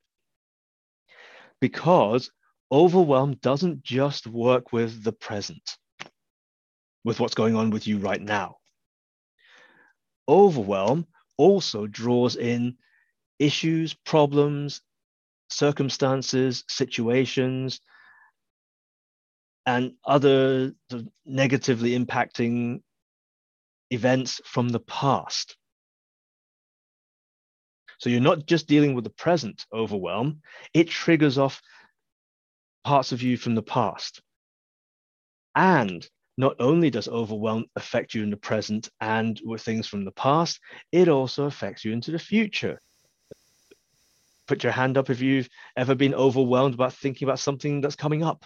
Because 1.61 2.31
overwhelm 2.71 3.35
doesn't 3.35 3.83
just 3.83 4.25
work 4.25 4.73
with 4.73 5.03
the 5.03 5.11
present, 5.11 5.77
with 7.03 7.19
what's 7.19 7.35
going 7.35 7.55
on 7.55 7.69
with 7.69 7.85
you 7.85 7.99
right 7.99 8.21
now. 8.21 8.55
Overwhelm 10.27 11.05
also 11.37 11.85
draws 11.85 12.35
in 12.37 12.77
issues, 13.39 13.93
problems, 13.93 14.81
circumstances, 15.49 16.63
situations, 16.67 17.81
and 19.65 19.93
other 20.05 20.73
negatively 21.25 21.97
impacting 21.97 22.81
events 23.91 24.39
from 24.45 24.69
the 24.69 24.79
past. 24.79 25.57
So 27.97 28.09
you're 28.09 28.21
not 28.21 28.45
just 28.45 28.67
dealing 28.67 28.93
with 28.93 29.03
the 29.03 29.09
present 29.09 29.65
overwhelm, 29.73 30.41
it 30.73 30.89
triggers 30.89 31.37
off 31.37 31.61
parts 32.83 33.11
of 33.11 33.21
you 33.21 33.37
from 33.37 33.55
the 33.55 33.63
past. 33.63 34.21
And 35.55 36.07
not 36.37 36.55
only 36.59 36.91
does 36.91 37.07
overwhelm 37.07 37.65
affect 37.75 38.13
you 38.13 38.21
in 38.21 38.29
the 38.29 38.37
present 38.37 38.89
and 39.01 39.39
with 39.43 39.61
things 39.61 39.87
from 39.87 40.05
the 40.05 40.11
past, 40.11 40.59
it 40.91 41.09
also 41.09 41.45
affects 41.45 41.83
you 41.83 41.91
into 41.91 42.11
the 42.11 42.19
future 42.19 42.79
put 44.47 44.63
your 44.63 44.71
hand 44.71 44.97
up 44.97 45.09
if 45.09 45.21
you've 45.21 45.49
ever 45.75 45.93
been 45.93 46.15
overwhelmed 46.15 46.73
about 46.73 46.93
thinking 46.93 47.27
about 47.27 47.39
something 47.39 47.81
that's 47.81 47.95
coming 47.95 48.23
up, 48.23 48.45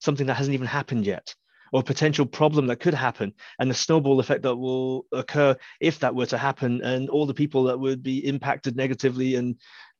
something 0.00 0.26
that 0.26 0.34
hasn't 0.34 0.54
even 0.54 0.66
happened 0.66 1.06
yet, 1.06 1.34
or 1.72 1.82
potential 1.82 2.26
problem 2.26 2.66
that 2.66 2.80
could 2.80 2.94
happen, 2.94 3.32
and 3.58 3.70
the 3.70 3.74
snowball 3.74 4.20
effect 4.20 4.42
that 4.42 4.56
will 4.56 5.06
occur 5.10 5.56
if 5.80 5.98
that 6.00 6.14
were 6.14 6.26
to 6.26 6.38
happen, 6.38 6.82
and 6.82 7.08
all 7.08 7.26
the 7.26 7.34
people 7.34 7.64
that 7.64 7.80
would 7.80 8.02
be 8.02 8.26
impacted 8.26 8.76
negatively, 8.76 9.34
and 9.34 9.56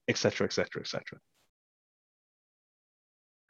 etc., 0.07 0.47
etc., 0.47 0.83
etc. 0.83 1.19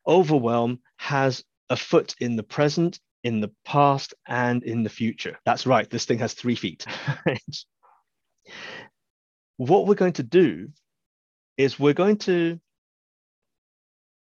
Overwhelm 0.07 0.81
has 0.97 1.45
a 1.69 1.77
foot 1.77 2.15
in 2.21 2.37
the 2.37 2.43
present, 2.43 3.01
in 3.25 3.41
the 3.41 3.51
past, 3.65 4.15
and 4.27 4.63
in 4.63 4.83
the 4.83 4.91
future. 4.91 5.39
That's 5.45 5.67
right, 5.67 5.89
this 5.91 6.05
thing 6.05 6.21
has 6.21 6.35
three 6.35 6.57
feet. 6.57 6.87
what 9.57 9.87
we're 9.87 9.95
going 9.95 10.15
to 10.15 10.23
do 10.23 10.69
is 11.57 11.79
we're 11.79 11.93
going 11.93 12.19
to 12.19 12.61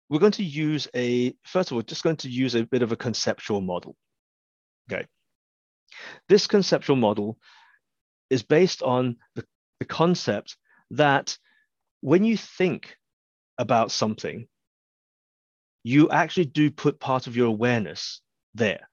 we're 0.09 0.19
going 0.19 0.31
to 0.31 0.43
use 0.43 0.87
a 0.95 1.33
first 1.43 1.71
of 1.71 1.75
all 1.75 1.81
just 1.81 2.03
going 2.03 2.17
to 2.17 2.29
use 2.29 2.55
a 2.55 2.65
bit 2.65 2.81
of 2.81 2.91
a 2.91 2.97
conceptual 2.97 3.61
model 3.61 3.95
okay? 4.91 5.05
This 6.27 6.47
conceptual 6.47 6.95
model 6.95 7.37
is 8.29 8.43
based 8.43 8.83
on 8.83 9.17
the, 9.35 9.45
the 9.79 9.85
concept 9.85 10.57
that 10.91 11.37
when 12.01 12.23
you 12.23 12.37
think 12.37 12.95
about 13.57 13.91
something 13.91 14.47
you 15.83 16.09
actually 16.09 16.45
do 16.45 16.71
put 16.71 16.99
part 16.99 17.27
of 17.27 17.35
your 17.35 17.47
awareness 17.47 18.21
there. 18.53 18.89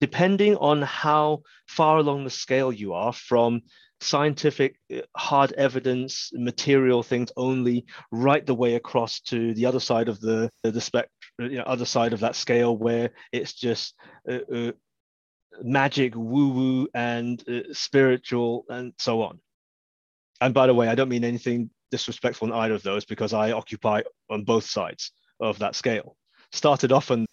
Depending 0.00 0.56
on 0.56 0.82
how 0.82 1.42
far 1.66 1.98
along 1.98 2.24
the 2.24 2.30
scale 2.30 2.72
you 2.72 2.92
are 2.92 3.12
from 3.12 3.62
scientific 4.02 4.76
uh, 4.94 5.00
hard 5.16 5.52
evidence 5.52 6.30
material 6.34 7.02
things 7.02 7.30
only 7.36 7.84
right 8.10 8.44
the 8.46 8.54
way 8.54 8.74
across 8.74 9.20
to 9.20 9.54
the 9.54 9.66
other 9.66 9.80
side 9.80 10.08
of 10.08 10.20
the 10.20 10.50
the 10.62 10.80
spectrum 10.80 11.10
you 11.38 11.58
know, 11.58 11.62
other 11.64 11.84
side 11.84 12.12
of 12.12 12.20
that 12.20 12.36
scale 12.36 12.76
where 12.76 13.10
it's 13.32 13.54
just 13.54 13.94
uh, 14.30 14.38
uh, 14.54 14.72
magic 15.62 16.14
woo 16.16 16.48
woo 16.48 16.88
and 16.94 17.42
uh, 17.48 17.60
spiritual 17.72 18.64
and 18.68 18.92
so 18.98 19.22
on. 19.22 19.38
And 20.40 20.52
by 20.52 20.66
the 20.66 20.74
way 20.74 20.88
i 20.88 20.94
don't 20.94 21.08
mean 21.08 21.24
anything 21.24 21.70
disrespectful 21.90 22.48
in 22.48 22.54
either 22.54 22.74
of 22.74 22.82
those 22.82 23.04
because 23.04 23.32
i 23.32 23.52
occupy 23.52 24.02
on 24.30 24.44
both 24.44 24.64
sides 24.64 25.12
of 25.40 25.58
that 25.58 25.74
scale. 25.74 26.16
Started 26.52 26.92
off 26.92 27.10
on 27.10 27.26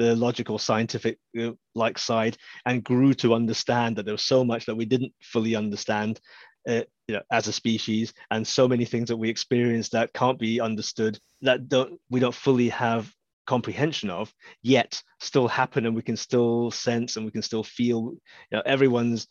the 0.00 0.16
logical 0.16 0.58
scientific 0.58 1.18
uh, 1.38 1.50
like 1.74 1.98
side 1.98 2.38
and 2.64 2.82
grew 2.82 3.12
to 3.12 3.34
understand 3.34 3.96
that 3.96 4.06
there 4.06 4.14
was 4.14 4.22
so 4.22 4.42
much 4.42 4.64
that 4.64 4.74
we 4.74 4.86
didn't 4.86 5.12
fully 5.22 5.54
understand 5.54 6.18
uh, 6.66 6.80
you 7.06 7.14
know, 7.14 7.22
as 7.30 7.48
a 7.48 7.52
species 7.52 8.14
and 8.30 8.46
so 8.46 8.66
many 8.66 8.86
things 8.86 9.08
that 9.08 9.16
we 9.16 9.28
experience 9.28 9.90
that 9.90 10.12
can't 10.14 10.38
be 10.38 10.58
understood 10.58 11.18
that 11.42 11.68
don't 11.68 12.00
we 12.08 12.18
don't 12.18 12.34
fully 12.34 12.70
have 12.70 13.12
comprehension 13.46 14.08
of 14.08 14.32
yet 14.62 15.02
still 15.20 15.48
happen 15.48 15.84
and 15.84 15.94
we 15.94 16.02
can 16.02 16.16
still 16.16 16.70
sense 16.70 17.16
and 17.16 17.26
we 17.26 17.32
can 17.32 17.42
still 17.42 17.64
feel 17.64 18.12
you 18.50 18.56
know 18.56 18.62
everyone's 18.64 19.26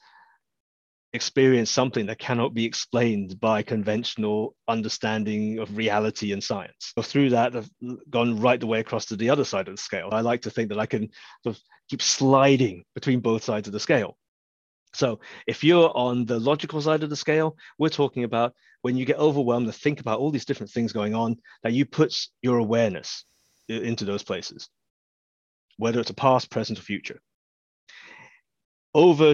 experience 1.13 1.71
something 1.71 2.05
that 2.05 2.19
cannot 2.19 2.53
be 2.53 2.65
explained 2.65 3.39
by 3.39 3.63
conventional 3.63 4.55
understanding 4.67 5.59
of 5.59 5.75
reality 5.75 6.33
and 6.33 6.43
science. 6.43 6.93
So 6.95 7.01
through 7.01 7.31
that, 7.31 7.55
I've 7.55 7.69
gone 8.09 8.39
right 8.39 8.59
the 8.59 8.67
way 8.67 8.79
across 8.79 9.05
to 9.07 9.15
the 9.15 9.29
other 9.29 9.43
side 9.43 9.67
of 9.67 9.75
the 9.75 9.81
scale. 9.81 10.09
I 10.11 10.21
like 10.21 10.43
to 10.43 10.51
think 10.51 10.69
that 10.69 10.79
I 10.79 10.85
can 10.85 11.09
sort 11.43 11.55
of 11.55 11.61
keep 11.89 12.01
sliding 12.01 12.83
between 12.93 13.21
both 13.21 13.43
sides 13.43 13.67
of 13.67 13.73
the 13.73 13.79
scale. 13.79 14.17
So 14.93 15.19
if 15.47 15.63
you're 15.63 15.91
on 15.95 16.25
the 16.25 16.39
logical 16.39 16.81
side 16.81 17.03
of 17.03 17.09
the 17.09 17.15
scale, 17.15 17.57
we're 17.77 17.89
talking 17.89 18.23
about 18.23 18.53
when 18.81 18.95
you 18.95 19.05
get 19.05 19.17
overwhelmed 19.17 19.67
to 19.67 19.73
think 19.73 19.99
about 19.99 20.19
all 20.19 20.31
these 20.31 20.45
different 20.45 20.71
things 20.71 20.93
going 20.93 21.15
on, 21.15 21.37
that 21.63 21.73
you 21.73 21.85
put 21.85 22.15
your 22.41 22.57
awareness 22.57 23.25
into 23.67 24.05
those 24.05 24.23
places, 24.23 24.69
whether 25.77 25.99
it's 25.99 26.09
a 26.09 26.15
past, 26.15 26.49
present, 26.49 26.79
or 26.79 26.83
future. 26.83 27.19
Over 28.93 29.33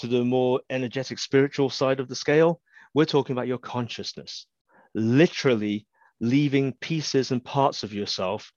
to 0.00 0.06
the 0.06 0.24
more 0.24 0.60
energetic 0.70 1.18
spiritual 1.18 1.70
side 1.70 2.00
of 2.00 2.08
the 2.08 2.14
scale, 2.14 2.60
we're 2.94 3.04
talking 3.04 3.34
about 3.34 3.46
your 3.46 3.58
consciousness, 3.58 4.46
literally 4.94 5.86
leaving 6.20 6.72
pieces 6.80 7.30
and 7.30 7.44
parts 7.44 7.82
of 7.82 7.92
yourself 7.92 8.52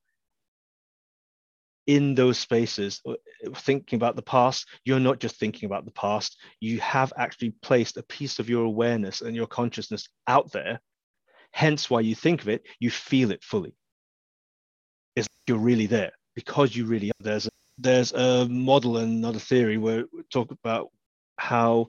in 1.86 2.16
those 2.16 2.38
spaces 2.40 3.02
uh, 3.06 3.14
thinking 3.56 3.98
about 3.98 4.16
the 4.16 4.22
past. 4.22 4.68
You're 4.86 5.00
not 5.00 5.20
just 5.20 5.36
thinking 5.36 5.66
about 5.66 5.86
the 5.86 5.92
past. 5.92 6.38
You 6.60 6.80
have 6.80 7.12
actually 7.18 7.52
placed 7.62 7.98
a 7.98 8.04
piece 8.04 8.40
of 8.40 8.50
your 8.50 8.64
awareness 8.64 9.22
and 9.22 9.36
your 9.36 9.48
consciousness 9.48 10.08
out 10.28 10.52
there. 10.52 10.80
Hence 11.52 11.90
why 11.90 12.00
you 12.00 12.16
think 12.16 12.42
of 12.42 12.50
it 12.50 12.64
you 12.80 12.90
feel 12.90 13.32
it 13.32 13.44
fully. 13.44 13.76
It's 15.16 15.28
you're 15.46 15.58
really 15.58 15.86
there 15.86 16.14
because 16.36 16.76
you 16.76 16.86
really 16.86 17.10
are. 17.10 17.24
There's 17.24 17.48
a, 17.48 17.50
there's 17.78 18.12
a 18.14 18.48
model 18.50 18.98
and 18.98 19.12
another 19.18 19.40
theory 19.40 19.78
where 19.78 20.06
we 20.14 20.24
talk 20.32 20.52
about 20.52 20.90
how 21.38 21.88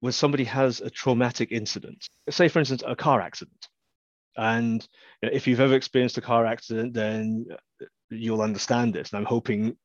when 0.00 0.12
somebody 0.12 0.44
has 0.44 0.80
a 0.80 0.90
traumatic 0.90 1.52
incident, 1.52 2.08
say 2.30 2.48
for 2.48 2.58
instance 2.58 2.82
a 2.86 2.96
car 2.96 3.20
accident, 3.20 3.68
and 4.36 4.86
if 5.20 5.46
you've 5.46 5.60
ever 5.60 5.74
experienced 5.74 6.18
a 6.18 6.22
car 6.22 6.46
accident, 6.46 6.94
then 6.94 7.46
you'll 8.10 8.42
understand 8.42 8.94
this. 8.94 9.12
And 9.12 9.18
I'm 9.18 9.26
hoping 9.26 9.76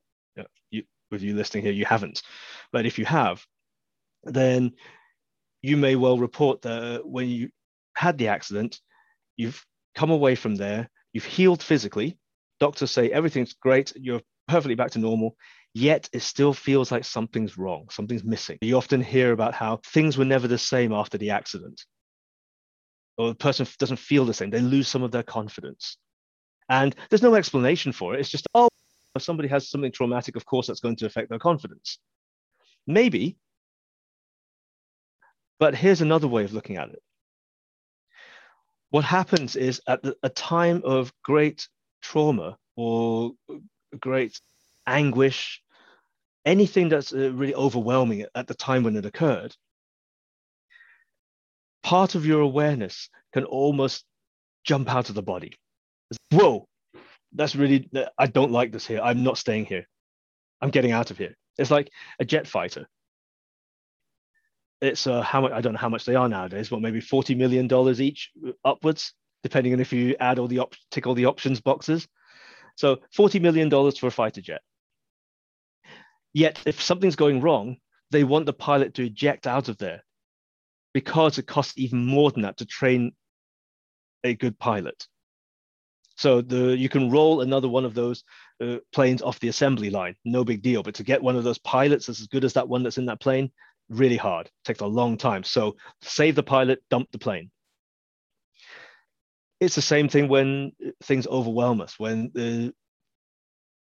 you, 0.72 0.84
with 1.12 1.22
you 1.22 1.36
listening 1.36 1.64
here, 1.64 1.74
you 1.74 1.86
haven't. 1.86 2.22
But 2.72 2.86
if 2.86 2.98
you 2.98 3.06
have, 3.06 3.46
then 4.24 4.72
you 5.62 5.78
may 5.78 5.96
well 5.96 6.18
report 6.18 6.62
that 6.62 7.06
when 7.06 7.28
you 7.28 7.50
had 7.94 8.18
the 8.18 8.30
accident, 8.30 8.80
you've 9.36 9.66
come 9.96 10.12
away 10.12 10.36
from 10.36 10.56
there, 10.56 10.90
you've 11.14 11.26
healed 11.26 11.62
physically. 11.62 12.18
Doctors 12.60 12.92
say 12.92 13.12
everything's 13.12 13.54
great, 13.54 13.94
you're 13.96 14.22
perfectly 14.48 14.76
back 14.76 14.92
to 14.92 15.00
normal, 15.00 15.36
yet 15.74 16.10
it 16.14 16.22
still 16.22 16.54
feels 16.54 16.92
like 16.92 17.06
something's 17.06 17.58
wrong, 17.58 17.88
something's 17.92 18.24
missing. 18.24 18.58
You 18.62 18.78
often 18.78 19.02
hear 19.02 19.32
about 19.32 19.54
how 19.54 19.80
things 19.86 20.18
were 20.18 20.26
never 20.26 20.48
the 20.48 20.58
same 20.58 20.94
after 20.94 21.18
the 21.18 21.32
accident. 21.32 21.82
or 23.18 23.30
the 23.30 23.36
person 23.36 23.66
doesn't 23.80 23.98
feel 24.00 24.26
the 24.26 24.34
same. 24.34 24.50
They 24.50 24.62
lose 24.62 24.88
some 24.88 25.04
of 25.04 25.12
their 25.12 25.24
confidence. 25.24 25.98
And 26.70 26.96
there's 27.10 27.24
no 27.24 27.36
explanation 27.36 27.92
for 27.92 28.14
it. 28.14 28.20
It's 28.20 28.30
just, 28.30 28.48
oh, 28.54 28.70
if 29.16 29.22
somebody 29.24 29.50
has 29.50 29.70
something 29.70 29.92
traumatic, 29.92 30.36
of 30.36 30.46
course 30.46 30.68
that's 30.68 30.80
going 30.80 30.98
to 30.98 31.06
affect 31.06 31.30
their 31.30 31.40
confidence. 31.40 32.00
Maybe. 32.86 33.38
But 35.60 35.76
here's 35.76 36.02
another 36.02 36.28
way 36.28 36.44
of 36.44 36.54
looking 36.54 36.78
at 36.78 36.90
it. 36.90 37.02
What 38.90 39.04
happens 39.04 39.56
is 39.56 39.82
at 39.88 40.04
a 40.24 40.30
time 40.30 40.82
of 40.86 41.12
great 41.24 41.68
trauma 42.02 42.58
or 42.76 43.32
great 44.00 44.40
anguish, 44.88 45.62
anything 46.46 46.90
that's 46.90 47.14
uh, 47.14 47.32
really 47.34 47.54
overwhelming 47.54 48.26
at 48.34 48.48
the 48.48 48.56
time 48.56 48.84
when 48.84 48.96
it 48.96 49.06
occurred, 49.06 49.56
part 51.84 52.16
of 52.16 52.26
your 52.26 52.42
awareness 52.42 53.10
can 53.34 53.44
almost 53.44 54.06
jump 54.64 54.92
out 54.92 55.10
of 55.10 55.16
the 55.16 55.22
body. 55.22 55.54
Whoa, 56.32 56.68
that's 57.34 57.56
really, 57.56 57.90
I 58.18 58.28
don't 58.28 58.52
like 58.52 58.72
this 58.72 58.88
here. 58.88 59.02
I'm 59.02 59.24
not 59.24 59.38
staying 59.38 59.66
here. 59.66 59.86
I'm 60.62 60.70
getting 60.70 60.92
out 60.92 61.12
of 61.12 61.18
here. 61.18 61.36
It's 61.58 61.72
like 61.72 61.90
a 62.20 62.26
jet 62.26 62.48
fighter. 62.48 62.88
It's 64.82 65.08
uh, 65.08 65.22
how 65.22 65.42
much, 65.42 65.52
I 65.52 65.62
don't 65.62 65.74
know 65.74 65.80
how 65.80 65.90
much 65.90 66.06
they 66.06 66.16
are 66.16 66.30
nowadays, 66.30 66.70
but 66.70 66.82
maybe 66.82 67.02
$40 67.02 67.36
million 67.36 67.68
each 68.00 68.32
uh, 68.46 68.52
upwards, 68.64 69.14
depending 69.44 69.74
on 69.74 69.80
if 69.80 69.92
you 69.92 70.16
add 70.20 70.40
all 70.40 70.48
the, 70.48 70.60
op- 70.60 70.76
tick 70.92 71.08
all 71.08 71.16
the 71.16 71.26
options 71.26 71.62
boxes. 71.62 72.08
So 72.76 72.98
$40 73.18 73.42
million 73.42 73.70
for 73.70 74.08
a 74.08 74.12
fighter 74.12 74.42
jet. 74.42 74.62
Yet, 76.38 76.62
if 76.68 76.80
something's 76.80 77.16
going 77.16 77.42
wrong, 77.42 77.78
they 78.12 78.24
want 78.24 78.46
the 78.46 78.54
pilot 78.54 78.94
to 78.94 79.04
eject 79.04 79.48
out 79.48 79.70
of 79.70 79.78
there 79.80 80.04
because 80.94 81.40
it 81.40 81.48
costs 81.48 81.74
even 81.78 82.06
more 82.06 82.30
than 82.30 82.44
that 82.44 82.58
to 82.58 82.66
train 82.68 83.14
a 84.24 84.36
good 84.36 84.60
pilot. 84.60 85.08
So 86.16 86.42
the 86.42 86.78
you 86.78 86.90
can 86.90 87.10
roll 87.10 87.42
another 87.42 87.68
one 87.68 87.86
of 87.86 87.96
those 87.96 88.24
uh, 88.62 88.78
planes 88.94 89.24
off 89.24 89.40
the 89.40 89.48
assembly 89.48 89.90
line, 89.90 90.16
no 90.26 90.44
big 90.44 90.62
deal. 90.62 90.84
But 90.84 90.94
to 90.96 91.04
get 91.04 91.24
one 91.24 91.36
of 91.36 91.44
those 91.44 91.58
pilots 91.58 92.06
that's 92.06 92.22
as 92.22 92.28
good 92.28 92.44
as 92.44 92.54
that 92.54 92.70
one 92.70 92.84
that's 92.84 93.00
in 93.00 93.08
that 93.08 93.20
plane, 93.20 93.52
really 93.90 94.16
hard. 94.16 94.48
Takes 94.64 94.82
a 94.82 94.86
long 94.86 95.18
time. 95.18 95.44
So 95.44 95.76
save 96.04 96.36
the 96.36 96.44
pilot, 96.44 96.84
dump 96.92 97.10
the 97.12 97.18
plane. 97.18 97.50
It's 99.60 99.74
the 99.74 99.82
same 99.82 100.08
thing 100.08 100.28
when 100.28 100.74
things 101.02 101.26
overwhelm 101.26 101.82
us, 101.82 101.98
when 101.98 102.30
the 102.36 102.76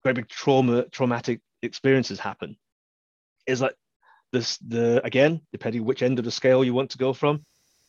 great 0.04 0.14
big 0.14 0.28
trauma, 0.28 0.84
traumatic 0.90 1.40
experiences 1.64 2.18
happen. 2.18 2.56
Is 3.46 3.60
like 3.60 3.74
this 4.32 4.58
the 4.58 5.00
again 5.04 5.40
depending 5.52 5.84
which 5.84 6.02
end 6.02 6.18
of 6.18 6.24
the 6.24 6.30
scale 6.30 6.64
you 6.64 6.74
want 6.74 6.90
to 6.90 6.98
go 6.98 7.12
from 7.12 7.44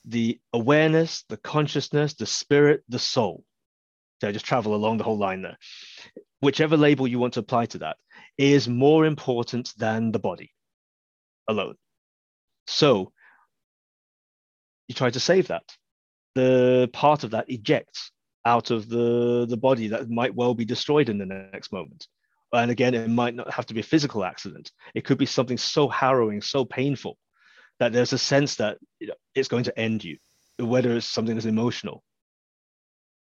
the 0.06 0.40
awareness 0.54 1.24
the 1.30 1.38
consciousness 1.38 2.14
the 2.14 2.26
spirit 2.26 2.84
the 2.88 3.00
soul. 3.00 3.44
So 4.22 4.28
I 4.30 4.32
just 4.32 4.46
travel 4.46 4.76
along 4.76 4.98
the 4.98 5.04
whole 5.04 5.18
line 5.18 5.42
there. 5.42 5.58
Whichever 6.40 6.78
label 6.78 7.08
you 7.08 7.20
want 7.20 7.34
to 7.34 7.40
apply 7.40 7.66
to 7.68 7.80
that 7.80 7.98
is 8.38 8.68
more 8.68 9.06
important 9.06 9.74
than 9.78 10.12
the 10.12 10.20
body 10.20 10.52
alone. 11.48 11.76
So 12.68 13.12
you 14.88 14.96
try 14.96 15.10
to 15.10 15.20
save 15.20 15.48
that. 15.48 15.64
The 16.36 16.90
part 16.94 17.24
of 17.24 17.32
that 17.32 17.50
ejects 17.50 18.12
out 18.46 18.70
of 18.70 18.88
the 18.88 19.48
the 19.50 19.58
body 19.58 19.88
that 19.88 20.10
might 20.10 20.36
well 20.36 20.54
be 20.54 20.66
destroyed 20.66 21.10
in 21.10 21.18
the 21.18 21.26
next 21.26 21.72
moment 21.72 22.08
and 22.54 22.72
again, 22.72 22.94
it 22.94 23.10
might 23.10 23.36
not 23.36 23.52
have 23.52 23.66
to 23.68 23.74
be 23.74 23.82
a 23.82 23.84
physical 23.84 24.24
accident. 24.24 24.72
It 24.94 25.06
could 25.06 25.18
be 25.18 25.26
something 25.26 25.58
so 25.58 25.88
harrowing, 25.88 26.42
so 26.42 26.66
painful 26.66 27.18
that 27.80 27.92
there's 27.92 28.14
a 28.14 28.18
sense 28.18 28.56
that 28.56 28.78
it's 29.34 29.48
going 29.48 29.66
to 29.66 29.78
end 29.78 30.04
you, 30.04 30.18
whether 30.58 30.96
it's 30.96 31.06
something 31.06 31.36
that's 31.36 31.46
emotional 31.46 32.04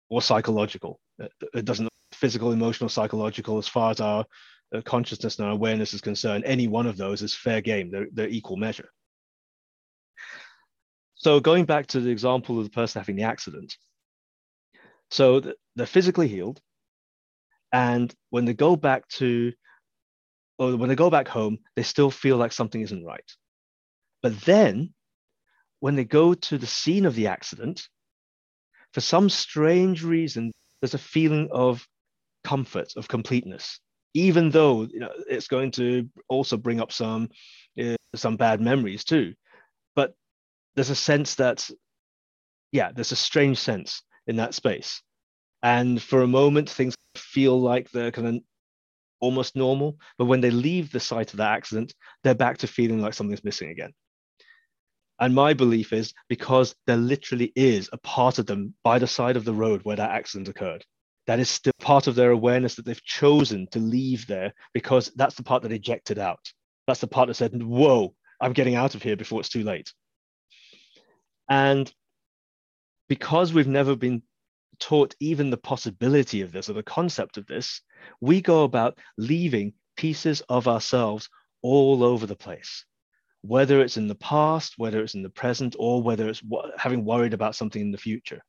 or 0.09 0.21
psychological. 0.21 0.99
It 1.53 1.65
doesn't 1.65 1.89
physical, 2.13 2.51
emotional, 2.51 2.89
psychological, 2.89 3.57
as 3.57 3.67
far 3.67 3.91
as 3.91 3.99
our 3.99 4.25
uh, 4.73 4.81
consciousness 4.81 5.37
and 5.37 5.47
our 5.47 5.53
awareness 5.53 5.93
is 5.93 6.01
concerned, 6.01 6.43
any 6.45 6.67
one 6.67 6.87
of 6.87 6.97
those 6.97 7.21
is 7.21 7.35
fair 7.35 7.61
game. 7.61 7.91
They're, 7.91 8.07
they're 8.11 8.29
equal 8.29 8.57
measure. 8.57 8.89
So 11.15 11.39
going 11.39 11.65
back 11.65 11.87
to 11.87 11.99
the 11.99 12.09
example 12.09 12.57
of 12.57 12.63
the 12.63 12.71
person 12.71 12.99
having 12.99 13.15
the 13.15 13.23
accident. 13.23 13.75
So 15.11 15.41
they're 15.75 15.85
physically 15.85 16.27
healed. 16.27 16.61
And 17.71 18.13
when 18.29 18.45
they 18.45 18.53
go 18.53 18.75
back 18.75 19.07
to, 19.09 19.53
or 20.57 20.75
when 20.75 20.89
they 20.89 20.95
go 20.95 21.09
back 21.09 21.27
home, 21.27 21.59
they 21.75 21.83
still 21.83 22.11
feel 22.11 22.37
like 22.37 22.51
something 22.51 22.81
isn't 22.81 23.05
right. 23.05 23.29
But 24.21 24.39
then 24.41 24.93
when 25.79 25.95
they 25.95 26.05
go 26.05 26.33
to 26.33 26.57
the 26.57 26.67
scene 26.67 27.05
of 27.05 27.15
the 27.15 27.27
accident, 27.27 27.87
for 28.93 29.01
some 29.01 29.29
strange 29.29 30.03
reason, 30.03 30.51
there's 30.81 30.93
a 30.93 30.99
feeling 30.99 31.49
of 31.51 31.87
comfort, 32.43 32.93
of 32.97 33.07
completeness, 33.07 33.79
even 34.13 34.49
though 34.49 34.83
you 34.83 34.99
know, 34.99 35.11
it's 35.29 35.47
going 35.47 35.71
to 35.71 36.09
also 36.27 36.57
bring 36.57 36.81
up 36.81 36.91
some, 36.91 37.29
uh, 37.81 37.95
some 38.15 38.35
bad 38.35 38.59
memories 38.61 39.03
too. 39.03 39.33
But 39.95 40.13
there's 40.75 40.89
a 40.89 40.95
sense 40.95 41.35
that, 41.35 41.69
yeah, 42.71 42.91
there's 42.93 43.11
a 43.11 43.15
strange 43.17 43.57
sense 43.57 44.03
in 44.27 44.35
that 44.37 44.53
space. 44.53 45.01
And 45.63 46.01
for 46.01 46.21
a 46.21 46.27
moment, 46.27 46.69
things 46.69 46.95
feel 47.15 47.59
like 47.59 47.91
they're 47.91 48.11
kind 48.11 48.27
of 48.27 48.35
almost 49.19 49.55
normal. 49.55 49.97
But 50.17 50.25
when 50.25 50.41
they 50.41 50.51
leave 50.51 50.91
the 50.91 50.99
site 50.99 51.33
of 51.33 51.37
that 51.37 51.53
accident, 51.53 51.93
they're 52.23 52.35
back 52.35 52.57
to 52.59 52.67
feeling 52.67 53.01
like 53.01 53.13
something's 53.13 53.43
missing 53.43 53.69
again. 53.69 53.91
And 55.19 55.35
my 55.35 55.53
belief 55.53 55.93
is 55.93 56.13
because 56.29 56.75
there 56.87 56.97
literally 56.97 57.53
is 57.55 57.89
a 57.93 57.97
part 57.99 58.39
of 58.39 58.47
them 58.47 58.73
by 58.83 58.97
the 58.97 59.07
side 59.07 59.37
of 59.37 59.45
the 59.45 59.53
road 59.53 59.81
where 59.83 59.95
that 59.95 60.09
accident 60.09 60.47
occurred. 60.47 60.83
That 61.27 61.39
is 61.39 61.47
still 61.47 61.73
part 61.79 62.07
of 62.07 62.15
their 62.15 62.31
awareness 62.31 62.73
that 62.75 62.85
they've 62.85 63.03
chosen 63.03 63.67
to 63.71 63.79
leave 63.79 64.25
there 64.25 64.53
because 64.73 65.11
that's 65.15 65.35
the 65.35 65.43
part 65.43 65.61
that 65.61 65.71
ejected 65.71 66.17
out. 66.17 66.51
That's 66.87 67.01
the 67.01 67.07
part 67.07 67.27
that 67.27 67.35
said, 67.35 67.61
Whoa, 67.61 68.15
I'm 68.41 68.53
getting 68.53 68.73
out 68.73 68.95
of 68.95 69.03
here 69.03 69.15
before 69.15 69.39
it's 69.39 69.49
too 69.49 69.63
late. 69.63 69.93
And 71.47 71.93
because 73.07 73.53
we've 73.53 73.67
never 73.67 73.95
been 73.95 74.23
taught 74.81 75.15
even 75.21 75.49
the 75.49 75.57
possibility 75.57 76.41
of 76.41 76.51
this 76.51 76.69
or 76.69 76.73
the 76.73 76.83
concept 76.83 77.37
of 77.37 77.47
this, 77.47 77.81
we 78.19 78.41
go 78.41 78.63
about 78.65 78.97
leaving 79.17 79.73
pieces 79.95 80.41
of 80.49 80.67
ourselves 80.67 81.29
all 81.61 82.03
over 82.03 82.25
the 82.25 82.35
place, 82.35 82.83
whether 83.41 83.81
it's 83.81 83.97
in 83.97 84.07
the 84.07 84.15
past, 84.15 84.73
whether 84.77 85.01
it's 85.01 85.13
in 85.13 85.23
the 85.23 85.29
present, 85.29 85.75
or 85.79 86.01
whether 86.01 86.27
it's 86.27 86.41
having 86.77 87.05
worried 87.05 87.33
about 87.33 87.55
something 87.55 87.81
in 87.81 87.91
the 87.91 87.97
future. 87.97 88.41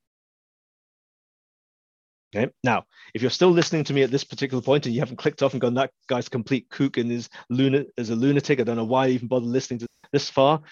Okay. 2.34 2.50
Now, 2.64 2.84
if 3.12 3.20
you're 3.20 3.30
still 3.30 3.50
listening 3.50 3.84
to 3.84 3.92
me 3.92 4.02
at 4.02 4.10
this 4.10 4.24
particular 4.24 4.62
point 4.62 4.86
and 4.86 4.94
you 4.94 5.02
haven't 5.02 5.18
clicked 5.18 5.42
off 5.42 5.52
and 5.52 5.60
gone, 5.60 5.74
that 5.74 5.90
guy's 6.08 6.30
complete 6.30 6.70
kook 6.70 6.96
and 6.96 7.12
is 7.12 7.28
luna 7.50 7.84
is 7.98 8.08
a 8.08 8.16
lunatic. 8.16 8.58
I 8.58 8.64
don't 8.64 8.76
know 8.76 8.84
why 8.84 9.04
I 9.04 9.10
even 9.10 9.28
bother 9.28 9.44
listening 9.44 9.80
to 9.80 9.86
this 10.12 10.30
far. 10.30 10.62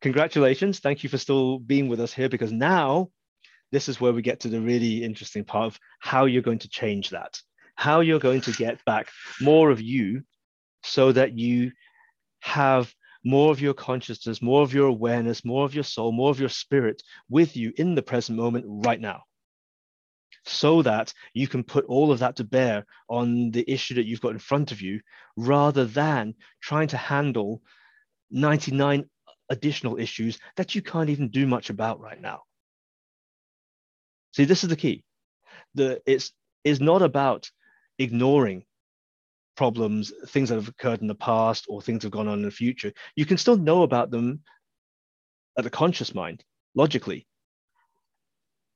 Congratulations. 0.00 0.78
Thank 0.78 1.02
you 1.02 1.08
for 1.08 1.18
still 1.18 1.58
being 1.58 1.88
with 1.88 1.98
us 1.98 2.12
here 2.12 2.28
because 2.28 2.52
now 2.52 3.10
this 3.72 3.88
is 3.88 4.00
where 4.00 4.12
we 4.12 4.22
get 4.22 4.40
to 4.40 4.48
the 4.48 4.60
really 4.60 5.04
interesting 5.04 5.44
part 5.44 5.66
of 5.66 5.78
how 6.00 6.24
you're 6.24 6.42
going 6.42 6.58
to 6.60 6.68
change 6.68 7.10
that, 7.10 7.40
how 7.74 8.00
you're 8.00 8.18
going 8.18 8.40
to 8.42 8.52
get 8.52 8.84
back 8.84 9.08
more 9.40 9.70
of 9.70 9.80
you 9.80 10.22
so 10.82 11.12
that 11.12 11.38
you 11.38 11.72
have 12.40 12.92
more 13.24 13.50
of 13.50 13.60
your 13.60 13.74
consciousness, 13.74 14.40
more 14.40 14.62
of 14.62 14.72
your 14.72 14.86
awareness, 14.86 15.44
more 15.44 15.64
of 15.64 15.74
your 15.74 15.84
soul, 15.84 16.12
more 16.12 16.30
of 16.30 16.40
your 16.40 16.48
spirit 16.48 17.02
with 17.28 17.56
you 17.56 17.72
in 17.76 17.94
the 17.94 18.02
present 18.02 18.38
moment 18.38 18.64
right 18.66 19.00
now. 19.00 19.22
So 20.44 20.82
that 20.82 21.12
you 21.34 21.46
can 21.46 21.62
put 21.62 21.84
all 21.86 22.10
of 22.10 22.20
that 22.20 22.36
to 22.36 22.44
bear 22.44 22.86
on 23.08 23.50
the 23.50 23.70
issue 23.70 23.94
that 23.94 24.06
you've 24.06 24.20
got 24.20 24.32
in 24.32 24.38
front 24.38 24.72
of 24.72 24.80
you 24.80 25.00
rather 25.36 25.84
than 25.84 26.34
trying 26.62 26.88
to 26.88 26.96
handle 26.96 27.60
99 28.30 29.04
additional 29.50 29.98
issues 29.98 30.38
that 30.56 30.74
you 30.74 30.80
can't 30.82 31.10
even 31.10 31.28
do 31.28 31.46
much 31.46 31.70
about 31.70 32.00
right 32.00 32.20
now. 32.20 32.42
See, 34.32 34.44
this 34.44 34.62
is 34.62 34.70
the 34.70 34.76
key. 34.76 35.04
The 35.74 36.00
it's 36.06 36.32
is 36.64 36.80
not 36.80 37.02
about 37.02 37.50
ignoring 37.98 38.64
problems, 39.56 40.12
things 40.28 40.48
that 40.48 40.54
have 40.56 40.68
occurred 40.68 41.00
in 41.00 41.08
the 41.08 41.14
past 41.14 41.66
or 41.68 41.82
things 41.82 42.02
that 42.02 42.06
have 42.06 42.12
gone 42.12 42.28
on 42.28 42.38
in 42.38 42.44
the 42.44 42.50
future. 42.50 42.92
You 43.16 43.26
can 43.26 43.36
still 43.36 43.56
know 43.56 43.82
about 43.82 44.10
them 44.10 44.42
at 45.56 45.64
the 45.64 45.70
conscious 45.70 46.14
mind, 46.14 46.44
logically. 46.74 47.26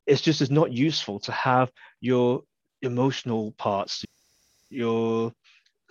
It's 0.06 0.20
just 0.20 0.42
it's 0.42 0.50
not 0.50 0.72
useful 0.72 1.20
to 1.20 1.32
have 1.32 1.70
your 2.00 2.42
emotional 2.82 3.52
parts, 3.52 4.04
your 4.68 5.32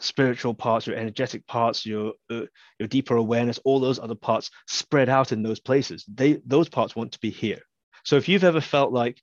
spiritual 0.02 0.54
parts, 0.54 0.88
your 0.88 0.98
energetic 0.98 1.48
parts, 1.48 1.86
your 1.86 2.14
uh, 2.30 2.46
your 2.78 2.88
deeper 2.90 3.16
awareness, 3.16 3.60
all 3.64 3.80
those 3.80 4.00
other 4.00 4.16
parts 4.16 4.52
spread 4.68 5.08
out 5.08 5.32
in 5.32 5.44
those 5.44 5.62
places. 5.62 6.04
They 6.14 6.42
those 6.46 6.68
parts 6.68 6.96
want 6.96 7.14
to 7.14 7.20
be 7.20 7.30
here. 7.30 7.62
So 8.04 8.18
if 8.18 8.28
you've 8.28 8.44
ever 8.44 8.62
felt 8.62 8.92
like 8.92 9.22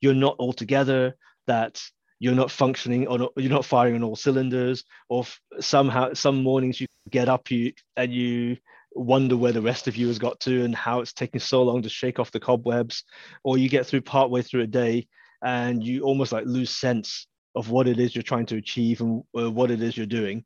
you're 0.00 0.14
not 0.14 0.36
all 0.38 0.52
together, 0.52 1.14
that 1.46 1.80
you're 2.18 2.34
not 2.34 2.50
functioning 2.50 3.08
or 3.08 3.30
you're 3.36 3.50
not 3.50 3.64
firing 3.64 3.96
on 3.96 4.04
all 4.04 4.16
cylinders, 4.16 4.84
or 5.08 5.24
somehow 5.60 6.12
some 6.14 6.42
mornings 6.42 6.80
you 6.80 6.86
get 7.10 7.28
up 7.28 7.50
you 7.50 7.72
and 7.96 8.14
you 8.14 8.56
wonder 8.94 9.36
where 9.36 9.52
the 9.52 9.60
rest 9.60 9.88
of 9.88 9.96
you 9.96 10.06
has 10.06 10.18
got 10.18 10.38
to 10.40 10.64
and 10.64 10.76
how 10.76 11.00
it's 11.00 11.12
taking 11.12 11.40
so 11.40 11.62
long 11.62 11.82
to 11.82 11.88
shake 11.88 12.18
off 12.18 12.30
the 12.30 12.38
cobwebs, 12.38 13.04
or 13.42 13.58
you 13.58 13.68
get 13.68 13.86
through 13.86 14.02
partway 14.02 14.42
through 14.42 14.62
a 14.62 14.66
day 14.66 15.06
and 15.42 15.82
you 15.82 16.02
almost 16.02 16.30
like 16.30 16.44
lose 16.46 16.70
sense 16.70 17.26
of 17.54 17.70
what 17.70 17.88
it 17.88 17.98
is 17.98 18.14
you're 18.14 18.22
trying 18.22 18.46
to 18.46 18.56
achieve 18.56 19.00
and 19.00 19.24
uh, 19.36 19.50
what 19.50 19.70
it 19.70 19.82
is 19.82 19.96
you're 19.96 20.06
doing. 20.06 20.44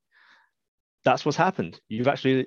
That's 1.04 1.24
what's 1.24 1.36
happened. 1.36 1.78
You've 1.88 2.08
actually, 2.08 2.46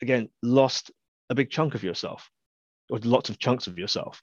again, 0.00 0.28
lost 0.42 0.90
a 1.28 1.34
big 1.34 1.50
chunk 1.50 1.74
of 1.74 1.84
yourself, 1.84 2.30
or 2.88 2.98
lots 3.04 3.28
of 3.30 3.38
chunks 3.38 3.66
of 3.66 3.78
yourself. 3.78 4.22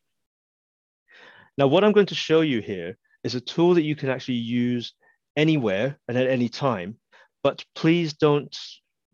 Now, 1.58 1.68
what 1.68 1.84
I'm 1.84 1.92
going 1.92 2.06
to 2.08 2.16
show 2.16 2.42
you 2.42 2.62
here 2.62 2.98
is 3.24 3.36
a 3.36 3.42
tool 3.42 3.74
that 3.76 3.84
you 3.84 3.96
can 3.96 4.10
actually 4.10 4.36
use 4.36 4.94
anywhere 5.36 5.98
and 6.08 6.18
at 6.18 6.28
any 6.28 6.50
time, 6.50 6.98
but 7.44 7.66
please 7.76 8.14
don't 8.14 8.56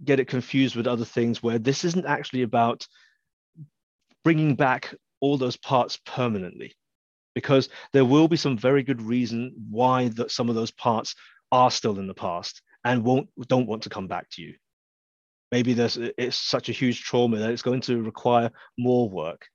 get 0.03 0.19
it 0.19 0.27
confused 0.27 0.75
with 0.75 0.87
other 0.87 1.05
things 1.05 1.41
where 1.41 1.59
this 1.59 1.85
isn't 1.85 2.05
actually 2.05 2.41
about 2.41 2.85
bringing 4.23 4.55
back 4.55 4.93
all 5.21 5.37
those 5.37 5.57
parts 5.57 5.97
permanently 6.05 6.75
because 7.35 7.69
there 7.93 8.05
will 8.05 8.27
be 8.27 8.37
some 8.37 8.57
very 8.57 8.83
good 8.83 9.01
reason 9.01 9.53
why 9.69 10.09
some 10.27 10.49
of 10.49 10.55
those 10.55 10.71
parts 10.71 11.15
are 11.51 11.71
still 11.71 11.99
in 11.99 12.07
the 12.07 12.13
past 12.13 12.61
and 12.83 13.03
won't 13.03 13.29
don't 13.47 13.67
want 13.67 13.83
to 13.83 13.89
come 13.89 14.07
back 14.07 14.29
to 14.31 14.41
you. 14.41 14.55
Maybe 15.51 15.73
there's 15.73 15.97
it's 15.97 16.37
such 16.37 16.69
a 16.69 16.73
huge 16.73 17.03
trauma 17.03 17.37
that 17.37 17.51
it's 17.51 17.61
going 17.61 17.81
to 17.81 18.01
require 18.01 18.51
more 18.77 19.09
work 19.09 19.47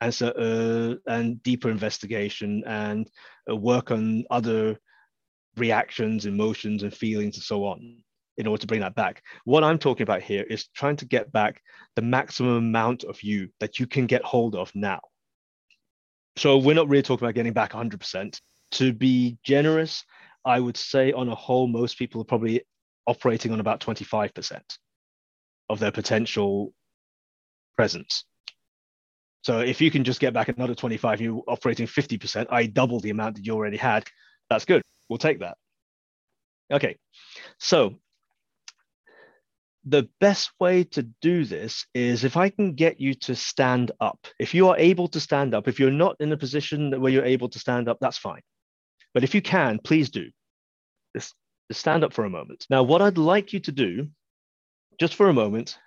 and 0.00 0.14
so 0.14 0.28
uh, 0.28 1.10
and 1.10 1.42
deeper 1.42 1.70
investigation 1.70 2.62
and 2.66 3.08
uh, 3.50 3.56
work 3.56 3.90
on 3.90 4.24
other 4.30 4.78
reactions 5.56 6.26
emotions 6.26 6.82
and 6.82 6.94
feelings 6.94 7.36
and 7.36 7.42
so 7.42 7.64
on 7.64 8.02
in 8.36 8.46
order 8.46 8.60
to 8.60 8.66
bring 8.66 8.80
that 8.80 8.94
back. 8.94 9.22
What 9.44 9.64
I'm 9.64 9.78
talking 9.78 10.02
about 10.02 10.22
here 10.22 10.44
is 10.48 10.68
trying 10.68 10.96
to 10.96 11.06
get 11.06 11.32
back 11.32 11.62
the 11.94 12.02
maximum 12.02 12.56
amount 12.56 13.04
of 13.04 13.22
you 13.22 13.48
that 13.60 13.78
you 13.78 13.86
can 13.86 14.06
get 14.06 14.22
hold 14.22 14.54
of 14.54 14.70
now. 14.74 15.00
So 16.36 16.58
we're 16.58 16.74
not 16.74 16.88
really 16.88 17.02
talking 17.02 17.24
about 17.24 17.34
getting 17.34 17.54
back 17.54 17.72
100%. 17.72 18.40
To 18.72 18.92
be 18.92 19.38
generous, 19.42 20.04
I 20.44 20.60
would 20.60 20.76
say 20.76 21.12
on 21.12 21.28
a 21.28 21.34
whole, 21.34 21.66
most 21.66 21.98
people 21.98 22.20
are 22.20 22.26
probably 22.26 22.62
operating 23.06 23.52
on 23.52 23.60
about 23.60 23.80
25% 23.80 24.60
of 25.70 25.78
their 25.78 25.92
potential 25.92 26.74
presence. 27.76 28.24
So 29.46 29.60
if 29.60 29.80
you 29.80 29.92
can 29.92 30.02
just 30.02 30.18
get 30.18 30.34
back 30.34 30.48
another 30.48 30.74
25, 30.74 31.20
you're 31.20 31.40
operating 31.46 31.86
50%, 31.86 32.48
I 32.50 32.66
double 32.66 32.98
the 32.98 33.10
amount 33.10 33.36
that 33.36 33.46
you 33.46 33.54
already 33.54 33.76
had, 33.76 34.02
that's 34.50 34.64
good. 34.64 34.82
We'll 35.08 35.18
take 35.18 35.38
that. 35.38 35.56
Okay, 36.72 36.96
so 37.60 37.94
the 39.84 40.08
best 40.18 40.50
way 40.58 40.82
to 40.82 41.04
do 41.22 41.44
this 41.44 41.86
is 41.94 42.24
if 42.24 42.36
I 42.36 42.48
can 42.48 42.74
get 42.74 43.00
you 43.00 43.14
to 43.14 43.36
stand 43.36 43.92
up. 44.00 44.26
If 44.40 44.52
you 44.52 44.68
are 44.68 44.76
able 44.78 45.06
to 45.06 45.20
stand 45.20 45.54
up, 45.54 45.68
if 45.68 45.78
you're 45.78 45.92
not 45.92 46.16
in 46.18 46.32
a 46.32 46.36
position 46.36 47.00
where 47.00 47.12
you're 47.12 47.24
able 47.24 47.48
to 47.50 47.60
stand 47.60 47.88
up, 47.88 47.98
that's 48.00 48.18
fine. 48.18 48.42
But 49.14 49.22
if 49.22 49.32
you 49.32 49.42
can, 49.42 49.78
please 49.78 50.10
do. 50.10 50.28
Just, 51.14 51.36
stand 51.70 52.02
up 52.02 52.12
for 52.12 52.24
a 52.24 52.30
moment. 52.30 52.66
Now, 52.68 52.82
what 52.82 53.00
I'd 53.00 53.16
like 53.16 53.52
you 53.52 53.60
to 53.60 53.70
do, 53.70 54.08
just 54.98 55.14
for 55.14 55.28
a 55.28 55.32
moment, 55.32 55.78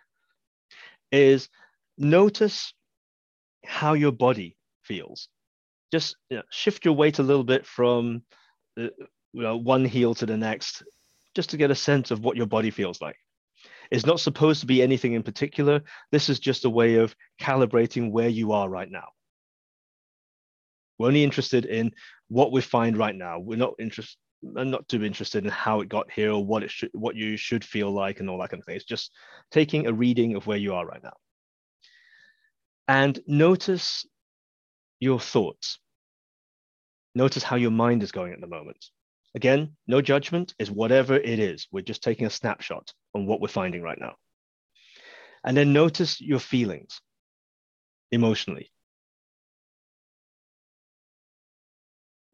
is 1.12 1.50
notice 1.98 2.74
how 3.66 3.94
your 3.94 4.12
body 4.12 4.58
feels. 4.84 5.30
Just 5.92 6.16
you 6.30 6.38
know, 6.38 6.44
shift 6.50 6.86
your 6.86 6.94
weight 6.94 7.20
a 7.20 7.24
little 7.24 7.44
bit 7.44 7.66
from 7.66 8.24
the, 8.76 8.92
you 9.34 9.42
know, 9.42 9.58
one 9.58 9.86
heel 9.86 10.14
to 10.16 10.26
the 10.26 10.38
next, 10.38 10.84
just 11.36 11.50
to 11.52 11.58
get 11.58 11.72
a 11.72 11.76
sense 11.76 12.12
of 12.12 12.24
what 12.24 12.38
your 12.38 12.46
body 12.46 12.72
feels 12.72 13.02
like. 13.02 13.18
It's 13.92 14.06
not 14.06 14.20
supposed 14.20 14.62
to 14.62 14.68
be 14.68 14.82
anything 14.82 15.14
in 15.14 15.24
particular. 15.24 15.82
This 16.12 16.30
is 16.30 16.40
just 16.40 16.66
a 16.66 16.70
way 16.70 16.96
of 16.96 17.16
calibrating 17.42 18.12
where 18.12 18.30
you 18.30 18.52
are 18.52 18.70
right 18.70 18.90
now. 18.90 19.08
We're 20.98 21.08
only 21.08 21.24
interested 21.24 21.66
in 21.66 21.92
what 22.28 22.52
we 22.52 22.62
find 22.62 22.98
right 22.98 23.16
now. 23.16 23.40
We're 23.40 23.58
not 23.58 23.74
interested. 23.80 24.18
I'm 24.44 24.58
uh, 24.58 24.64
not 24.64 24.88
too 24.88 25.04
interested 25.04 25.44
in 25.44 25.52
how 25.52 25.82
it 25.82 25.90
got 25.90 26.10
here 26.12 26.32
or 26.32 26.46
what 26.46 26.64
it 26.64 26.72
should, 26.72 26.92
what 26.94 27.16
you 27.16 27.36
should 27.36 27.64
feel 27.64 27.92
like, 27.92 28.20
and 28.20 28.30
all 28.30 28.40
that 28.40 28.52
kind 28.52 28.62
of 28.62 28.66
thing. 28.66 28.76
It's 28.76 28.86
just 28.86 29.12
taking 29.52 29.88
a 29.88 29.94
reading 29.94 30.36
of 30.36 30.48
where 30.48 30.58
you 30.58 30.76
are 30.76 30.86
right 30.86 31.04
now. 31.04 31.14
And 32.90 33.20
notice 33.28 34.08
your 35.00 35.20
thoughts. 35.20 35.78
Notice 37.14 37.44
how 37.44 37.56
your 37.56 37.70
mind 37.70 38.02
is 38.02 38.12
going 38.12 38.34
at 38.34 38.42
the 38.42 38.48
moment. 38.48 38.84
Again, 39.36 39.76
no 39.86 40.02
judgment 40.02 40.56
is 40.58 40.72
whatever 40.72 41.16
it 41.16 41.38
is. 41.38 41.68
We're 41.72 41.84
just 41.84 42.02
taking 42.02 42.26
a 42.26 42.32
snapshot 42.32 42.92
on 43.14 43.28
what 43.28 43.42
we're 43.42 43.48
finding 43.48 43.84
right 43.84 44.00
now. 44.00 44.16
And 45.44 45.56
then 45.56 45.72
notice 45.72 46.20
your 46.20 46.40
feelings 46.40 47.00
emotionally. 48.12 48.72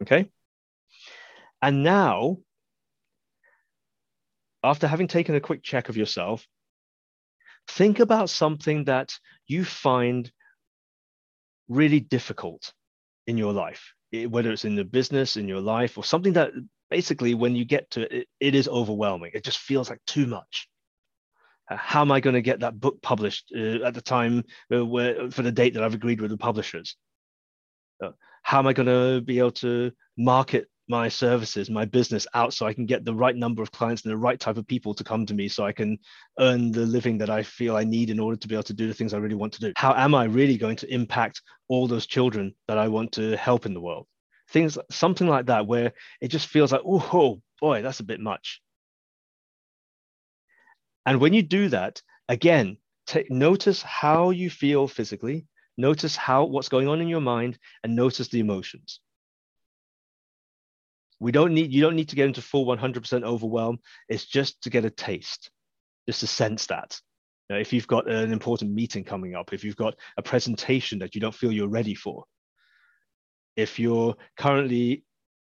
Okay. 0.03 0.31
And 1.61 1.83
now, 1.83 2.37
after 4.63 4.87
having 4.87 5.09
taken 5.09 5.35
a 5.35 5.41
quick 5.41 5.63
check 5.63 5.89
of 5.89 5.97
yourself, 5.97 6.47
think 7.67 7.99
about 7.99 8.29
something 8.29 8.85
that 8.85 9.19
you 9.47 9.65
find 9.65 10.31
really 11.67 11.99
difficult 11.99 12.73
in 13.27 13.37
your 13.37 13.53
life, 13.53 13.93
whether 14.27 14.51
it's 14.51 14.65
in 14.65 14.75
the 14.75 14.85
business, 14.85 15.37
in 15.37 15.47
your 15.47 15.61
life, 15.61 15.97
or 15.97 16.03
something 16.03 16.33
that 16.33 16.51
basically 16.89 17.33
when 17.33 17.55
you 17.55 17.65
get 17.65 17.89
to 17.91 18.01
it, 18.15 18.27
it 18.39 18.55
is 18.55 18.67
overwhelming. 18.67 19.31
It 19.33 19.43
just 19.43 19.59
feels 19.59 19.89
like 19.89 19.99
too 20.05 20.27
much. 20.27 20.67
Uh, 21.69 21.77
how 21.77 22.01
am 22.01 22.11
I 22.11 22.19
going 22.19 22.35
to 22.35 22.41
get 22.41 22.59
that 22.59 22.79
book 22.79 23.01
published 23.01 23.51
uh, 23.55 23.83
at 23.83 23.93
the 23.93 24.01
time 24.01 24.43
uh, 24.71 24.85
where, 24.85 25.31
for 25.31 25.41
the 25.41 25.51
date 25.51 25.73
that 25.73 25.83
I've 25.83 25.95
agreed 25.95 26.21
with 26.21 26.31
the 26.31 26.37
publishers? 26.37 26.95
Uh, 28.03 28.11
how 28.43 28.59
am 28.59 28.67
I 28.67 28.73
going 28.73 28.87
to 28.87 29.21
be 29.21 29.39
able 29.39 29.51
to 29.53 29.91
market 30.17 30.69
my 30.87 31.07
services, 31.09 31.69
my 31.69 31.85
business 31.85 32.27
out 32.33 32.53
so 32.53 32.65
I 32.65 32.73
can 32.73 32.85
get 32.85 33.05
the 33.05 33.13
right 33.13 33.35
number 33.35 33.61
of 33.61 33.71
clients 33.71 34.03
and 34.03 34.11
the 34.11 34.17
right 34.17 34.39
type 34.39 34.57
of 34.57 34.67
people 34.67 34.93
to 34.93 35.03
come 35.03 35.25
to 35.25 35.33
me 35.33 35.47
so 35.47 35.65
I 35.65 35.71
can 35.71 35.97
earn 36.39 36.71
the 36.71 36.85
living 36.85 37.17
that 37.19 37.29
I 37.29 37.43
feel 37.43 37.75
I 37.75 37.83
need 37.83 38.09
in 38.09 38.19
order 38.19 38.37
to 38.37 38.47
be 38.47 38.55
able 38.55 38.63
to 38.63 38.73
do 38.73 38.87
the 38.87 38.93
things 38.93 39.13
I 39.13 39.17
really 39.17 39.35
want 39.35 39.53
to 39.53 39.61
do? 39.61 39.73
How 39.75 39.93
am 39.95 40.13
I 40.13 40.25
really 40.25 40.57
going 40.57 40.75
to 40.77 40.93
impact 40.93 41.41
all 41.67 41.87
those 41.87 42.05
children 42.05 42.53
that 42.67 42.77
I 42.77 42.87
want 42.87 43.11
to 43.13 43.35
help 43.37 43.65
in 43.65 43.73
the 43.73 43.81
world? 43.81 44.07
things 44.49 44.77
something 44.91 45.27
like 45.27 45.47
that 45.47 45.67
where 45.67 45.93
it 46.21 46.27
just 46.27 46.47
feels 46.47 46.71
like 46.71 46.81
oh 46.85 47.41
boy 47.59 47.81
that's 47.81 47.99
a 47.99 48.03
bit 48.03 48.19
much 48.19 48.61
and 51.05 51.19
when 51.19 51.33
you 51.33 51.41
do 51.41 51.69
that 51.69 52.01
again 52.29 52.77
take 53.07 53.29
notice 53.31 53.81
how 53.81 54.29
you 54.29 54.49
feel 54.49 54.87
physically 54.87 55.45
notice 55.77 56.15
how 56.15 56.45
what's 56.45 56.69
going 56.69 56.87
on 56.87 57.01
in 57.01 57.07
your 57.07 57.21
mind 57.21 57.57
and 57.83 57.95
notice 57.95 58.27
the 58.27 58.39
emotions 58.39 58.99
we 61.19 61.31
don't 61.31 61.53
need 61.53 61.71
you 61.71 61.81
don't 61.81 61.95
need 61.95 62.09
to 62.09 62.15
get 62.15 62.27
into 62.27 62.41
full 62.41 62.65
100% 62.65 63.23
overwhelm 63.23 63.79
it's 64.09 64.25
just 64.25 64.61
to 64.61 64.69
get 64.69 64.85
a 64.85 64.89
taste 64.89 65.49
just 66.07 66.19
to 66.21 66.27
sense 66.27 66.67
that 66.67 66.99
you 67.49 67.55
know, 67.55 67.61
if 67.61 67.71
you've 67.73 67.87
got 67.87 68.09
an 68.09 68.31
important 68.31 68.71
meeting 68.71 69.03
coming 69.03 69.35
up 69.35 69.53
if 69.53 69.63
you've 69.63 69.75
got 69.75 69.95
a 70.17 70.21
presentation 70.21 70.99
that 70.99 71.15
you 71.15 71.21
don't 71.21 71.35
feel 71.35 71.51
you're 71.51 71.67
ready 71.67 71.95
for 71.95 72.25
if 73.55 73.79
you're 73.79 74.15
currently 74.37 75.03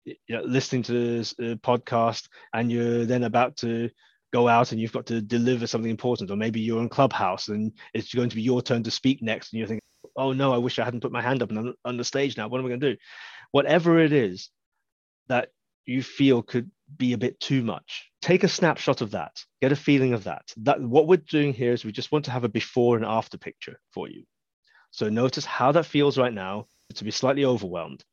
you 0.05 0.15
know, 0.29 0.43
listening 0.43 0.83
to 0.83 0.91
this 0.91 1.33
uh, 1.39 1.55
podcast 1.55 2.27
and 2.53 2.71
you're 2.71 3.05
then 3.05 3.23
about 3.23 3.57
to 3.57 3.89
go 4.33 4.47
out 4.47 4.71
and 4.71 4.81
you've 4.81 4.91
got 4.91 5.05
to 5.07 5.21
deliver 5.21 5.65
something 5.65 5.89
important, 5.89 6.29
or 6.29 6.35
maybe 6.35 6.59
you're 6.59 6.81
in 6.81 6.89
Clubhouse 6.89 7.47
and 7.47 7.71
it's 7.93 8.13
going 8.13 8.29
to 8.29 8.35
be 8.35 8.41
your 8.41 8.61
turn 8.61 8.83
to 8.83 8.91
speak 8.91 9.21
next, 9.21 9.51
and 9.51 9.59
you're 9.59 9.67
thinking, 9.67 9.81
"Oh 10.15 10.33
no, 10.33 10.53
I 10.53 10.57
wish 10.57 10.77
I 10.77 10.85
hadn't 10.85 11.01
put 11.01 11.11
my 11.11 11.21
hand 11.21 11.41
up 11.41 11.49
and 11.49 11.59
I'm 11.59 11.73
on 11.85 11.97
the 11.97 12.03
stage 12.03 12.37
now. 12.37 12.47
What 12.47 12.59
am 12.59 12.65
I 12.65 12.69
going 12.69 12.81
to 12.81 12.93
do?" 12.93 12.97
Whatever 13.51 13.99
it 13.99 14.11
is 14.11 14.49
that 15.27 15.49
you 15.85 16.03
feel 16.03 16.41
could 16.41 16.71
be 16.97 17.13
a 17.13 17.17
bit 17.17 17.39
too 17.39 17.63
much, 17.63 18.09
take 18.21 18.43
a 18.43 18.47
snapshot 18.47 19.01
of 19.01 19.11
that. 19.11 19.43
Get 19.61 19.71
a 19.71 19.75
feeling 19.75 20.13
of 20.13 20.25
that. 20.25 20.43
That 20.57 20.81
what 20.81 21.07
we're 21.07 21.17
doing 21.17 21.53
here 21.53 21.73
is 21.73 21.83
we 21.83 21.91
just 21.91 22.11
want 22.11 22.25
to 22.25 22.31
have 22.31 22.43
a 22.43 22.49
before 22.49 22.95
and 22.95 23.05
after 23.05 23.37
picture 23.37 23.79
for 23.93 24.09
you. 24.09 24.23
So 24.91 25.09
notice 25.09 25.45
how 25.45 25.71
that 25.73 25.85
feels 25.85 26.17
right 26.17 26.33
now 26.33 26.67
to 26.93 27.03
be 27.03 27.11
slightly 27.11 27.45
overwhelmed. 27.45 28.03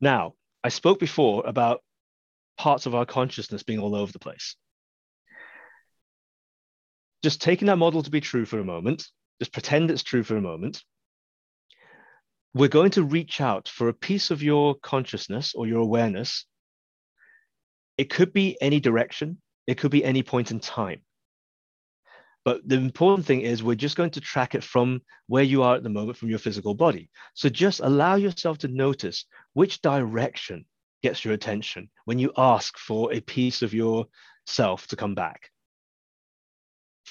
Now, 0.00 0.34
I 0.62 0.68
spoke 0.68 1.00
before 1.00 1.46
about 1.46 1.82
parts 2.56 2.86
of 2.86 2.94
our 2.94 3.06
consciousness 3.06 3.62
being 3.62 3.78
all 3.78 3.94
over 3.94 4.12
the 4.12 4.18
place. 4.18 4.56
Just 7.22 7.40
taking 7.40 7.66
that 7.66 7.76
model 7.76 8.02
to 8.02 8.10
be 8.10 8.20
true 8.20 8.44
for 8.44 8.58
a 8.58 8.64
moment, 8.64 9.08
just 9.40 9.52
pretend 9.52 9.90
it's 9.90 10.02
true 10.02 10.22
for 10.22 10.36
a 10.36 10.42
moment. 10.42 10.82
We're 12.58 12.66
going 12.66 12.90
to 12.90 13.04
reach 13.04 13.40
out 13.40 13.68
for 13.68 13.88
a 13.88 13.94
piece 13.94 14.32
of 14.32 14.42
your 14.42 14.74
consciousness 14.74 15.54
or 15.54 15.68
your 15.68 15.78
awareness. 15.78 16.44
It 17.96 18.10
could 18.10 18.32
be 18.32 18.58
any 18.60 18.80
direction, 18.80 19.40
it 19.68 19.78
could 19.78 19.92
be 19.92 20.04
any 20.04 20.24
point 20.24 20.50
in 20.50 20.58
time. 20.58 21.02
But 22.44 22.68
the 22.68 22.74
important 22.74 23.28
thing 23.28 23.42
is 23.42 23.62
we're 23.62 23.76
just 23.76 23.94
going 23.94 24.10
to 24.10 24.20
track 24.20 24.56
it 24.56 24.64
from 24.64 25.02
where 25.28 25.44
you 25.44 25.62
are 25.62 25.76
at 25.76 25.84
the 25.84 25.88
moment 25.88 26.18
from 26.18 26.30
your 26.30 26.40
physical 26.40 26.74
body. 26.74 27.10
So 27.34 27.48
just 27.48 27.78
allow 27.78 28.16
yourself 28.16 28.58
to 28.58 28.68
notice 28.68 29.24
which 29.52 29.80
direction 29.80 30.64
gets 31.04 31.24
your 31.24 31.34
attention 31.34 31.88
when 32.06 32.18
you 32.18 32.32
ask 32.36 32.76
for 32.76 33.12
a 33.12 33.20
piece 33.20 33.62
of 33.62 33.72
yourself 33.72 34.88
to 34.88 34.96
come 34.96 35.14
back. 35.14 35.52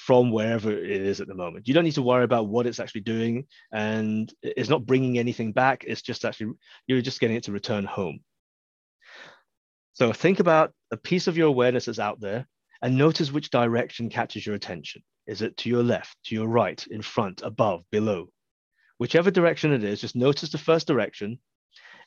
From 0.06 0.30
wherever 0.30 0.70
it 0.70 1.02
is 1.02 1.20
at 1.20 1.28
the 1.28 1.34
moment. 1.34 1.68
You 1.68 1.74
don't 1.74 1.84
need 1.84 1.92
to 1.92 2.02
worry 2.02 2.24
about 2.24 2.48
what 2.48 2.66
it's 2.66 2.80
actually 2.80 3.02
doing, 3.02 3.46
and 3.72 4.32
it's 4.42 4.68
not 4.68 4.86
bringing 4.86 5.18
anything 5.18 5.52
back. 5.52 5.84
It's 5.86 6.02
just 6.02 6.24
actually 6.24 6.52
you're 6.86 7.02
just 7.02 7.20
getting 7.20 7.36
it 7.36 7.44
to 7.44 7.52
return 7.52 7.84
home. 7.84 8.20
So 9.92 10.12
think 10.12 10.40
about 10.40 10.72
a 10.90 10.96
piece 10.96 11.26
of 11.26 11.36
your 11.36 11.48
awareness 11.48 11.86
that's 11.86 11.98
out 11.98 12.20
there, 12.20 12.46
and 12.80 12.96
notice 12.96 13.32
which 13.32 13.50
direction 13.50 14.08
catches 14.08 14.46
your 14.46 14.54
attention. 14.54 15.02
Is 15.26 15.42
it 15.42 15.56
to 15.58 15.68
your 15.68 15.82
left, 15.82 16.16
to 16.26 16.34
your 16.34 16.48
right, 16.48 16.84
in 16.90 17.02
front, 17.02 17.42
above, 17.42 17.84
below? 17.90 18.30
Whichever 18.98 19.30
direction 19.30 19.72
it 19.72 19.84
is, 19.84 20.00
just 20.00 20.16
notice 20.16 20.50
the 20.50 20.58
first 20.58 20.86
direction. 20.86 21.38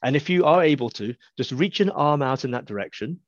And 0.04 0.16
if 0.16 0.30
you 0.30 0.46
are 0.46 0.64
able 0.64 0.90
to, 0.92 1.14
just 1.38 1.52
reach 1.52 1.80
an 1.80 1.92
arm 1.92 2.22
out 2.22 2.44
in 2.44 2.52
that 2.52 2.66
direction 2.66 3.20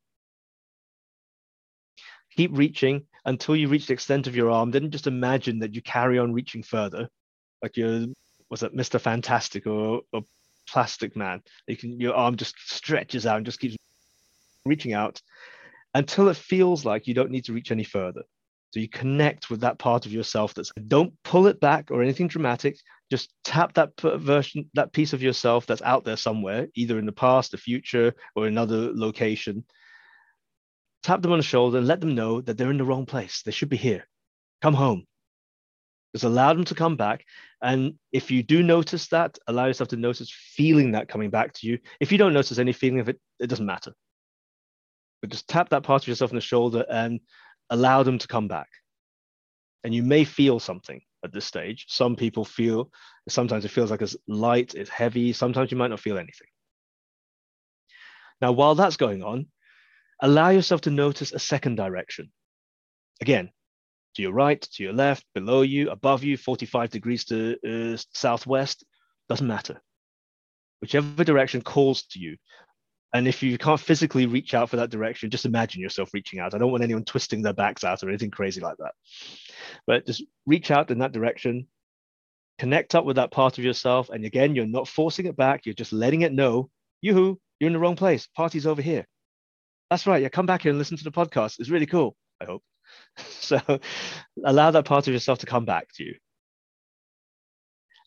keep 2.36 2.51
reaching 2.53 3.05
until 3.26 3.56
you 3.56 3.68
reach 3.68 3.88
the 3.88 3.94
extent 3.94 4.28
of 4.28 4.36
your 4.36 4.50
arm. 4.50 4.72
Then 4.72 4.92
just 4.92 5.08
imagine 5.08 5.60
that 5.60 5.76
you 5.76 5.82
carry 5.82 6.20
on 6.20 6.34
reaching 6.34 6.64
further, 6.64 7.08
like 7.62 7.78
you're 7.78 8.06
was 8.50 8.62
it 8.62 8.76
Mr. 8.76 9.00
Fantastic 9.00 9.66
or, 9.66 10.02
or 10.12 10.22
Plastic 10.68 11.16
Man? 11.16 11.42
You 11.68 11.78
can 11.78 12.00
your 12.00 12.14
arm 12.14 12.36
just 12.36 12.56
stretches 12.60 13.26
out 13.26 13.38
and 13.38 13.46
just 13.46 13.60
keeps 13.60 13.76
reaching 14.66 14.94
out 14.94 15.22
until 15.94 16.30
it 16.30 16.38
feels 16.38 16.86
like 16.86 17.08
you 17.08 17.14
don't 17.14 17.32
need 17.32 17.46
to 17.46 17.54
reach 17.54 17.72
any 17.72 17.84
further. 17.84 18.24
So 18.72 18.80
you 18.80 18.90
connect 18.90 19.52
with 19.52 19.62
that 19.62 19.78
part 19.78 20.08
of 20.08 20.12
yourself 20.12 20.56
that's 20.56 20.72
don't 20.88 21.14
pull 21.24 21.46
it 21.46 21.60
back 21.60 21.92
or 21.92 22.02
anything 22.02 22.28
dramatic. 22.28 22.80
Just 23.12 23.32
tap 23.44 23.74
that 23.76 23.92
version, 24.02 24.68
that 24.74 24.94
piece 24.94 25.14
of 25.14 25.22
yourself 25.22 25.68
that's 25.68 25.84
out 25.84 26.04
there 26.06 26.18
somewhere, 26.18 26.68
either 26.74 26.98
in 26.98 27.06
the 27.06 27.12
past, 27.12 27.52
the 27.52 27.58
future, 27.58 28.16
or 28.36 28.48
another 28.48 28.92
location, 28.92 29.64
tap 31.04 31.22
them 31.22 31.32
on 31.32 31.39
the 31.39 31.43
shoulder 31.43 31.78
and 31.78 31.88
let 31.88 32.01
them 32.01 32.16
know 32.16 32.41
that 32.41 32.58
they're 32.58 32.72
in 32.72 32.78
the 32.78 32.86
wrong 32.86 33.06
place. 33.06 33.41
They 33.43 33.51
should 33.51 33.70
be 33.70 33.78
here. 33.78 34.08
Come 34.62 34.74
home. 34.74 35.06
Just 36.14 36.24
allow 36.26 36.54
them 36.54 36.64
to 36.66 36.76
come 36.76 36.95
back. 36.95 37.26
And 37.62 37.95
if 38.12 38.32
you 38.32 38.43
do 38.43 38.64
notice 38.64 39.08
that, 39.08 39.38
allow 39.47 39.66
yourself 39.66 39.89
to 39.89 39.97
notice 39.97 40.32
feeling 40.32 40.91
that 40.91 41.08
coming 41.08 41.30
back 41.30 41.54
to 41.54 41.68
you. 41.68 41.80
If 41.99 42.12
you 42.12 42.18
don't 42.18 42.34
notice 42.34 42.58
any 42.60 42.72
feeling 42.72 42.99
of 42.99 43.10
it, 43.10 43.20
it 43.39 43.47
doesn't 43.47 43.66
matter. 43.66 43.93
But 45.22 45.32
just 45.32 45.47
tap 45.47 45.70
that 45.70 45.84
part 45.84 46.04
of 46.04 46.08
yourself 46.08 46.32
on 46.32 46.36
the 46.36 46.41
shoulder 46.41 46.86
and 46.89 47.20
allow 47.70 48.04
them 48.04 48.20
to 48.20 48.28
come 48.28 48.47
back. 48.47 48.68
And 49.84 49.93
you 49.93 50.04
may 50.04 50.24
feel 50.24 50.60
something 50.60 51.01
at 51.26 51.34
this 51.34 51.45
stage. 51.45 51.86
Some 51.89 52.16
people 52.16 52.45
feel, 52.45 52.91
sometimes 53.28 53.66
it 53.66 53.72
feels 53.72 53.89
like 53.89 54.01
it's 54.01 54.16
light, 54.28 54.76
it's 54.76 54.89
heavy. 54.89 55.34
Sometimes 55.34 55.72
you 55.72 55.78
might 55.78 55.89
not 55.89 55.99
feel 55.99 56.18
anything. 56.18 56.47
Now, 58.41 58.51
while 58.51 58.76
that's 58.76 58.97
going 58.97 59.24
on, 59.24 59.47
allow 60.24 60.50
yourself 60.50 60.82
to 60.82 60.90
notice 60.90 61.34
a 61.34 61.40
second 61.40 61.76
direction. 61.76 62.32
Again, 63.22 63.52
to 64.16 64.22
your 64.22 64.32
right, 64.32 64.62
to 64.62 64.84
your 64.84 64.94
left, 64.94 65.26
below 65.36 65.62
you, 65.62 65.92
above 65.92 66.24
you, 66.24 66.38
45 66.38 66.90
degrees 66.90 67.26
to 67.26 67.58
uh, 67.68 67.98
southwest, 68.14 68.86
doesn't 69.28 69.48
matter. 69.48 69.82
Whichever 70.82 71.24
direction 71.24 71.62
calls 71.62 72.04
to 72.12 72.20
you. 72.20 72.38
And 73.14 73.28
if 73.28 73.44
you 73.44 73.58
can't 73.58 73.80
physically 73.80 74.26
reach 74.26 74.54
out 74.54 74.70
for 74.70 74.78
that 74.78 74.90
direction, 74.90 75.30
just 75.30 75.46
imagine 75.46 75.82
yourself 75.82 76.10
reaching 76.14 76.40
out. 76.40 76.56
I 76.56 76.58
don't 76.58 76.72
want 76.72 76.84
anyone 76.84 77.04
twisting 77.04 77.42
their 77.42 77.54
backs 77.54 77.84
out 77.84 78.02
or 78.02 78.10
anything 78.10 78.32
crazy 78.32 78.60
like 78.62 78.78
that. 78.78 78.94
But 79.86 80.08
just 80.08 80.24
reach 80.46 80.72
out 80.72 80.90
in 80.90 81.00
that 81.00 81.12
direction, 81.12 81.68
connect 82.58 82.96
up 82.96 83.06
with 83.06 83.18
that 83.18 83.32
part 83.32 83.58
of 83.58 83.64
yourself. 83.64 84.10
And 84.10 84.26
again, 84.26 84.56
you're 84.56 84.66
not 84.66 84.88
forcing 84.88 85.26
it 85.28 85.36
back, 85.36 85.66
you're 85.66 85.76
just 85.76 85.94
letting 85.94 86.22
it 86.22 86.34
know, 86.34 86.70
yoo-hoo, 87.02 87.40
you're 87.60 87.68
in 87.68 87.74
the 87.74 87.80
wrong 87.80 87.96
place. 87.96 88.28
Party's 88.36 88.66
over 88.66 88.82
here. 88.82 89.06
That's 89.94 90.08
right. 90.08 90.24
Yeah, 90.24 90.30
come 90.30 90.48
back 90.48 90.64
here 90.64 90.72
and 90.72 90.80
listen 90.80 90.98
to 90.98 91.04
the 91.04 91.12
podcast. 91.12 91.60
It's 91.60 91.70
really 91.70 91.86
cool. 91.86 92.16
I 92.41 92.46
hope. 92.46 92.64
so 93.18 93.60
allow 94.44 94.72
that 94.72 94.86
part 94.86 95.08
of 95.08 95.14
yourself 95.14 95.38
to 95.39 95.46
come 95.46 95.66
back 95.66 95.89
to 95.98 96.04
you. 96.04 96.16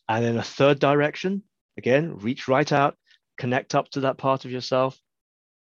And 0.09 0.25
then 0.25 0.35
a 0.35 0.43
third 0.43 0.79
direction, 0.79 1.43
again, 1.77 2.17
reach 2.17 2.49
right 2.49 2.69
out, 2.73 2.97
connect 3.37 3.73
up 3.73 3.89
to 3.91 4.01
that 4.01 4.17
part 4.17 4.43
of 4.43 4.51
yourself, 4.51 4.99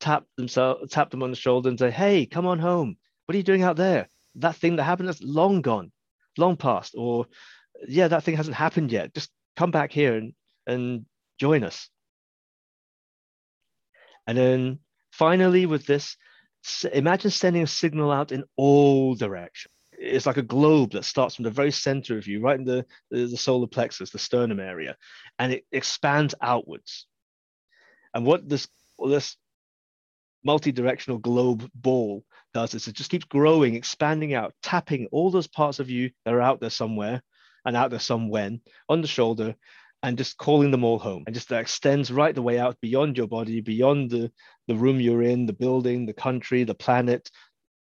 tap 0.02 0.26
themselves, 0.36 0.92
tap 0.92 1.12
them 1.12 1.24
on 1.24 1.30
the 1.30 1.38
shoulder 1.38 1.70
and 1.70 1.80
say, 1.80 1.90
hey, 1.90 2.26
come 2.26 2.46
on 2.46 2.60
home. 2.60 2.98
What 3.26 3.34
are 3.34 3.38
you 3.38 3.44
doing 3.46 3.64
out 3.64 3.78
there? 3.78 4.10
That 4.36 4.58
thing 4.58 4.76
that 4.76 4.84
happened 4.84 5.08
that's 5.08 5.24
long 5.24 5.62
gone, 5.62 5.94
long 6.38 6.58
past, 6.58 6.94
or 6.98 7.28
yeah, 7.88 8.10
that 8.10 8.26
thing 8.26 8.36
hasn't 8.36 8.58
happened 8.58 8.92
yet. 8.92 9.14
Just 9.14 9.32
come 9.56 9.72
back 9.72 9.94
here 9.94 10.18
and, 10.18 10.34
and 10.68 11.06
join 11.40 11.64
us. 11.64 11.88
And 14.28 14.38
then 14.38 14.80
Finally, 15.22 15.68
with 15.68 15.86
this, 15.86 16.18
imagine 16.94 17.30
sending 17.30 17.62
a 17.62 17.68
signal 17.68 18.12
out 18.12 18.32
in 18.32 18.44
all 18.58 19.14
directions. 19.14 19.72
It's 19.92 20.26
like 20.26 20.38
a 20.38 20.42
globe 20.42 20.94
that 20.94 21.06
starts 21.06 21.36
from 21.36 21.44
the 21.44 21.52
very 21.52 21.70
center 21.70 22.18
of 22.18 22.26
you, 22.26 22.42
right 22.42 22.58
in 22.58 22.66
the, 22.66 22.88
the, 23.12 23.38
solar 23.38 23.68
plexus, 23.68 24.10
the 24.10 24.18
sternum 24.18 24.60
area, 24.60 24.98
and 25.38 25.54
it 25.54 25.64
expands 25.72 26.34
outwards. 26.42 27.06
And 28.16 28.26
what 28.26 28.50
this, 28.50 28.68
this 29.08 29.38
multi-directional 30.44 31.20
globe 31.20 31.70
ball 31.76 32.24
does 32.56 32.74
is 32.74 32.88
it 32.88 32.96
just 32.96 33.12
keeps 33.12 33.26
growing, 33.26 33.76
expanding 33.76 34.34
out, 34.34 34.56
tapping 34.64 35.06
all 35.12 35.30
those 35.30 35.46
parts 35.46 35.80
of 35.80 35.92
you 35.92 36.10
that 36.26 36.34
are 36.34 36.42
out 36.42 36.62
there 36.62 36.72
somewhere 36.72 37.22
and 37.64 37.78
out 37.78 37.92
there 37.92 38.00
some 38.00 38.28
when 38.30 38.60
on 38.90 39.02
the 39.02 39.08
shoulder 39.08 39.54
and 40.04 40.18
just 40.18 40.38
calling 40.38 40.72
them 40.72 40.84
all 40.84 41.00
home. 41.00 41.24
And 41.26 41.34
just 41.34 41.50
that 41.50 41.62
extends 41.62 42.12
right 42.12 42.34
the 42.34 42.42
way 42.42 42.60
out 42.60 42.80
beyond 42.82 43.18
your 43.18 43.28
body 43.28 43.62
beyond 43.62 44.10
the 44.10 44.32
the 44.68 44.76
room 44.76 45.00
you're 45.00 45.24
in 45.24 45.46
the 45.46 45.54
building 45.54 46.06
the 46.06 46.14
country 46.14 46.64
the 46.64 46.76
planet 46.76 47.30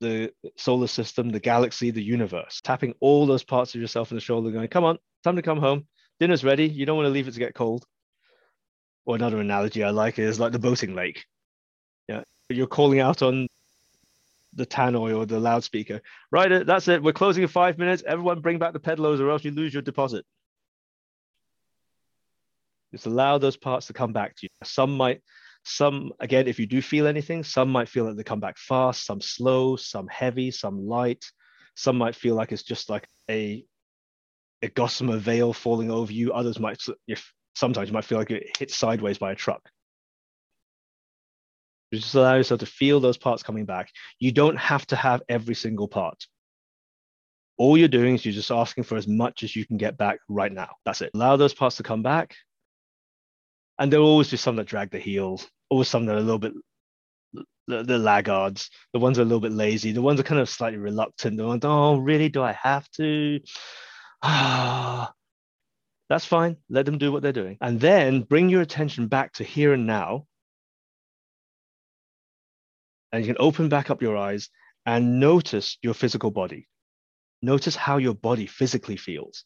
the 0.01 0.31
solar 0.57 0.87
system 0.87 1.29
the 1.29 1.39
galaxy 1.39 1.91
the 1.91 2.03
universe. 2.03 2.61
Tapping 2.63 2.93
all 2.99 3.25
those 3.25 3.43
parts 3.43 3.75
of 3.75 3.81
yourself 3.81 4.11
in 4.11 4.17
the 4.17 4.21
shoulder 4.21 4.51
going 4.51 4.67
come 4.67 4.83
on 4.83 4.97
time 5.23 5.35
to 5.35 5.41
come 5.41 5.59
home. 5.59 5.87
Dinner's 6.19 6.43
ready. 6.43 6.67
You 6.67 6.85
don't 6.85 6.97
want 6.97 7.07
to 7.07 7.11
leave 7.11 7.27
it 7.27 7.33
to 7.33 7.39
get 7.39 7.55
cold. 7.55 7.85
Or 9.05 9.15
another 9.15 9.39
analogy 9.39 9.83
i 9.83 9.89
like 9.89 10.17
is 10.17 10.39
like 10.39 10.51
the 10.51 10.59
boating 10.59 10.95
lake. 10.95 11.25
Yeah 12.07 12.23
you're 12.49 12.67
calling 12.67 12.99
out 12.99 13.23
on 13.23 13.47
the 14.53 14.65
tannoy 14.65 15.17
or 15.17 15.25
the 15.25 15.39
loudspeaker. 15.39 16.01
Right 16.31 16.51
uh, 16.51 16.63
that's 16.63 16.87
it. 16.87 17.03
We're 17.03 17.11
closing 17.11 17.43
in 17.43 17.49
five 17.49 17.77
minutes. 17.77 18.03
Everyone 18.07 18.39
bring 18.39 18.57
back 18.57 18.71
the 18.71 18.79
pedals 18.79 19.19
or 19.19 19.29
else 19.29 19.43
you 19.43 19.51
lose 19.51 19.73
your 19.73 19.81
deposit 19.81 20.25
just 22.95 23.07
allow 23.07 23.37
those 23.37 23.57
parts 23.57 23.87
to 23.87 23.93
come 23.93 24.13
back 24.13 24.35
to 24.35 24.43
you. 24.43 24.49
Some 24.63 24.95
might, 24.95 25.21
some 25.63 26.13
again, 26.19 26.47
if 26.47 26.59
you 26.59 26.65
do 26.65 26.81
feel 26.81 27.07
anything, 27.07 27.43
some 27.43 27.69
might 27.69 27.89
feel 27.89 28.05
that 28.05 28.15
they 28.15 28.23
come 28.23 28.39
back 28.39 28.57
fast, 28.57 29.05
some 29.05 29.19
slow, 29.19 29.75
some 29.75 30.07
heavy, 30.07 30.49
some 30.51 30.87
light. 30.87 31.25
Some 31.75 31.97
might 31.97 32.15
feel 32.15 32.35
like 32.35 32.51
it's 32.51 32.63
just 32.63 32.89
like 32.89 33.07
a 33.29 33.65
a 34.61 34.69
gossamer 34.69 35.17
veil 35.17 35.51
falling 35.51 35.91
over 35.91 36.11
you. 36.11 36.31
Others 36.31 36.59
might, 36.59 36.81
if 37.07 37.33
sometimes 37.53 37.89
you 37.89 37.93
might 37.93 38.05
feel 38.05 38.17
like 38.17 38.31
it 38.31 38.57
hit 38.57 38.71
sideways 38.71 39.17
by 39.17 39.33
a 39.33 39.35
truck. 39.35 39.61
just 41.93 42.15
allow 42.15 42.35
yourself 42.35 42.61
to 42.61 42.65
feel 42.65 42.99
those 42.99 43.17
parts 43.17 43.43
coming 43.43 43.65
back. 43.65 43.89
You 44.19 44.31
don't 44.31 44.57
have 44.57 44.85
to 44.87 44.95
have 44.95 45.21
every 45.27 45.55
single 45.55 45.87
part. 45.89 46.25
All 47.57 47.77
you're 47.77 47.87
doing 47.87 48.15
is 48.15 48.25
you're 48.25 48.33
just 48.33 48.51
asking 48.51 48.85
for 48.85 48.97
as 48.97 49.07
much 49.07 49.43
as 49.43 49.55
you 49.55 49.65
can 49.65 49.77
get 49.77 49.97
back 49.97 50.19
right 50.29 50.51
now. 50.51 50.69
That's 50.85 51.01
it. 51.01 51.11
Allow 51.13 51.35
those 51.35 51.53
parts 51.53 51.77
to 51.77 51.83
come 51.83 52.01
back 52.01 52.35
and 53.79 53.91
there'll 53.91 54.07
always 54.07 54.31
be 54.31 54.37
some 54.37 54.55
that 54.55 54.67
drag 54.67 54.91
the 54.91 54.99
heels, 54.99 55.47
always 55.69 55.87
some 55.87 56.05
that 56.05 56.15
are 56.15 56.19
a 56.19 56.21
little 56.21 56.39
bit 56.39 56.53
the, 57.67 57.83
the 57.83 57.97
laggards, 57.97 58.69
the 58.93 58.99
ones 58.99 59.17
that 59.17 59.23
are 59.23 59.25
a 59.25 59.27
little 59.27 59.41
bit 59.41 59.51
lazy, 59.51 59.91
the 59.91 60.01
ones 60.01 60.17
that 60.17 60.25
are 60.25 60.29
kind 60.29 60.41
of 60.41 60.49
slightly 60.49 60.77
reluctant, 60.77 61.37
the 61.37 61.45
ones, 61.45 61.65
oh, 61.65 61.97
really? 61.97 62.29
Do 62.29 62.43
I 62.43 62.53
have 62.53 62.89
to? 62.91 63.39
Ah, 64.21 65.11
that's 66.09 66.25
fine. 66.25 66.57
Let 66.69 66.85
them 66.85 66.97
do 66.97 67.11
what 67.11 67.23
they're 67.23 67.31
doing. 67.31 67.57
And 67.61 67.79
then 67.79 68.21
bring 68.21 68.49
your 68.49 68.61
attention 68.61 69.07
back 69.07 69.33
to 69.33 69.43
here 69.43 69.73
and 69.73 69.87
now. 69.87 70.25
And 73.11 73.25
you 73.25 73.33
can 73.33 73.43
open 73.43 73.69
back 73.69 73.89
up 73.89 74.01
your 74.01 74.17
eyes 74.17 74.49
and 74.85 75.19
notice 75.19 75.77
your 75.81 75.93
physical 75.93 76.31
body. 76.31 76.67
Notice 77.41 77.75
how 77.75 77.97
your 77.97 78.13
body 78.13 78.45
physically 78.45 78.97
feels. 78.97 79.45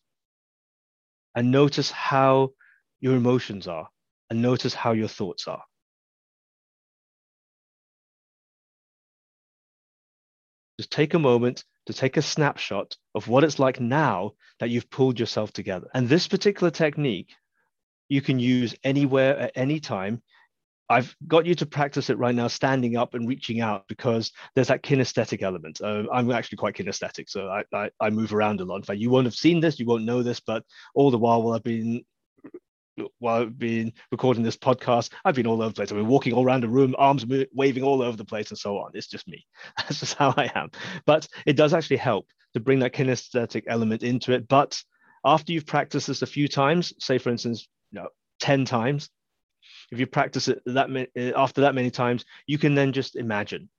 And 1.35 1.51
notice 1.51 1.91
how 1.91 2.49
your 2.99 3.15
emotions 3.15 3.67
are 3.67 3.87
and 4.29 4.41
notice 4.41 4.73
how 4.73 4.91
your 4.91 5.07
thoughts 5.07 5.47
are. 5.47 5.63
Just 10.79 10.91
take 10.91 11.13
a 11.13 11.19
moment 11.19 11.65
to 11.87 11.93
take 11.93 12.17
a 12.17 12.21
snapshot 12.21 12.95
of 13.15 13.27
what 13.27 13.43
it's 13.43 13.59
like 13.59 13.79
now 13.79 14.33
that 14.59 14.69
you've 14.69 14.89
pulled 14.89 15.19
yourself 15.19 15.51
together. 15.51 15.87
And 15.93 16.07
this 16.07 16.27
particular 16.27 16.71
technique 16.71 17.33
you 18.09 18.21
can 18.21 18.39
use 18.39 18.75
anywhere 18.83 19.37
at 19.37 19.51
any 19.55 19.79
time. 19.79 20.21
I've 20.91 21.15
got 21.27 21.45
you 21.45 21.53
to 21.55 21.67
practice 21.67 22.09
it 22.09 22.17
right 22.17 22.33
now, 22.33 22.47
standing 22.47 22.97
up 22.97 23.13
and 23.13 23.29
reaching 23.29 23.61
out 23.61 23.87
because 23.87 24.31
there's 24.55 24.69
that 24.69 24.81
kinesthetic 24.81 25.43
element. 25.43 25.79
Uh, 25.81 26.05
I'm 26.11 26.31
actually 26.31 26.57
quite 26.57 26.75
kinesthetic, 26.75 27.29
so 27.29 27.47
I, 27.47 27.63
I, 27.71 27.91
I, 27.99 28.09
move 28.09 28.33
around 28.33 28.59
a 28.59 28.65
lot. 28.65 28.77
In 28.77 28.83
fact, 28.83 28.99
you 28.99 29.11
won't 29.11 29.25
have 29.25 29.35
seen 29.35 29.59
this, 29.59 29.79
you 29.79 29.85
won't 29.85 30.05
know 30.05 30.23
this, 30.23 30.39
but 30.39 30.63
all 30.95 31.11
the 31.11 31.19
while, 31.19 31.43
while 31.43 31.53
I've 31.53 31.63
been 31.63 32.03
while 33.19 33.41
I've 33.41 33.57
been 33.57 33.93
recording 34.11 34.43
this 34.43 34.57
podcast, 34.57 35.11
I've 35.25 35.35
been 35.35 35.47
all 35.47 35.61
over 35.61 35.69
the 35.69 35.75
place. 35.75 35.91
I've 35.91 35.97
been 35.97 36.07
walking 36.07 36.33
all 36.33 36.45
around 36.45 36.61
the 36.61 36.69
room, 36.69 36.95
arms 36.97 37.25
waving 37.53 37.83
all 37.83 38.01
over 38.01 38.17
the 38.17 38.25
place, 38.25 38.49
and 38.49 38.57
so 38.57 38.77
on. 38.77 38.91
It's 38.93 39.07
just 39.07 39.27
me. 39.27 39.45
That's 39.77 39.99
just 39.99 40.15
how 40.15 40.33
I 40.37 40.51
am. 40.55 40.69
But 41.05 41.27
it 41.45 41.53
does 41.53 41.73
actually 41.73 41.97
help 41.97 42.27
to 42.53 42.59
bring 42.59 42.79
that 42.79 42.93
kinesthetic 42.93 43.63
element 43.67 44.03
into 44.03 44.33
it. 44.33 44.47
But 44.47 44.81
after 45.25 45.51
you've 45.51 45.65
practiced 45.65 46.07
this 46.07 46.21
a 46.21 46.27
few 46.27 46.47
times, 46.47 46.93
say 46.99 47.17
for 47.17 47.29
instance, 47.29 47.67
you 47.91 47.99
know, 47.99 48.09
10 48.39 48.65
times, 48.65 49.09
if 49.91 49.99
you 49.99 50.07
practice 50.07 50.47
it 50.47 50.61
that 50.65 50.89
many, 50.89 51.07
uh, 51.17 51.31
after 51.35 51.61
that 51.61 51.75
many 51.75 51.91
times, 51.91 52.25
you 52.47 52.57
can 52.57 52.75
then 52.75 52.93
just 52.93 53.15
imagine. 53.15 53.69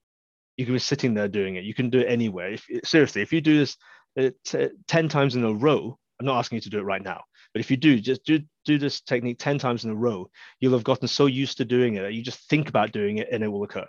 You 0.56 0.66
can 0.66 0.74
be 0.74 0.80
sitting 0.80 1.14
there 1.14 1.28
doing 1.28 1.56
it. 1.56 1.64
You 1.64 1.74
can 1.74 1.90
do 1.90 2.00
it 2.00 2.08
anywhere. 2.08 2.52
If 2.52 2.66
seriously, 2.84 3.22
if 3.22 3.32
you 3.32 3.40
do 3.40 3.58
this 3.58 3.76
uh, 4.18 4.30
t- 4.44 4.68
10 4.88 5.08
times 5.08 5.36
in 5.36 5.44
a 5.44 5.52
row, 5.52 5.98
I'm 6.18 6.26
not 6.26 6.38
asking 6.38 6.56
you 6.56 6.62
to 6.62 6.70
do 6.70 6.78
it 6.78 6.84
right 6.84 7.02
now, 7.02 7.22
but 7.54 7.60
if 7.60 7.70
you 7.70 7.76
do, 7.76 7.98
just 7.98 8.24
do 8.24 8.40
do 8.64 8.78
this 8.78 9.00
technique 9.00 9.38
10 9.38 9.58
times 9.58 9.84
in 9.84 9.90
a 9.90 9.94
row, 9.94 10.30
you'll 10.60 10.72
have 10.72 10.84
gotten 10.84 11.08
so 11.08 11.26
used 11.26 11.58
to 11.58 11.64
doing 11.64 11.96
it 11.96 12.02
that 12.02 12.14
you 12.14 12.22
just 12.22 12.48
think 12.48 12.68
about 12.68 12.92
doing 12.92 13.18
it 13.18 13.28
and 13.30 13.42
it 13.42 13.48
will 13.48 13.64
occur. 13.64 13.86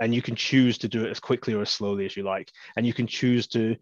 And 0.00 0.14
you 0.14 0.22
can 0.22 0.34
choose 0.34 0.78
to 0.78 0.88
do 0.88 1.04
it 1.04 1.10
as 1.10 1.20
quickly 1.20 1.54
or 1.54 1.62
as 1.62 1.70
slowly 1.70 2.04
as 2.04 2.16
you 2.16 2.24
like. 2.24 2.50
And 2.76 2.86
you 2.86 2.92
can 2.92 3.06
choose 3.06 3.46
to 3.48 3.76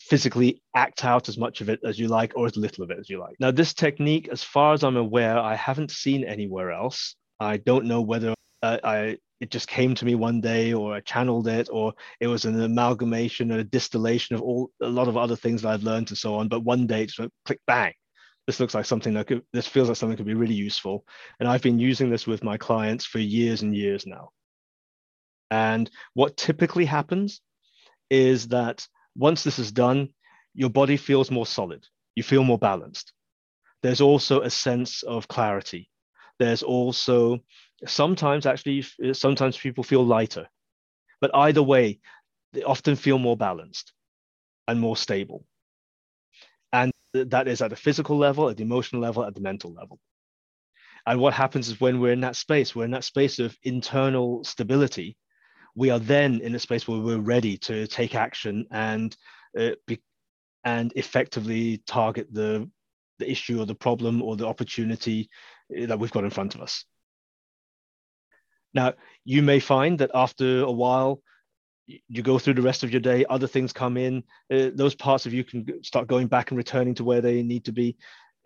physically 0.00 0.62
act 0.74 1.04
out 1.04 1.28
as 1.28 1.38
much 1.38 1.60
of 1.60 1.68
it 1.68 1.80
as 1.84 1.98
you 1.98 2.08
like 2.08 2.32
or 2.34 2.46
as 2.46 2.56
little 2.56 2.82
of 2.82 2.90
it 2.90 2.98
as 2.98 3.08
you 3.08 3.20
like. 3.20 3.36
Now, 3.38 3.50
this 3.50 3.74
technique, 3.74 4.28
as 4.32 4.42
far 4.42 4.72
as 4.72 4.82
I'm 4.82 4.96
aware, 4.96 5.38
I 5.38 5.54
haven't 5.54 5.90
seen 5.90 6.24
anywhere 6.24 6.72
else. 6.72 7.14
I 7.38 7.58
don't 7.58 7.86
know 7.86 8.00
whether 8.00 8.34
uh, 8.62 8.78
I 8.82 9.18
it 9.40 9.50
just 9.50 9.66
came 9.66 9.92
to 9.96 10.04
me 10.04 10.14
one 10.14 10.40
day 10.40 10.72
or 10.72 10.94
I 10.94 11.00
channeled 11.00 11.48
it 11.48 11.68
or 11.72 11.92
it 12.20 12.28
was 12.28 12.44
an 12.44 12.60
amalgamation 12.62 13.50
and 13.50 13.60
a 13.60 13.64
distillation 13.64 14.36
of 14.36 14.40
all 14.40 14.70
a 14.80 14.88
lot 14.88 15.08
of 15.08 15.16
other 15.16 15.34
things 15.34 15.62
that 15.62 15.70
I've 15.70 15.82
learned 15.82 16.10
and 16.10 16.18
so 16.18 16.36
on. 16.36 16.46
But 16.46 16.62
one 16.62 16.86
day 16.86 17.02
it's 17.02 17.18
went 17.18 17.32
click 17.44 17.58
bang. 17.66 17.92
This 18.46 18.58
looks 18.58 18.74
like 18.74 18.84
something 18.84 19.14
that 19.14 19.28
could 19.28 19.42
this 19.52 19.66
feels 19.66 19.88
like 19.88 19.96
something 19.96 20.16
could 20.16 20.26
be 20.26 20.34
really 20.34 20.54
useful. 20.54 21.06
And 21.38 21.48
I've 21.48 21.62
been 21.62 21.78
using 21.78 22.10
this 22.10 22.26
with 22.26 22.42
my 22.42 22.56
clients 22.56 23.04
for 23.04 23.18
years 23.18 23.62
and 23.62 23.74
years 23.74 24.06
now. 24.06 24.30
And 25.50 25.90
what 26.14 26.36
typically 26.36 26.84
happens 26.84 27.40
is 28.10 28.48
that 28.48 28.86
once 29.16 29.44
this 29.44 29.58
is 29.58 29.70
done, 29.70 30.08
your 30.54 30.70
body 30.70 30.96
feels 30.96 31.30
more 31.30 31.46
solid. 31.46 31.86
You 32.14 32.22
feel 32.22 32.42
more 32.42 32.58
balanced. 32.58 33.12
There's 33.82 34.00
also 34.00 34.40
a 34.40 34.50
sense 34.50 35.02
of 35.02 35.28
clarity. 35.28 35.88
There's 36.38 36.62
also 36.62 37.40
sometimes 37.86 38.46
actually, 38.46 38.84
sometimes 39.12 39.56
people 39.56 39.84
feel 39.84 40.04
lighter. 40.04 40.48
But 41.20 41.34
either 41.34 41.62
way, 41.62 42.00
they 42.52 42.62
often 42.62 42.96
feel 42.96 43.18
more 43.18 43.36
balanced 43.36 43.92
and 44.66 44.80
more 44.80 44.96
stable. 44.96 45.44
That 47.14 47.48
is 47.48 47.60
at 47.60 47.70
the 47.70 47.76
physical 47.76 48.16
level, 48.16 48.48
at 48.48 48.56
the 48.56 48.62
emotional 48.62 49.02
level, 49.02 49.24
at 49.24 49.34
the 49.34 49.40
mental 49.40 49.72
level. 49.72 49.98
And 51.06 51.20
what 51.20 51.34
happens 51.34 51.68
is 51.68 51.80
when 51.80 52.00
we're 52.00 52.12
in 52.12 52.20
that 52.20 52.36
space, 52.36 52.74
we're 52.74 52.84
in 52.84 52.92
that 52.92 53.04
space 53.04 53.38
of 53.38 53.56
internal 53.62 54.44
stability, 54.44 55.16
we 55.74 55.90
are 55.90 55.98
then 55.98 56.40
in 56.40 56.54
a 56.54 56.58
space 56.58 56.86
where 56.86 57.00
we're 57.00 57.18
ready 57.18 57.56
to 57.58 57.86
take 57.86 58.14
action 58.14 58.66
and 58.70 59.16
uh, 59.58 59.70
be, 59.86 60.00
and 60.64 60.92
effectively 60.96 61.82
target 61.86 62.32
the 62.32 62.70
the 63.18 63.30
issue 63.30 63.60
or 63.60 63.66
the 63.66 63.74
problem 63.74 64.22
or 64.22 64.36
the 64.36 64.46
opportunity 64.46 65.28
uh, 65.76 65.86
that 65.86 65.98
we've 65.98 66.12
got 66.12 66.24
in 66.24 66.30
front 66.30 66.54
of 66.54 66.60
us. 66.60 66.84
Now, 68.74 68.94
you 69.24 69.42
may 69.42 69.60
find 69.60 69.98
that 69.98 70.10
after 70.14 70.62
a 70.62 70.72
while, 70.72 71.20
you 72.08 72.22
go 72.22 72.38
through 72.38 72.54
the 72.54 72.62
rest 72.62 72.82
of 72.82 72.90
your 72.90 73.00
day, 73.00 73.24
other 73.28 73.46
things 73.46 73.72
come 73.72 73.96
in, 73.96 74.22
uh, 74.52 74.70
those 74.74 74.94
parts 74.94 75.26
of 75.26 75.34
you 75.34 75.44
can 75.44 75.82
start 75.82 76.06
going 76.06 76.26
back 76.26 76.50
and 76.50 76.58
returning 76.58 76.94
to 76.94 77.04
where 77.04 77.20
they 77.20 77.42
need 77.42 77.64
to 77.64 77.72
be 77.72 77.96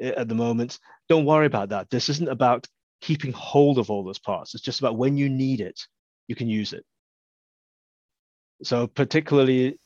uh, 0.03 0.09
at 0.09 0.29
the 0.29 0.35
moment. 0.35 0.79
Don't 1.09 1.25
worry 1.25 1.47
about 1.47 1.71
that. 1.71 1.91
This 1.91 2.09
isn't 2.09 2.29
about 2.29 2.67
keeping 3.01 3.33
hold 3.33 3.79
of 3.79 3.91
all 3.91 4.05
those 4.05 4.19
parts. 4.19 4.55
It's 4.55 4.65
just 4.65 4.81
about 4.81 4.97
when 4.97 5.17
you 5.17 5.29
need 5.29 5.61
it, 5.61 5.81
you 6.29 6.35
can 6.35 6.49
use 6.49 6.73
it. 6.73 6.85
So 8.63 8.87
particularly 8.87 9.79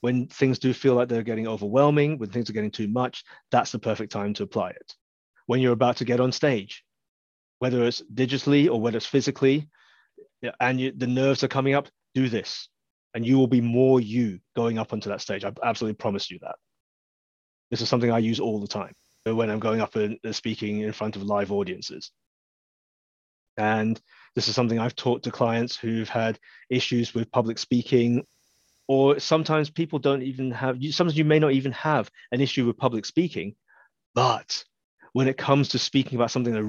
when 0.00 0.26
things 0.26 0.58
do 0.58 0.72
feel 0.72 0.94
like 0.94 1.08
they're 1.08 1.22
getting 1.22 1.48
overwhelming, 1.48 2.18
when 2.18 2.30
things 2.30 2.50
are 2.50 2.52
getting 2.52 2.70
too 2.70 2.88
much, 2.88 3.24
that's 3.50 3.72
the 3.72 3.78
perfect 3.78 4.12
time 4.12 4.34
to 4.34 4.42
apply 4.42 4.70
it. 4.70 4.94
When 5.46 5.60
you're 5.60 5.72
about 5.72 5.98
to 5.98 6.04
get 6.04 6.20
on 6.20 6.32
stage, 6.32 6.84
whether 7.58 7.84
it's 7.84 8.02
digitally 8.12 8.68
or 8.68 8.80
whether 8.80 8.96
it's 8.96 9.06
physically, 9.06 9.68
and 10.60 10.80
you, 10.80 10.92
the 10.96 11.06
nerves 11.06 11.44
are 11.44 11.48
coming 11.48 11.74
up, 11.74 11.88
do 12.14 12.28
this, 12.28 12.68
and 13.14 13.26
you 13.26 13.38
will 13.38 13.46
be 13.46 13.60
more 13.60 14.00
you 14.00 14.40
going 14.56 14.78
up 14.78 14.92
onto 14.92 15.10
that 15.10 15.20
stage. 15.20 15.44
I 15.44 15.52
absolutely 15.62 15.96
promise 15.96 16.30
you 16.30 16.38
that. 16.40 16.56
This 17.70 17.80
is 17.80 17.88
something 17.88 18.10
I 18.10 18.18
use 18.18 18.40
all 18.40 18.60
the 18.60 18.68
time 18.68 18.94
when 19.24 19.50
I'm 19.50 19.60
going 19.60 19.80
up 19.80 19.94
and 19.96 20.18
speaking 20.32 20.80
in 20.80 20.92
front 20.92 21.16
of 21.16 21.22
live 21.22 21.52
audiences. 21.52 22.10
And 23.56 24.00
this 24.34 24.48
is 24.48 24.54
something 24.54 24.78
I've 24.78 24.96
taught 24.96 25.22
to 25.24 25.30
clients 25.30 25.76
who've 25.76 26.08
had 26.08 26.38
issues 26.70 27.14
with 27.14 27.30
public 27.30 27.58
speaking, 27.58 28.24
or 28.88 29.18
sometimes 29.18 29.70
people 29.70 29.98
don't 29.98 30.22
even 30.22 30.50
have, 30.50 30.78
sometimes 30.90 31.16
you 31.16 31.24
may 31.24 31.38
not 31.38 31.52
even 31.52 31.72
have 31.72 32.10
an 32.32 32.40
issue 32.40 32.66
with 32.66 32.78
public 32.78 33.04
speaking, 33.04 33.54
but 34.14 34.64
when 35.12 35.28
it 35.28 35.36
comes 35.36 35.68
to 35.68 35.78
speaking 35.78 36.16
about 36.16 36.30
something 36.30 36.54
that 36.54 36.68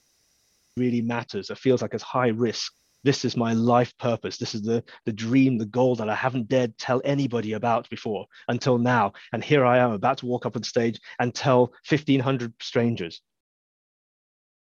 really 0.78 1.02
matters, 1.02 1.48
that 1.48 1.58
feels 1.58 1.82
like 1.82 1.94
it's 1.94 2.04
high 2.04 2.28
risk, 2.28 2.74
this 3.04 3.26
is 3.26 3.36
my 3.36 3.54
life 3.54 3.98
purpose. 3.98 4.38
This 4.38 4.56
is 4.56 4.62
the, 4.62 4.84
the 5.06 5.14
dream, 5.14 5.58
the 5.58 5.66
goal 5.66 5.96
that 5.96 6.10
I 6.10 6.16
haven't 6.16 6.48
dared 6.48 6.78
tell 6.78 7.02
anybody 7.04 7.54
about 7.54 7.90
before 7.90 8.26
until 8.48 8.78
now. 8.78 9.14
And 9.32 9.44
here 9.44 9.66
I 9.66 9.80
am 9.80 9.92
about 9.92 10.20
to 10.20 10.26
walk 10.26 10.46
up 10.46 10.56
on 10.56 10.64
stage 10.64 11.00
and 11.20 11.34
tell 11.34 11.74
1,500 11.90 12.54
strangers, 12.62 13.22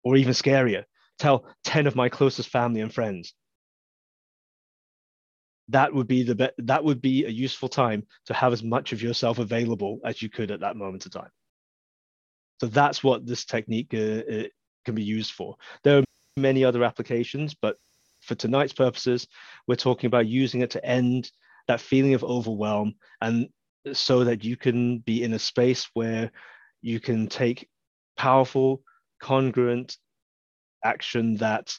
or 0.02 0.16
even 0.16 0.32
scarier, 0.32 0.84
tell 1.18 1.44
10 1.64 1.86
of 1.86 1.96
my 1.96 2.08
closest 2.08 2.48
family 2.48 2.80
and 2.80 2.92
friends 2.92 3.34
that 5.68 5.92
would 5.92 6.06
be 6.06 6.22
the 6.22 6.34
be- 6.34 6.50
that 6.58 6.84
would 6.84 7.00
be 7.00 7.24
a 7.24 7.28
useful 7.28 7.68
time 7.68 8.06
to 8.26 8.34
have 8.34 8.52
as 8.52 8.62
much 8.62 8.92
of 8.92 9.02
yourself 9.02 9.38
available 9.38 10.00
as 10.04 10.20
you 10.22 10.28
could 10.28 10.50
at 10.50 10.60
that 10.60 10.76
moment 10.76 11.06
of 11.06 11.12
time 11.12 11.30
so 12.60 12.66
that's 12.66 13.02
what 13.02 13.26
this 13.26 13.44
technique 13.44 13.92
uh, 13.94 14.22
uh, 14.32 14.44
can 14.84 14.94
be 14.94 15.02
used 15.02 15.32
for 15.32 15.56
there 15.84 15.98
are 15.98 16.04
many 16.36 16.64
other 16.64 16.84
applications 16.84 17.54
but 17.54 17.76
for 18.22 18.34
tonight's 18.34 18.72
purposes 18.72 19.26
we're 19.66 19.74
talking 19.74 20.06
about 20.06 20.26
using 20.26 20.62
it 20.62 20.70
to 20.70 20.84
end 20.84 21.30
that 21.68 21.80
feeling 21.80 22.14
of 22.14 22.24
overwhelm 22.24 22.94
and 23.20 23.48
so 23.92 24.24
that 24.24 24.44
you 24.44 24.56
can 24.56 24.98
be 24.98 25.22
in 25.22 25.32
a 25.34 25.38
space 25.38 25.88
where 25.94 26.30
you 26.80 27.00
can 27.00 27.26
take 27.26 27.68
powerful 28.16 28.82
congruent 29.20 29.96
action 30.84 31.36
that 31.36 31.72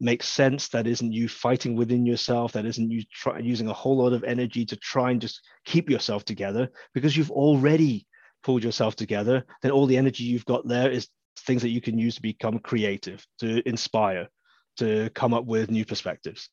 makes 0.00 0.28
sense 0.28 0.68
that 0.68 0.86
isn't 0.86 1.12
you 1.12 1.28
fighting 1.28 1.76
within 1.76 2.04
yourself 2.04 2.52
that 2.52 2.66
isn't 2.66 2.90
you 2.90 3.02
try, 3.12 3.38
using 3.38 3.68
a 3.68 3.72
whole 3.72 3.96
lot 3.96 4.12
of 4.12 4.24
energy 4.24 4.64
to 4.66 4.76
try 4.76 5.10
and 5.10 5.20
just 5.20 5.40
keep 5.64 5.88
yourself 5.88 6.24
together. 6.24 6.68
Because 6.92 7.16
you've 7.16 7.30
already 7.30 8.06
pulled 8.44 8.62
yourself 8.62 8.94
together 8.94 9.42
then 9.62 9.72
all 9.72 9.86
the 9.86 9.96
energy 9.96 10.22
you've 10.22 10.44
got 10.44 10.68
there 10.68 10.90
is 10.90 11.08
things 11.40 11.62
that 11.62 11.70
you 11.70 11.80
can 11.80 11.98
use 11.98 12.14
to 12.14 12.22
become 12.22 12.58
creative 12.58 13.26
to 13.40 13.66
inspire 13.66 14.28
to 14.76 15.10
come 15.10 15.34
up 15.34 15.44
with 15.44 15.70
new 15.70 15.84
perspectives 15.84 16.48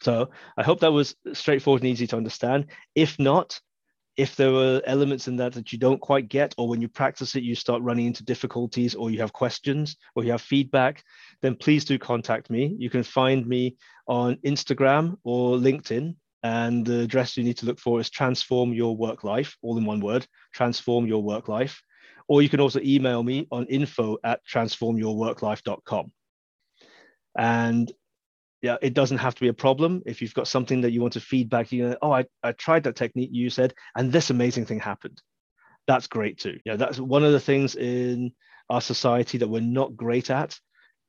so 0.00 0.30
i 0.56 0.62
hope 0.62 0.80
that 0.80 0.92
was 0.92 1.14
straightforward 1.32 1.82
and 1.82 1.90
easy 1.90 2.06
to 2.06 2.16
understand 2.16 2.66
if 2.94 3.18
not 3.18 3.60
if 4.16 4.36
there 4.36 4.54
are 4.54 4.80
elements 4.86 5.26
in 5.26 5.36
that 5.36 5.52
that 5.54 5.72
you 5.72 5.78
don't 5.78 6.00
quite 6.00 6.28
get, 6.28 6.54
or 6.56 6.68
when 6.68 6.80
you 6.80 6.88
practice 6.88 7.34
it, 7.34 7.42
you 7.42 7.54
start 7.54 7.82
running 7.82 8.06
into 8.06 8.24
difficulties, 8.24 8.94
or 8.94 9.10
you 9.10 9.20
have 9.20 9.32
questions, 9.32 9.96
or 10.14 10.24
you 10.24 10.30
have 10.30 10.42
feedback, 10.42 11.02
then 11.42 11.56
please 11.56 11.84
do 11.84 11.98
contact 11.98 12.48
me. 12.50 12.74
You 12.78 12.90
can 12.90 13.02
find 13.02 13.46
me 13.46 13.76
on 14.06 14.36
Instagram 14.46 15.16
or 15.24 15.56
LinkedIn. 15.56 16.16
And 16.44 16.84
the 16.84 17.00
address 17.00 17.38
you 17.38 17.42
need 17.42 17.56
to 17.58 17.66
look 17.66 17.78
for 17.78 18.00
is 18.00 18.10
transform 18.10 18.74
your 18.74 18.94
work 18.94 19.24
life, 19.24 19.56
all 19.62 19.78
in 19.78 19.86
one 19.86 20.00
word, 20.00 20.26
transform 20.52 21.06
your 21.06 21.22
work 21.22 21.48
life. 21.48 21.82
Or 22.28 22.42
you 22.42 22.50
can 22.50 22.60
also 22.60 22.80
email 22.84 23.22
me 23.22 23.48
on 23.50 23.64
info 23.66 24.18
at 24.22 24.40
transformyourworklife.com. 24.46 26.12
And 27.36 27.92
yeah, 28.62 28.76
it 28.80 28.94
doesn't 28.94 29.18
have 29.18 29.34
to 29.34 29.40
be 29.40 29.48
a 29.48 29.54
problem. 29.54 30.02
If 30.06 30.22
you've 30.22 30.32
got 30.34 30.48
something 30.48 30.80
that 30.80 30.92
you 30.92 31.02
want 31.02 31.12
to 31.14 31.20
feedback, 31.20 31.70
you 31.70 31.88
know, 31.88 31.96
oh, 32.00 32.12
I, 32.12 32.24
I 32.42 32.52
tried 32.52 32.84
that 32.84 32.96
technique 32.96 33.30
you 33.32 33.50
said, 33.50 33.74
and 33.94 34.10
this 34.10 34.30
amazing 34.30 34.64
thing 34.64 34.80
happened. 34.80 35.20
That's 35.86 36.06
great 36.06 36.38
too. 36.38 36.58
Yeah, 36.64 36.76
that's 36.76 36.98
one 36.98 37.24
of 37.24 37.32
the 37.32 37.40
things 37.40 37.76
in 37.76 38.32
our 38.70 38.80
society 38.80 39.38
that 39.38 39.48
we're 39.48 39.60
not 39.60 39.96
great 39.96 40.30
at 40.30 40.58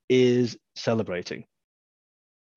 is 0.09 0.57
celebrating. 0.75 1.45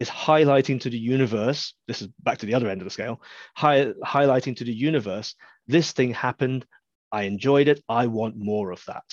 Is 0.00 0.10
highlighting 0.10 0.80
to 0.80 0.90
the 0.90 0.98
universe. 0.98 1.74
This 1.86 2.02
is 2.02 2.08
back 2.20 2.38
to 2.38 2.46
the 2.46 2.54
other 2.54 2.68
end 2.68 2.80
of 2.80 2.84
the 2.84 2.90
scale. 2.90 3.22
High, 3.56 3.92
highlighting 4.04 4.56
to 4.56 4.64
the 4.64 4.74
universe. 4.74 5.34
This 5.68 5.92
thing 5.92 6.12
happened. 6.12 6.66
I 7.12 7.22
enjoyed 7.22 7.68
it. 7.68 7.82
I 7.88 8.08
want 8.08 8.36
more 8.36 8.72
of 8.72 8.84
that. 8.86 9.04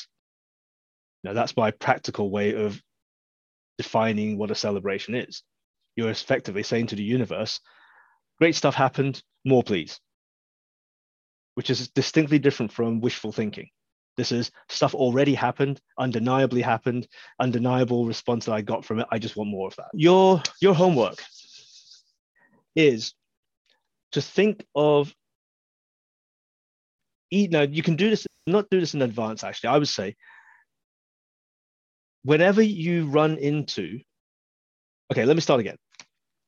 Now 1.23 1.33
that's 1.33 1.55
my 1.55 1.71
practical 1.71 2.29
way 2.29 2.53
of 2.53 2.81
defining 3.77 4.37
what 4.37 4.51
a 4.51 4.55
celebration 4.55 5.15
is 5.15 5.43
you're 5.95 6.09
effectively 6.09 6.63
saying 6.63 6.87
to 6.87 6.95
the 6.95 7.03
universe, 7.03 7.59
great 8.37 8.55
stuff 8.55 8.75
happened, 8.75 9.21
more 9.45 9.63
please, 9.63 9.99
which 11.55 11.69
is 11.69 11.89
distinctly 11.89 12.39
different 12.39 12.71
from 12.71 12.99
wishful 12.99 13.31
thinking. 13.31 13.69
This 14.17 14.31
is 14.31 14.51
stuff 14.69 14.95
already 14.95 15.33
happened, 15.33 15.81
undeniably 15.97 16.61
happened, 16.61 17.07
undeniable 17.39 18.05
response 18.05 18.45
that 18.45 18.53
I 18.53 18.61
got 18.61 18.85
from 18.85 18.99
it. 18.99 19.07
I 19.11 19.19
just 19.19 19.35
want 19.35 19.49
more 19.49 19.67
of 19.67 19.75
that. 19.75 19.89
Your, 19.93 20.41
your 20.61 20.73
homework 20.73 21.21
is 22.75 23.13
to 24.13 24.21
think 24.21 24.65
of 24.73 25.13
you 27.31 27.49
know, 27.49 27.63
you 27.63 27.83
can 27.83 27.95
do 27.95 28.09
this, 28.09 28.25
not 28.47 28.69
do 28.69 28.79
this 28.79 28.93
in 28.93 29.01
advance, 29.01 29.43
actually. 29.43 29.69
I 29.69 29.77
would 29.77 29.87
say, 29.87 30.15
whenever 32.25 32.61
you 32.61 33.05
run 33.05 33.37
into, 33.37 33.99
okay, 35.11 35.25
let 35.25 35.35
me 35.35 35.41
start 35.41 35.59
again. 35.59 35.77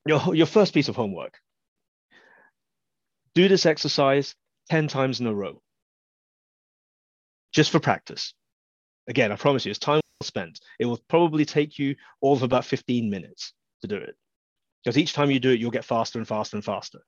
Your, 0.07 0.35
your 0.35 0.47
first 0.47 0.73
piece 0.73 0.89
of 0.89 0.95
homework 0.95 1.39
do 3.35 3.47
this 3.47 3.67
exercise 3.67 4.33
10 4.71 4.87
times 4.87 5.19
in 5.19 5.27
a 5.27 5.33
row, 5.33 5.61
just 7.53 7.69
for 7.69 7.79
practice. 7.79 8.33
Again, 9.07 9.31
I 9.31 9.35
promise 9.35 9.65
you, 9.65 9.69
it's 9.69 9.79
time 9.79 10.01
well 10.19 10.25
spent. 10.25 10.59
It 10.79 10.85
will 10.85 10.99
probably 11.07 11.45
take 11.45 11.77
you 11.77 11.95
all 12.21 12.33
of 12.33 12.41
about 12.41 12.65
15 12.65 13.09
minutes 13.09 13.53
to 13.81 13.87
do 13.87 13.97
it. 13.97 14.15
Because 14.83 14.97
each 14.97 15.13
time 15.13 15.29
you 15.29 15.39
do 15.39 15.51
it, 15.51 15.59
you'll 15.59 15.69
get 15.69 15.85
faster 15.85 16.17
and 16.17 16.27
faster 16.27 16.57
and 16.57 16.65
faster. 16.65 16.99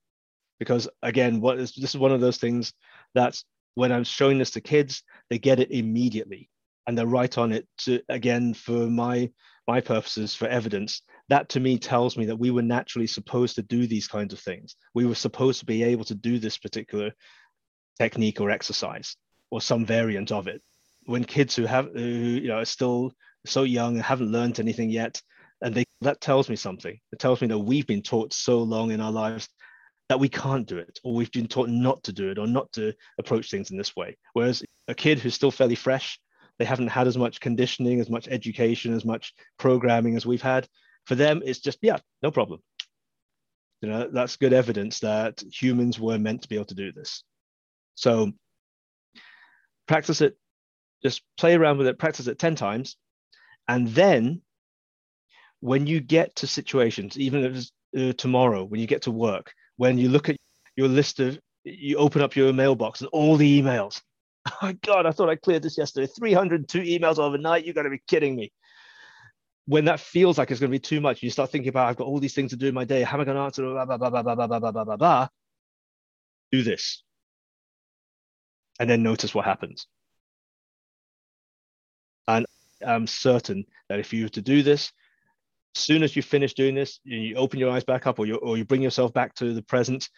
Because 0.60 0.88
again, 1.02 1.42
what 1.42 1.58
is 1.58 1.74
this 1.74 1.92
is 1.92 1.98
one 1.98 2.12
of 2.12 2.22
those 2.22 2.38
things 2.38 2.74
that 3.16 3.42
when 3.74 3.92
I'm 3.92 4.04
showing 4.04 4.38
this 4.38 4.52
to 4.52 4.62
kids, 4.62 5.04
they 5.30 5.40
get 5.40 5.60
it 5.60 5.72
immediately 5.72 6.50
and 6.88 6.98
they're 6.98 7.06
right 7.06 7.38
on 7.38 7.52
it 7.52 7.68
to 7.80 8.02
again 8.10 8.54
for 8.54 8.88
my 8.88 9.30
my 9.68 9.82
purposes 9.82 10.34
for 10.34 10.48
evidence. 10.48 11.04
That 11.30 11.50
to 11.50 11.60
me 11.60 11.78
tells 11.78 12.18
me 12.18 12.26
that 12.26 12.40
we 12.40 12.50
were 12.50 12.64
naturally 12.64 13.08
supposed 13.08 13.56
to 13.56 13.62
do 13.62 13.86
these 13.86 14.08
kinds 14.08 14.34
of 14.34 14.40
things. 14.40 14.76
We 14.96 15.06
were 15.06 15.16
supposed 15.16 15.60
to 15.60 15.66
be 15.66 15.84
able 15.84 16.06
to 16.06 16.16
do 16.16 16.40
this 16.40 16.58
particular 16.58 17.12
technique 18.00 18.42
or 18.42 18.50
exercise 18.50 19.16
or 19.52 19.62
some 19.62 19.86
variant 19.86 20.32
of 20.32 20.48
it. 20.48 20.62
When 21.06 21.24
kids 21.24 21.56
who 21.56 21.66
have 21.66 21.90
who 21.94 22.02
you 22.02 22.48
know 22.48 22.60
are 22.60 22.66
still 22.66 23.14
so 23.46 23.64
young 23.64 23.96
and 23.96 24.04
haven't 24.04 24.32
learned 24.32 24.60
anything 24.60 24.90
yet 24.90 25.22
and 25.62 25.74
they 25.76 25.86
that 26.02 26.22
tells 26.22 26.50
me 26.50 26.56
something. 26.56 27.00
It 27.12 27.20
tells 27.20 27.42
me 27.42 27.48
that 27.48 27.60
we've 27.60 27.88
been 27.88 28.02
taught 28.02 28.34
so 28.34 28.60
long 28.60 28.92
in 28.92 29.02
our 29.02 29.12
lives 29.12 29.50
that 30.08 30.20
we 30.20 30.30
can't 30.30 30.68
do 30.68 30.78
it 30.78 31.00
or 31.04 31.14
we've 31.14 31.32
been 31.32 31.48
taught 31.48 31.70
not 31.70 32.02
to 32.04 32.14
do 32.14 32.30
it 32.30 32.40
or 32.40 32.48
not 32.48 32.72
to 32.74 32.94
approach 33.20 33.52
things 33.52 33.70
in 33.70 33.78
this 33.78 33.96
way. 33.96 34.18
Whereas 34.34 34.64
a 34.88 34.96
kid 34.96 35.20
who's 35.20 35.36
still 35.36 35.52
fairly 35.52 35.76
fresh 35.76 36.20
they 36.60 36.66
haven't 36.66 36.90
had 36.90 37.08
as 37.08 37.18
much 37.18 37.40
conditioning 37.40 38.00
as 38.00 38.10
much 38.10 38.28
education 38.28 38.94
as 38.94 39.06
much 39.06 39.34
programming 39.58 40.16
as 40.16 40.26
we've 40.26 40.42
had. 40.42 40.68
For 41.06 41.16
them 41.16 41.42
it's 41.44 41.60
just 41.60 41.80
yeah 41.82 41.98
no 42.22 42.30
problem. 42.30 42.62
You 43.82 43.90
know 43.90 44.10
that's 44.12 44.36
good 44.36 44.54
evidence 44.54 45.00
that 45.00 45.42
humans 45.42 46.00
were 46.00 46.20
meant 46.20 46.44
to 46.44 46.50
be 46.50 46.56
able 46.56 46.66
to 46.66 46.76
do 46.76 46.92
this. 46.92 47.24
So 47.96 48.34
practice 49.88 50.22
it 50.22 50.38
just 51.02 51.22
play 51.38 51.56
around 51.56 51.78
with 51.78 51.88
it 51.88 51.98
practice 51.98 52.28
it 52.28 52.38
10 52.38 52.56
times 52.56 52.98
and 53.68 53.88
then 53.88 54.42
when 55.62 55.88
you 55.88 56.00
get 56.00 56.36
to 56.36 56.48
situations 56.48 57.18
even 57.18 57.44
if 57.44 57.56
it's 57.56 57.72
uh, 57.98 58.14
tomorrow 58.14 58.64
when 58.64 58.80
you 58.80 58.86
get 58.86 59.04
to 59.04 59.12
work 59.12 59.54
when 59.78 59.98
you 59.98 60.10
look 60.10 60.30
at 60.30 60.36
your 60.76 60.88
list 60.88 61.20
of 61.20 61.40
you 61.64 61.98
open 61.98 62.22
up 62.22 62.36
your 62.36 62.54
mailbox 62.54 63.02
and 63.02 63.10
all 63.12 63.36
the 63.36 63.62
emails 63.62 64.02
oh 64.50 64.58
my 64.62 64.74
god 64.86 65.06
i 65.06 65.12
thought 65.12 65.30
i 65.30 65.36
cleared 65.36 65.64
this 65.64 65.78
yesterday. 65.78 66.08
302 66.08 66.82
emails 66.82 67.20
overnight. 67.20 67.66
You 67.66 67.74
got 67.74 67.84
to 67.84 67.90
be 67.90 68.02
kidding 68.08 68.36
me. 68.36 68.52
When 69.66 69.86
that 69.86 70.00
feels 70.00 70.38
like 70.38 70.50
it's 70.50 70.60
going 70.60 70.72
to 70.72 70.76
be 70.76 70.80
too 70.80 71.02
much 71.02 71.22
you 71.22 71.30
start 71.30 71.52
thinking 71.52 71.70
about 71.70 71.90
i've 71.90 71.98
got 71.98 72.08
all 72.08 72.20
these 72.20 72.34
things 72.34 72.52
to 72.52 72.58
do 72.58 72.68
in 72.68 72.74
my 72.74 72.86
day. 72.86 73.04
How 73.04 73.18
am 73.18 73.22
i 73.22 73.26
going 73.26 73.38
to 73.38 73.44
answer? 73.44 73.64
Blah, 73.64 73.86
blah, 73.86 73.98
blah, 73.98 74.10
blah, 74.10 74.24
blah, 74.24 74.36
blah, 74.36 74.48
blah, 74.48 74.72
blah, 74.72 74.84
blah, 74.84 74.98
blah. 74.98 75.28
do 76.52 76.64
this. 76.64 77.04
And 78.80 78.90
then 78.90 79.04
notice 79.04 79.36
what 79.36 79.46
happens. 79.46 79.88
And 82.28 82.46
i'm 82.86 83.08
certain 83.08 83.66
that 83.90 84.00
if 84.00 84.14
you 84.14 84.24
were 84.24 84.30
to 84.30 84.42
do 84.42 84.64
this 84.64 84.94
as 85.76 85.84
soon 85.84 86.04
as 86.04 86.16
you 86.16 86.22
finish 86.22 86.54
doing 86.54 86.76
this, 86.76 87.00
you 87.04 87.36
open 87.36 87.60
your 87.60 87.72
eyes 87.72 87.84
back 87.84 88.08
up 88.08 88.20
or 88.20 88.26
you, 88.26 88.36
or 88.36 88.58
you 88.58 88.66
bring 88.66 88.82
yourself 88.82 89.14
back 89.14 89.36
to 89.36 89.54
the 89.54 89.62
present, 89.62 90.10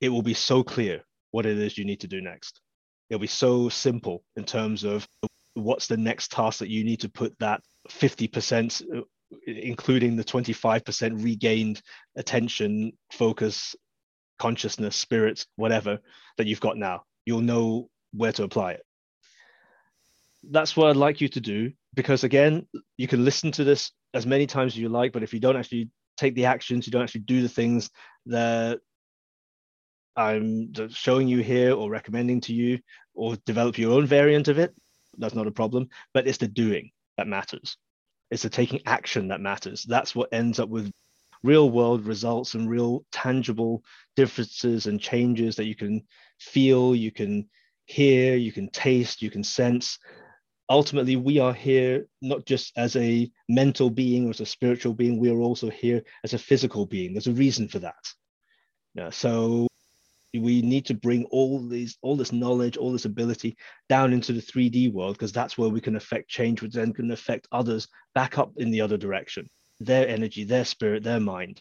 it 0.00 0.08
will 0.08 0.22
be 0.22 0.34
so 0.34 0.62
clear 0.62 1.02
what 1.30 1.46
it 1.46 1.58
is 1.58 1.78
you 1.78 1.84
need 1.84 2.00
to 2.00 2.08
do 2.08 2.20
next. 2.20 2.60
It'll 3.08 3.20
be 3.20 3.26
so 3.26 3.68
simple 3.68 4.22
in 4.36 4.44
terms 4.44 4.84
of 4.84 5.06
what's 5.54 5.86
the 5.86 5.96
next 5.96 6.32
task 6.32 6.58
that 6.58 6.68
you 6.68 6.84
need 6.84 7.00
to 7.00 7.08
put 7.08 7.36
that 7.38 7.62
50%, 7.88 8.82
uh, 8.96 9.02
including 9.46 10.16
the 10.16 10.24
25% 10.24 11.22
regained 11.22 11.80
attention, 12.16 12.92
focus, 13.12 13.74
consciousness, 14.38 14.96
spirits, 14.96 15.46
whatever 15.56 15.98
that 16.36 16.46
you've 16.46 16.60
got 16.60 16.76
now. 16.76 17.02
You'll 17.24 17.40
know 17.40 17.88
where 18.12 18.32
to 18.32 18.44
apply 18.44 18.72
it. 18.72 18.82
That's 20.48 20.76
what 20.76 20.90
I'd 20.90 20.96
like 20.96 21.20
you 21.20 21.28
to 21.28 21.40
do 21.40 21.72
because, 21.94 22.22
again, 22.22 22.66
you 22.96 23.08
can 23.08 23.24
listen 23.24 23.50
to 23.52 23.64
this 23.64 23.90
as 24.14 24.26
many 24.26 24.46
times 24.46 24.74
as 24.74 24.78
you 24.78 24.88
like, 24.88 25.12
but 25.12 25.22
if 25.22 25.34
you 25.34 25.40
don't 25.40 25.56
actually 25.56 25.90
take 26.16 26.34
the 26.34 26.44
actions, 26.44 26.86
you 26.86 26.90
don't 26.90 27.02
actually 27.02 27.22
do 27.22 27.42
the 27.42 27.48
things 27.48 27.90
that 28.26 28.80
I'm 30.16 30.72
showing 30.90 31.28
you 31.28 31.42
here 31.42 31.74
or 31.74 31.90
recommending 31.90 32.40
to 32.42 32.54
you, 32.54 32.78
or 33.14 33.36
develop 33.46 33.78
your 33.78 33.92
own 33.92 34.06
variant 34.06 34.48
of 34.48 34.58
it, 34.58 34.74
that's 35.18 35.34
not 35.34 35.46
a 35.46 35.52
problem. 35.52 35.88
But 36.14 36.26
it's 36.26 36.38
the 36.38 36.48
doing 36.48 36.90
that 37.16 37.28
matters. 37.28 37.76
It's 38.30 38.42
the 38.42 38.50
taking 38.50 38.80
action 38.86 39.28
that 39.28 39.40
matters. 39.40 39.84
That's 39.84 40.14
what 40.14 40.32
ends 40.32 40.58
up 40.58 40.68
with 40.68 40.92
real 41.42 41.70
world 41.70 42.06
results 42.06 42.54
and 42.54 42.68
real 42.68 43.04
tangible 43.12 43.84
differences 44.16 44.86
and 44.86 45.00
changes 45.00 45.56
that 45.56 45.66
you 45.66 45.74
can 45.74 46.02
feel, 46.40 46.94
you 46.94 47.12
can 47.12 47.48
hear, 47.84 48.36
you 48.36 48.52
can 48.52 48.68
taste, 48.70 49.22
you 49.22 49.30
can 49.30 49.44
sense, 49.44 49.98
ultimately 50.68 51.16
we 51.16 51.38
are 51.38 51.52
here 51.52 52.06
not 52.20 52.44
just 52.44 52.72
as 52.76 52.96
a 52.96 53.30
mental 53.48 53.90
being 53.90 54.26
or 54.26 54.30
as 54.30 54.40
a 54.40 54.46
spiritual 54.46 54.94
being 54.94 55.18
we 55.18 55.30
are 55.30 55.40
also 55.40 55.70
here 55.70 56.02
as 56.24 56.34
a 56.34 56.38
physical 56.38 56.86
being 56.86 57.12
there's 57.12 57.28
a 57.28 57.32
reason 57.32 57.68
for 57.68 57.78
that 57.78 57.94
yeah, 58.94 59.10
so 59.10 59.68
we 60.38 60.62
need 60.62 60.86
to 60.86 60.94
bring 60.94 61.24
all 61.26 61.66
these 61.66 61.98
all 62.02 62.16
this 62.16 62.32
knowledge 62.32 62.76
all 62.76 62.92
this 62.92 63.04
ability 63.04 63.56
down 63.88 64.12
into 64.12 64.32
the 64.32 64.40
3d 64.40 64.92
world 64.92 65.14
because 65.14 65.32
that's 65.32 65.56
where 65.56 65.68
we 65.68 65.80
can 65.80 65.96
affect 65.96 66.28
change 66.28 66.62
which 66.62 66.72
then 66.72 66.92
can 66.92 67.10
affect 67.10 67.48
others 67.52 67.88
back 68.14 68.38
up 68.38 68.52
in 68.56 68.70
the 68.70 68.80
other 68.80 68.96
direction 68.96 69.46
their 69.80 70.08
energy 70.08 70.44
their 70.44 70.64
spirit 70.64 71.02
their 71.02 71.20
mind 71.20 71.60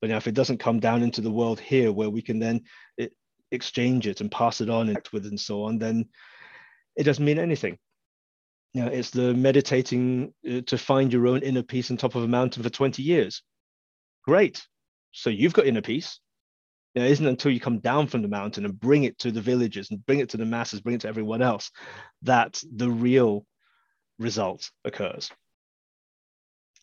but 0.00 0.10
now 0.10 0.16
if 0.16 0.26
it 0.26 0.34
doesn't 0.34 0.58
come 0.58 0.80
down 0.80 1.02
into 1.02 1.20
the 1.20 1.30
world 1.30 1.58
here 1.58 1.92
where 1.92 2.10
we 2.10 2.22
can 2.22 2.38
then 2.38 2.60
it, 2.96 3.12
exchange 3.50 4.06
it 4.06 4.20
and 4.20 4.30
pass 4.30 4.60
it 4.60 4.68
on 4.68 4.88
and 4.88 4.98
with 5.12 5.26
and 5.26 5.40
so 5.40 5.64
on 5.64 5.78
then 5.78 6.04
it 6.96 7.04
doesn't 7.04 7.24
mean 7.24 7.38
anything 7.38 7.78
you 8.74 8.82
know, 8.82 8.90
it's 8.90 9.10
the 9.10 9.34
meditating 9.34 10.32
uh, 10.48 10.60
to 10.66 10.78
find 10.78 11.12
your 11.12 11.26
own 11.26 11.42
inner 11.42 11.62
peace 11.62 11.90
on 11.90 11.96
top 11.96 12.14
of 12.14 12.22
a 12.22 12.28
mountain 12.28 12.62
for 12.62 12.70
20 12.70 13.02
years. 13.02 13.42
Great. 14.24 14.64
So 15.12 15.30
you've 15.30 15.54
got 15.54 15.66
inner 15.66 15.82
peace. 15.82 16.20
You 16.98 17.04
know, 17.04 17.10
it 17.10 17.12
isn't 17.12 17.26
until 17.26 17.52
you 17.52 17.60
come 17.60 17.78
down 17.78 18.08
from 18.08 18.22
the 18.22 18.28
mountain 18.28 18.64
and 18.64 18.78
bring 18.78 19.04
it 19.04 19.18
to 19.20 19.30
the 19.30 19.40
villages 19.40 19.90
and 19.90 20.04
bring 20.04 20.18
it 20.18 20.30
to 20.30 20.36
the 20.36 20.44
masses, 20.44 20.80
bring 20.80 20.96
it 20.96 21.02
to 21.02 21.08
everyone 21.08 21.42
else, 21.42 21.70
that 22.22 22.60
the 22.74 22.90
real 22.90 23.46
result 24.18 24.68
occurs. 24.84 25.30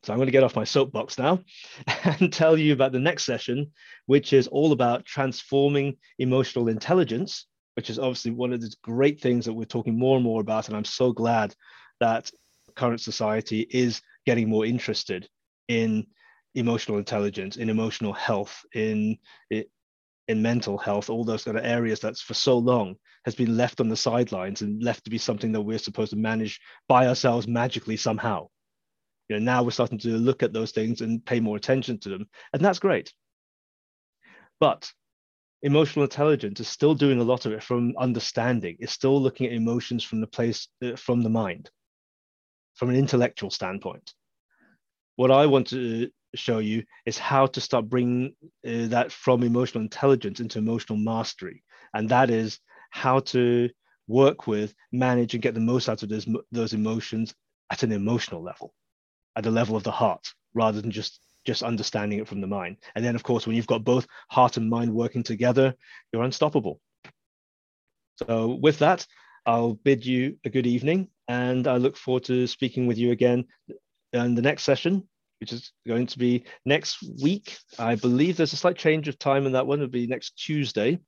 So 0.03 0.13
I'm 0.13 0.19
going 0.19 0.27
to 0.27 0.31
get 0.31 0.43
off 0.43 0.55
my 0.55 0.63
soapbox 0.63 1.17
now 1.17 1.39
and 2.05 2.31
tell 2.31 2.57
you 2.57 2.71
about 2.71 2.93
the 2.93 2.99
next 2.99 3.25
session, 3.25 3.71
which 4.05 4.31
is 4.31 4.47
all 4.47 4.71
about 4.71 5.05
transforming 5.05 5.97
emotional 6.17 6.69
intelligence 6.69 7.45
which 7.75 7.89
is 7.89 7.99
obviously 7.99 8.31
one 8.31 8.53
of 8.53 8.61
the 8.61 8.73
great 8.81 9.19
things 9.21 9.45
that 9.45 9.53
we're 9.53 9.65
talking 9.65 9.99
more 9.99 10.15
and 10.15 10.23
more 10.23 10.39
about. 10.39 10.67
And 10.67 10.77
I'm 10.77 10.85
so 10.85 11.11
glad 11.11 11.53
that 11.99 12.31
current 12.75 13.01
society 13.01 13.67
is 13.69 14.01
getting 14.25 14.49
more 14.49 14.65
interested 14.65 15.27
in 15.67 16.07
emotional 16.55 16.97
intelligence, 16.97 17.57
in 17.57 17.69
emotional 17.69 18.13
health, 18.13 18.65
in 18.73 19.17
in 19.49 19.65
mental 20.33 20.77
health, 20.77 21.09
all 21.09 21.23
those 21.23 21.43
kind 21.43 21.57
of 21.57 21.65
areas 21.65 21.99
that's 21.99 22.21
for 22.21 22.33
so 22.33 22.57
long 22.57 22.95
has 23.25 23.35
been 23.35 23.57
left 23.57 23.79
on 23.79 23.89
the 23.89 23.95
sidelines 23.95 24.61
and 24.61 24.81
left 24.83 25.03
to 25.03 25.09
be 25.09 25.17
something 25.17 25.51
that 25.51 25.61
we're 25.61 25.77
supposed 25.77 26.11
to 26.11 26.17
manage 26.17 26.59
by 26.87 27.07
ourselves 27.07 27.47
magically 27.47 27.97
somehow. 27.97 28.47
You 29.29 29.37
know, 29.37 29.43
now 29.43 29.63
we're 29.63 29.71
starting 29.71 29.99
to 29.99 30.17
look 30.17 30.43
at 30.43 30.53
those 30.53 30.71
things 30.71 31.01
and 31.01 31.25
pay 31.25 31.39
more 31.39 31.57
attention 31.57 31.99
to 31.99 32.09
them, 32.09 32.27
and 32.53 32.63
that's 32.63 32.79
great. 32.79 33.11
But 34.59 34.91
emotional 35.65 36.03
intelligence 36.03 36.59
is 36.59 36.67
still 36.67 36.93
doing 36.93 37.19
a 37.19 37.23
lot 37.23 37.45
of 37.45 37.51
it 37.51 37.63
from 37.63 37.95
understanding 37.97 38.75
it's 38.79 38.93
still 38.93 39.19
looking 39.19 39.47
at 39.47 39.53
emotions 39.53 40.03
from 40.03 40.21
the 40.21 40.27
place 40.27 40.67
uh, 40.83 40.95
from 40.95 41.23
the 41.23 41.29
mind 41.29 41.71
from 42.75 42.89
an 42.89 42.95
intellectual 42.95 43.49
standpoint 43.49 44.13
what 45.15 45.31
i 45.31 45.45
want 45.47 45.65
to 45.65 46.07
show 46.35 46.59
you 46.59 46.83
is 47.05 47.17
how 47.17 47.45
to 47.45 47.61
start 47.61 47.89
bringing 47.89 48.35
uh, 48.67 48.87
that 48.87 49.11
from 49.11 49.43
emotional 49.43 49.83
intelligence 49.83 50.39
into 50.39 50.59
emotional 50.59 50.97
mastery 50.97 51.63
and 51.93 52.09
that 52.09 52.29
is 52.29 52.59
how 52.91 53.19
to 53.19 53.69
work 54.07 54.47
with 54.47 54.73
manage 54.91 55.33
and 55.33 55.43
get 55.43 55.53
the 55.53 55.59
most 55.59 55.89
out 55.89 56.03
of 56.03 56.09
those, 56.09 56.27
those 56.51 56.73
emotions 56.73 57.33
at 57.71 57.83
an 57.83 57.91
emotional 57.91 58.43
level 58.43 58.73
at 59.35 59.43
the 59.43 59.51
level 59.51 59.75
of 59.75 59.83
the 59.83 59.91
heart 59.91 60.27
rather 60.53 60.81
than 60.81 60.91
just 60.91 61.19
just 61.45 61.63
understanding 61.63 62.19
it 62.19 62.27
from 62.27 62.41
the 62.41 62.47
mind. 62.47 62.77
And 62.95 63.05
then, 63.05 63.15
of 63.15 63.23
course, 63.23 63.45
when 63.45 63.55
you've 63.55 63.67
got 63.67 63.83
both 63.83 64.07
heart 64.29 64.57
and 64.57 64.69
mind 64.69 64.91
working 64.91 65.23
together, 65.23 65.75
you're 66.11 66.23
unstoppable. 66.23 66.81
So, 68.27 68.57
with 68.61 68.79
that, 68.79 69.05
I'll 69.45 69.73
bid 69.73 70.05
you 70.05 70.37
a 70.43 70.49
good 70.49 70.65
evening, 70.65 71.09
and 71.27 71.67
I 71.67 71.77
look 71.77 71.97
forward 71.97 72.23
to 72.25 72.47
speaking 72.47 72.87
with 72.87 72.97
you 72.97 73.11
again 73.11 73.45
in 74.13 74.35
the 74.35 74.41
next 74.41 74.63
session, 74.63 75.07
which 75.39 75.53
is 75.53 75.71
going 75.87 76.07
to 76.07 76.19
be 76.19 76.45
next 76.65 77.03
week. 77.21 77.57
I 77.77 77.95
believe 77.95 78.37
there's 78.37 78.53
a 78.53 78.57
slight 78.57 78.77
change 78.77 79.07
of 79.07 79.19
time 79.19 79.45
in 79.45 79.53
that 79.53 79.67
one. 79.67 79.79
It'll 79.79 79.89
be 79.89 80.07
next 80.07 80.31
Tuesday 80.31 80.99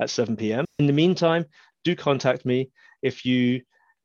at 0.00 0.10
7 0.10 0.36
p.m. 0.36 0.64
In 0.78 0.86
the 0.86 0.92
meantime, 0.92 1.44
do 1.84 1.96
contact 1.96 2.44
me 2.46 2.70
if 3.02 3.24
you 3.24 3.62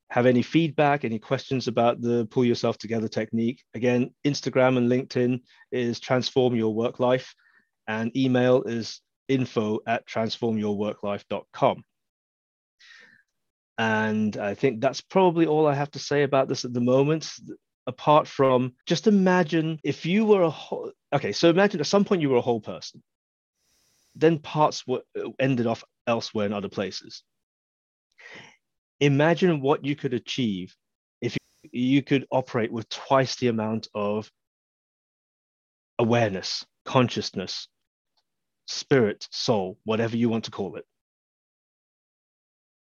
have 0.09 0.25
any 0.25 0.41
feedback, 0.41 1.03
any 1.03 1.19
questions 1.19 1.67
about 1.67 2.01
the 2.01 2.25
pull 2.31 2.45
yourself 2.45 2.77
together 2.77 3.07
technique. 3.07 3.61
Again, 3.73 4.13
Instagram 4.25 4.77
and 4.77 4.89
LinkedIn 4.89 5.41
is 5.71 5.99
transform 5.99 6.55
your 6.55 6.73
work 6.73 6.99
life, 6.99 7.33
and 7.87 8.15
email 8.15 8.63
is 8.63 9.01
info 9.27 9.79
at 9.85 10.07
transformyourworklife.com. 10.07 11.83
And 13.77 14.37
I 14.37 14.55
think 14.55 14.81
that's 14.81 15.01
probably 15.01 15.45
all 15.45 15.67
I 15.67 15.75
have 15.75 15.91
to 15.91 15.99
say 15.99 16.23
about 16.23 16.47
this 16.47 16.65
at 16.65 16.73
the 16.73 16.81
moment. 16.81 17.29
Apart 17.87 18.27
from 18.27 18.73
just 18.85 19.07
imagine 19.07 19.79
if 19.83 20.05
you 20.05 20.25
were 20.25 20.43
a 20.43 20.49
whole, 20.49 20.91
okay, 21.13 21.31
so 21.31 21.49
imagine 21.49 21.79
at 21.79 21.87
some 21.87 22.03
point 22.03 22.21
you 22.21 22.29
were 22.29 22.37
a 22.37 22.41
whole 22.41 22.59
person, 22.59 23.01
then 24.13 24.39
parts 24.39 24.85
were 24.85 25.03
uh, 25.17 25.29
ended 25.39 25.67
off 25.67 25.83
elsewhere 26.05 26.45
in 26.45 26.53
other 26.53 26.69
places. 26.69 27.23
Imagine 28.99 29.61
what 29.61 29.85
you 29.85 29.95
could 29.95 30.13
achieve 30.13 30.75
if 31.21 31.37
you, 31.63 31.69
you 31.71 32.03
could 32.03 32.25
operate 32.29 32.71
with 32.71 32.89
twice 32.89 33.37
the 33.37 33.47
amount 33.47 33.87
of 33.95 34.29
awareness, 35.97 36.65
consciousness, 36.83 37.69
spirit, 38.67 39.27
soul, 39.31 39.77
whatever 39.85 40.17
you 40.17 40.29
want 40.29 40.45
to 40.45 40.51
call 40.51 40.75
it. 40.75 40.85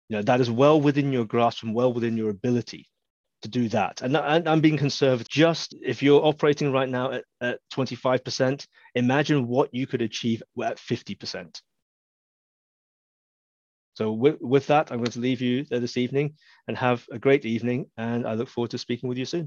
You 0.09 0.19
know, 0.19 0.23
that 0.23 0.41
is 0.41 0.51
well 0.51 0.81
within 0.81 1.13
your 1.13 1.25
grasp 1.25 1.63
and 1.65 1.75
well 1.75 1.93
within 1.93 2.17
your 2.17 2.31
ability 2.31 2.87
to 3.43 3.49
do 3.49 3.69
that. 3.69 4.03
And, 4.03 4.17
I'm 4.17 4.61
being 4.61 4.77
conservative. 4.77 5.29
Just 5.29 5.75
if 5.83 6.03
you're 6.03 6.25
operating 6.25 6.73
right 6.73 6.89
now 6.89 7.13
at, 7.13 7.25
at 7.41 7.61
25%, 7.75 8.67
imagine 8.95 9.49
what 9.49 9.73
you 9.73 9.87
could 9.87 10.03
achieve 10.03 10.43
at 10.63 10.79
50%. 10.79 11.61
So 13.95 14.13
with, 14.13 14.41
with 14.41 14.67
that, 14.69 14.91
I'm 14.91 14.99
going 14.99 15.11
to 15.11 15.21
leave 15.21 15.43
you 15.43 15.65
there 15.65 15.81
this 15.81 15.99
evening 15.99 16.35
and 16.67 16.77
have 16.79 17.05
a 17.13 17.19
great 17.19 17.45
evening. 17.45 17.87
And 17.97 18.27
I 18.27 18.35
look 18.35 18.49
forward 18.49 18.71
to 18.71 18.79
speaking 18.79 19.09
with 19.09 19.19
you 19.19 19.27
soon. 19.27 19.41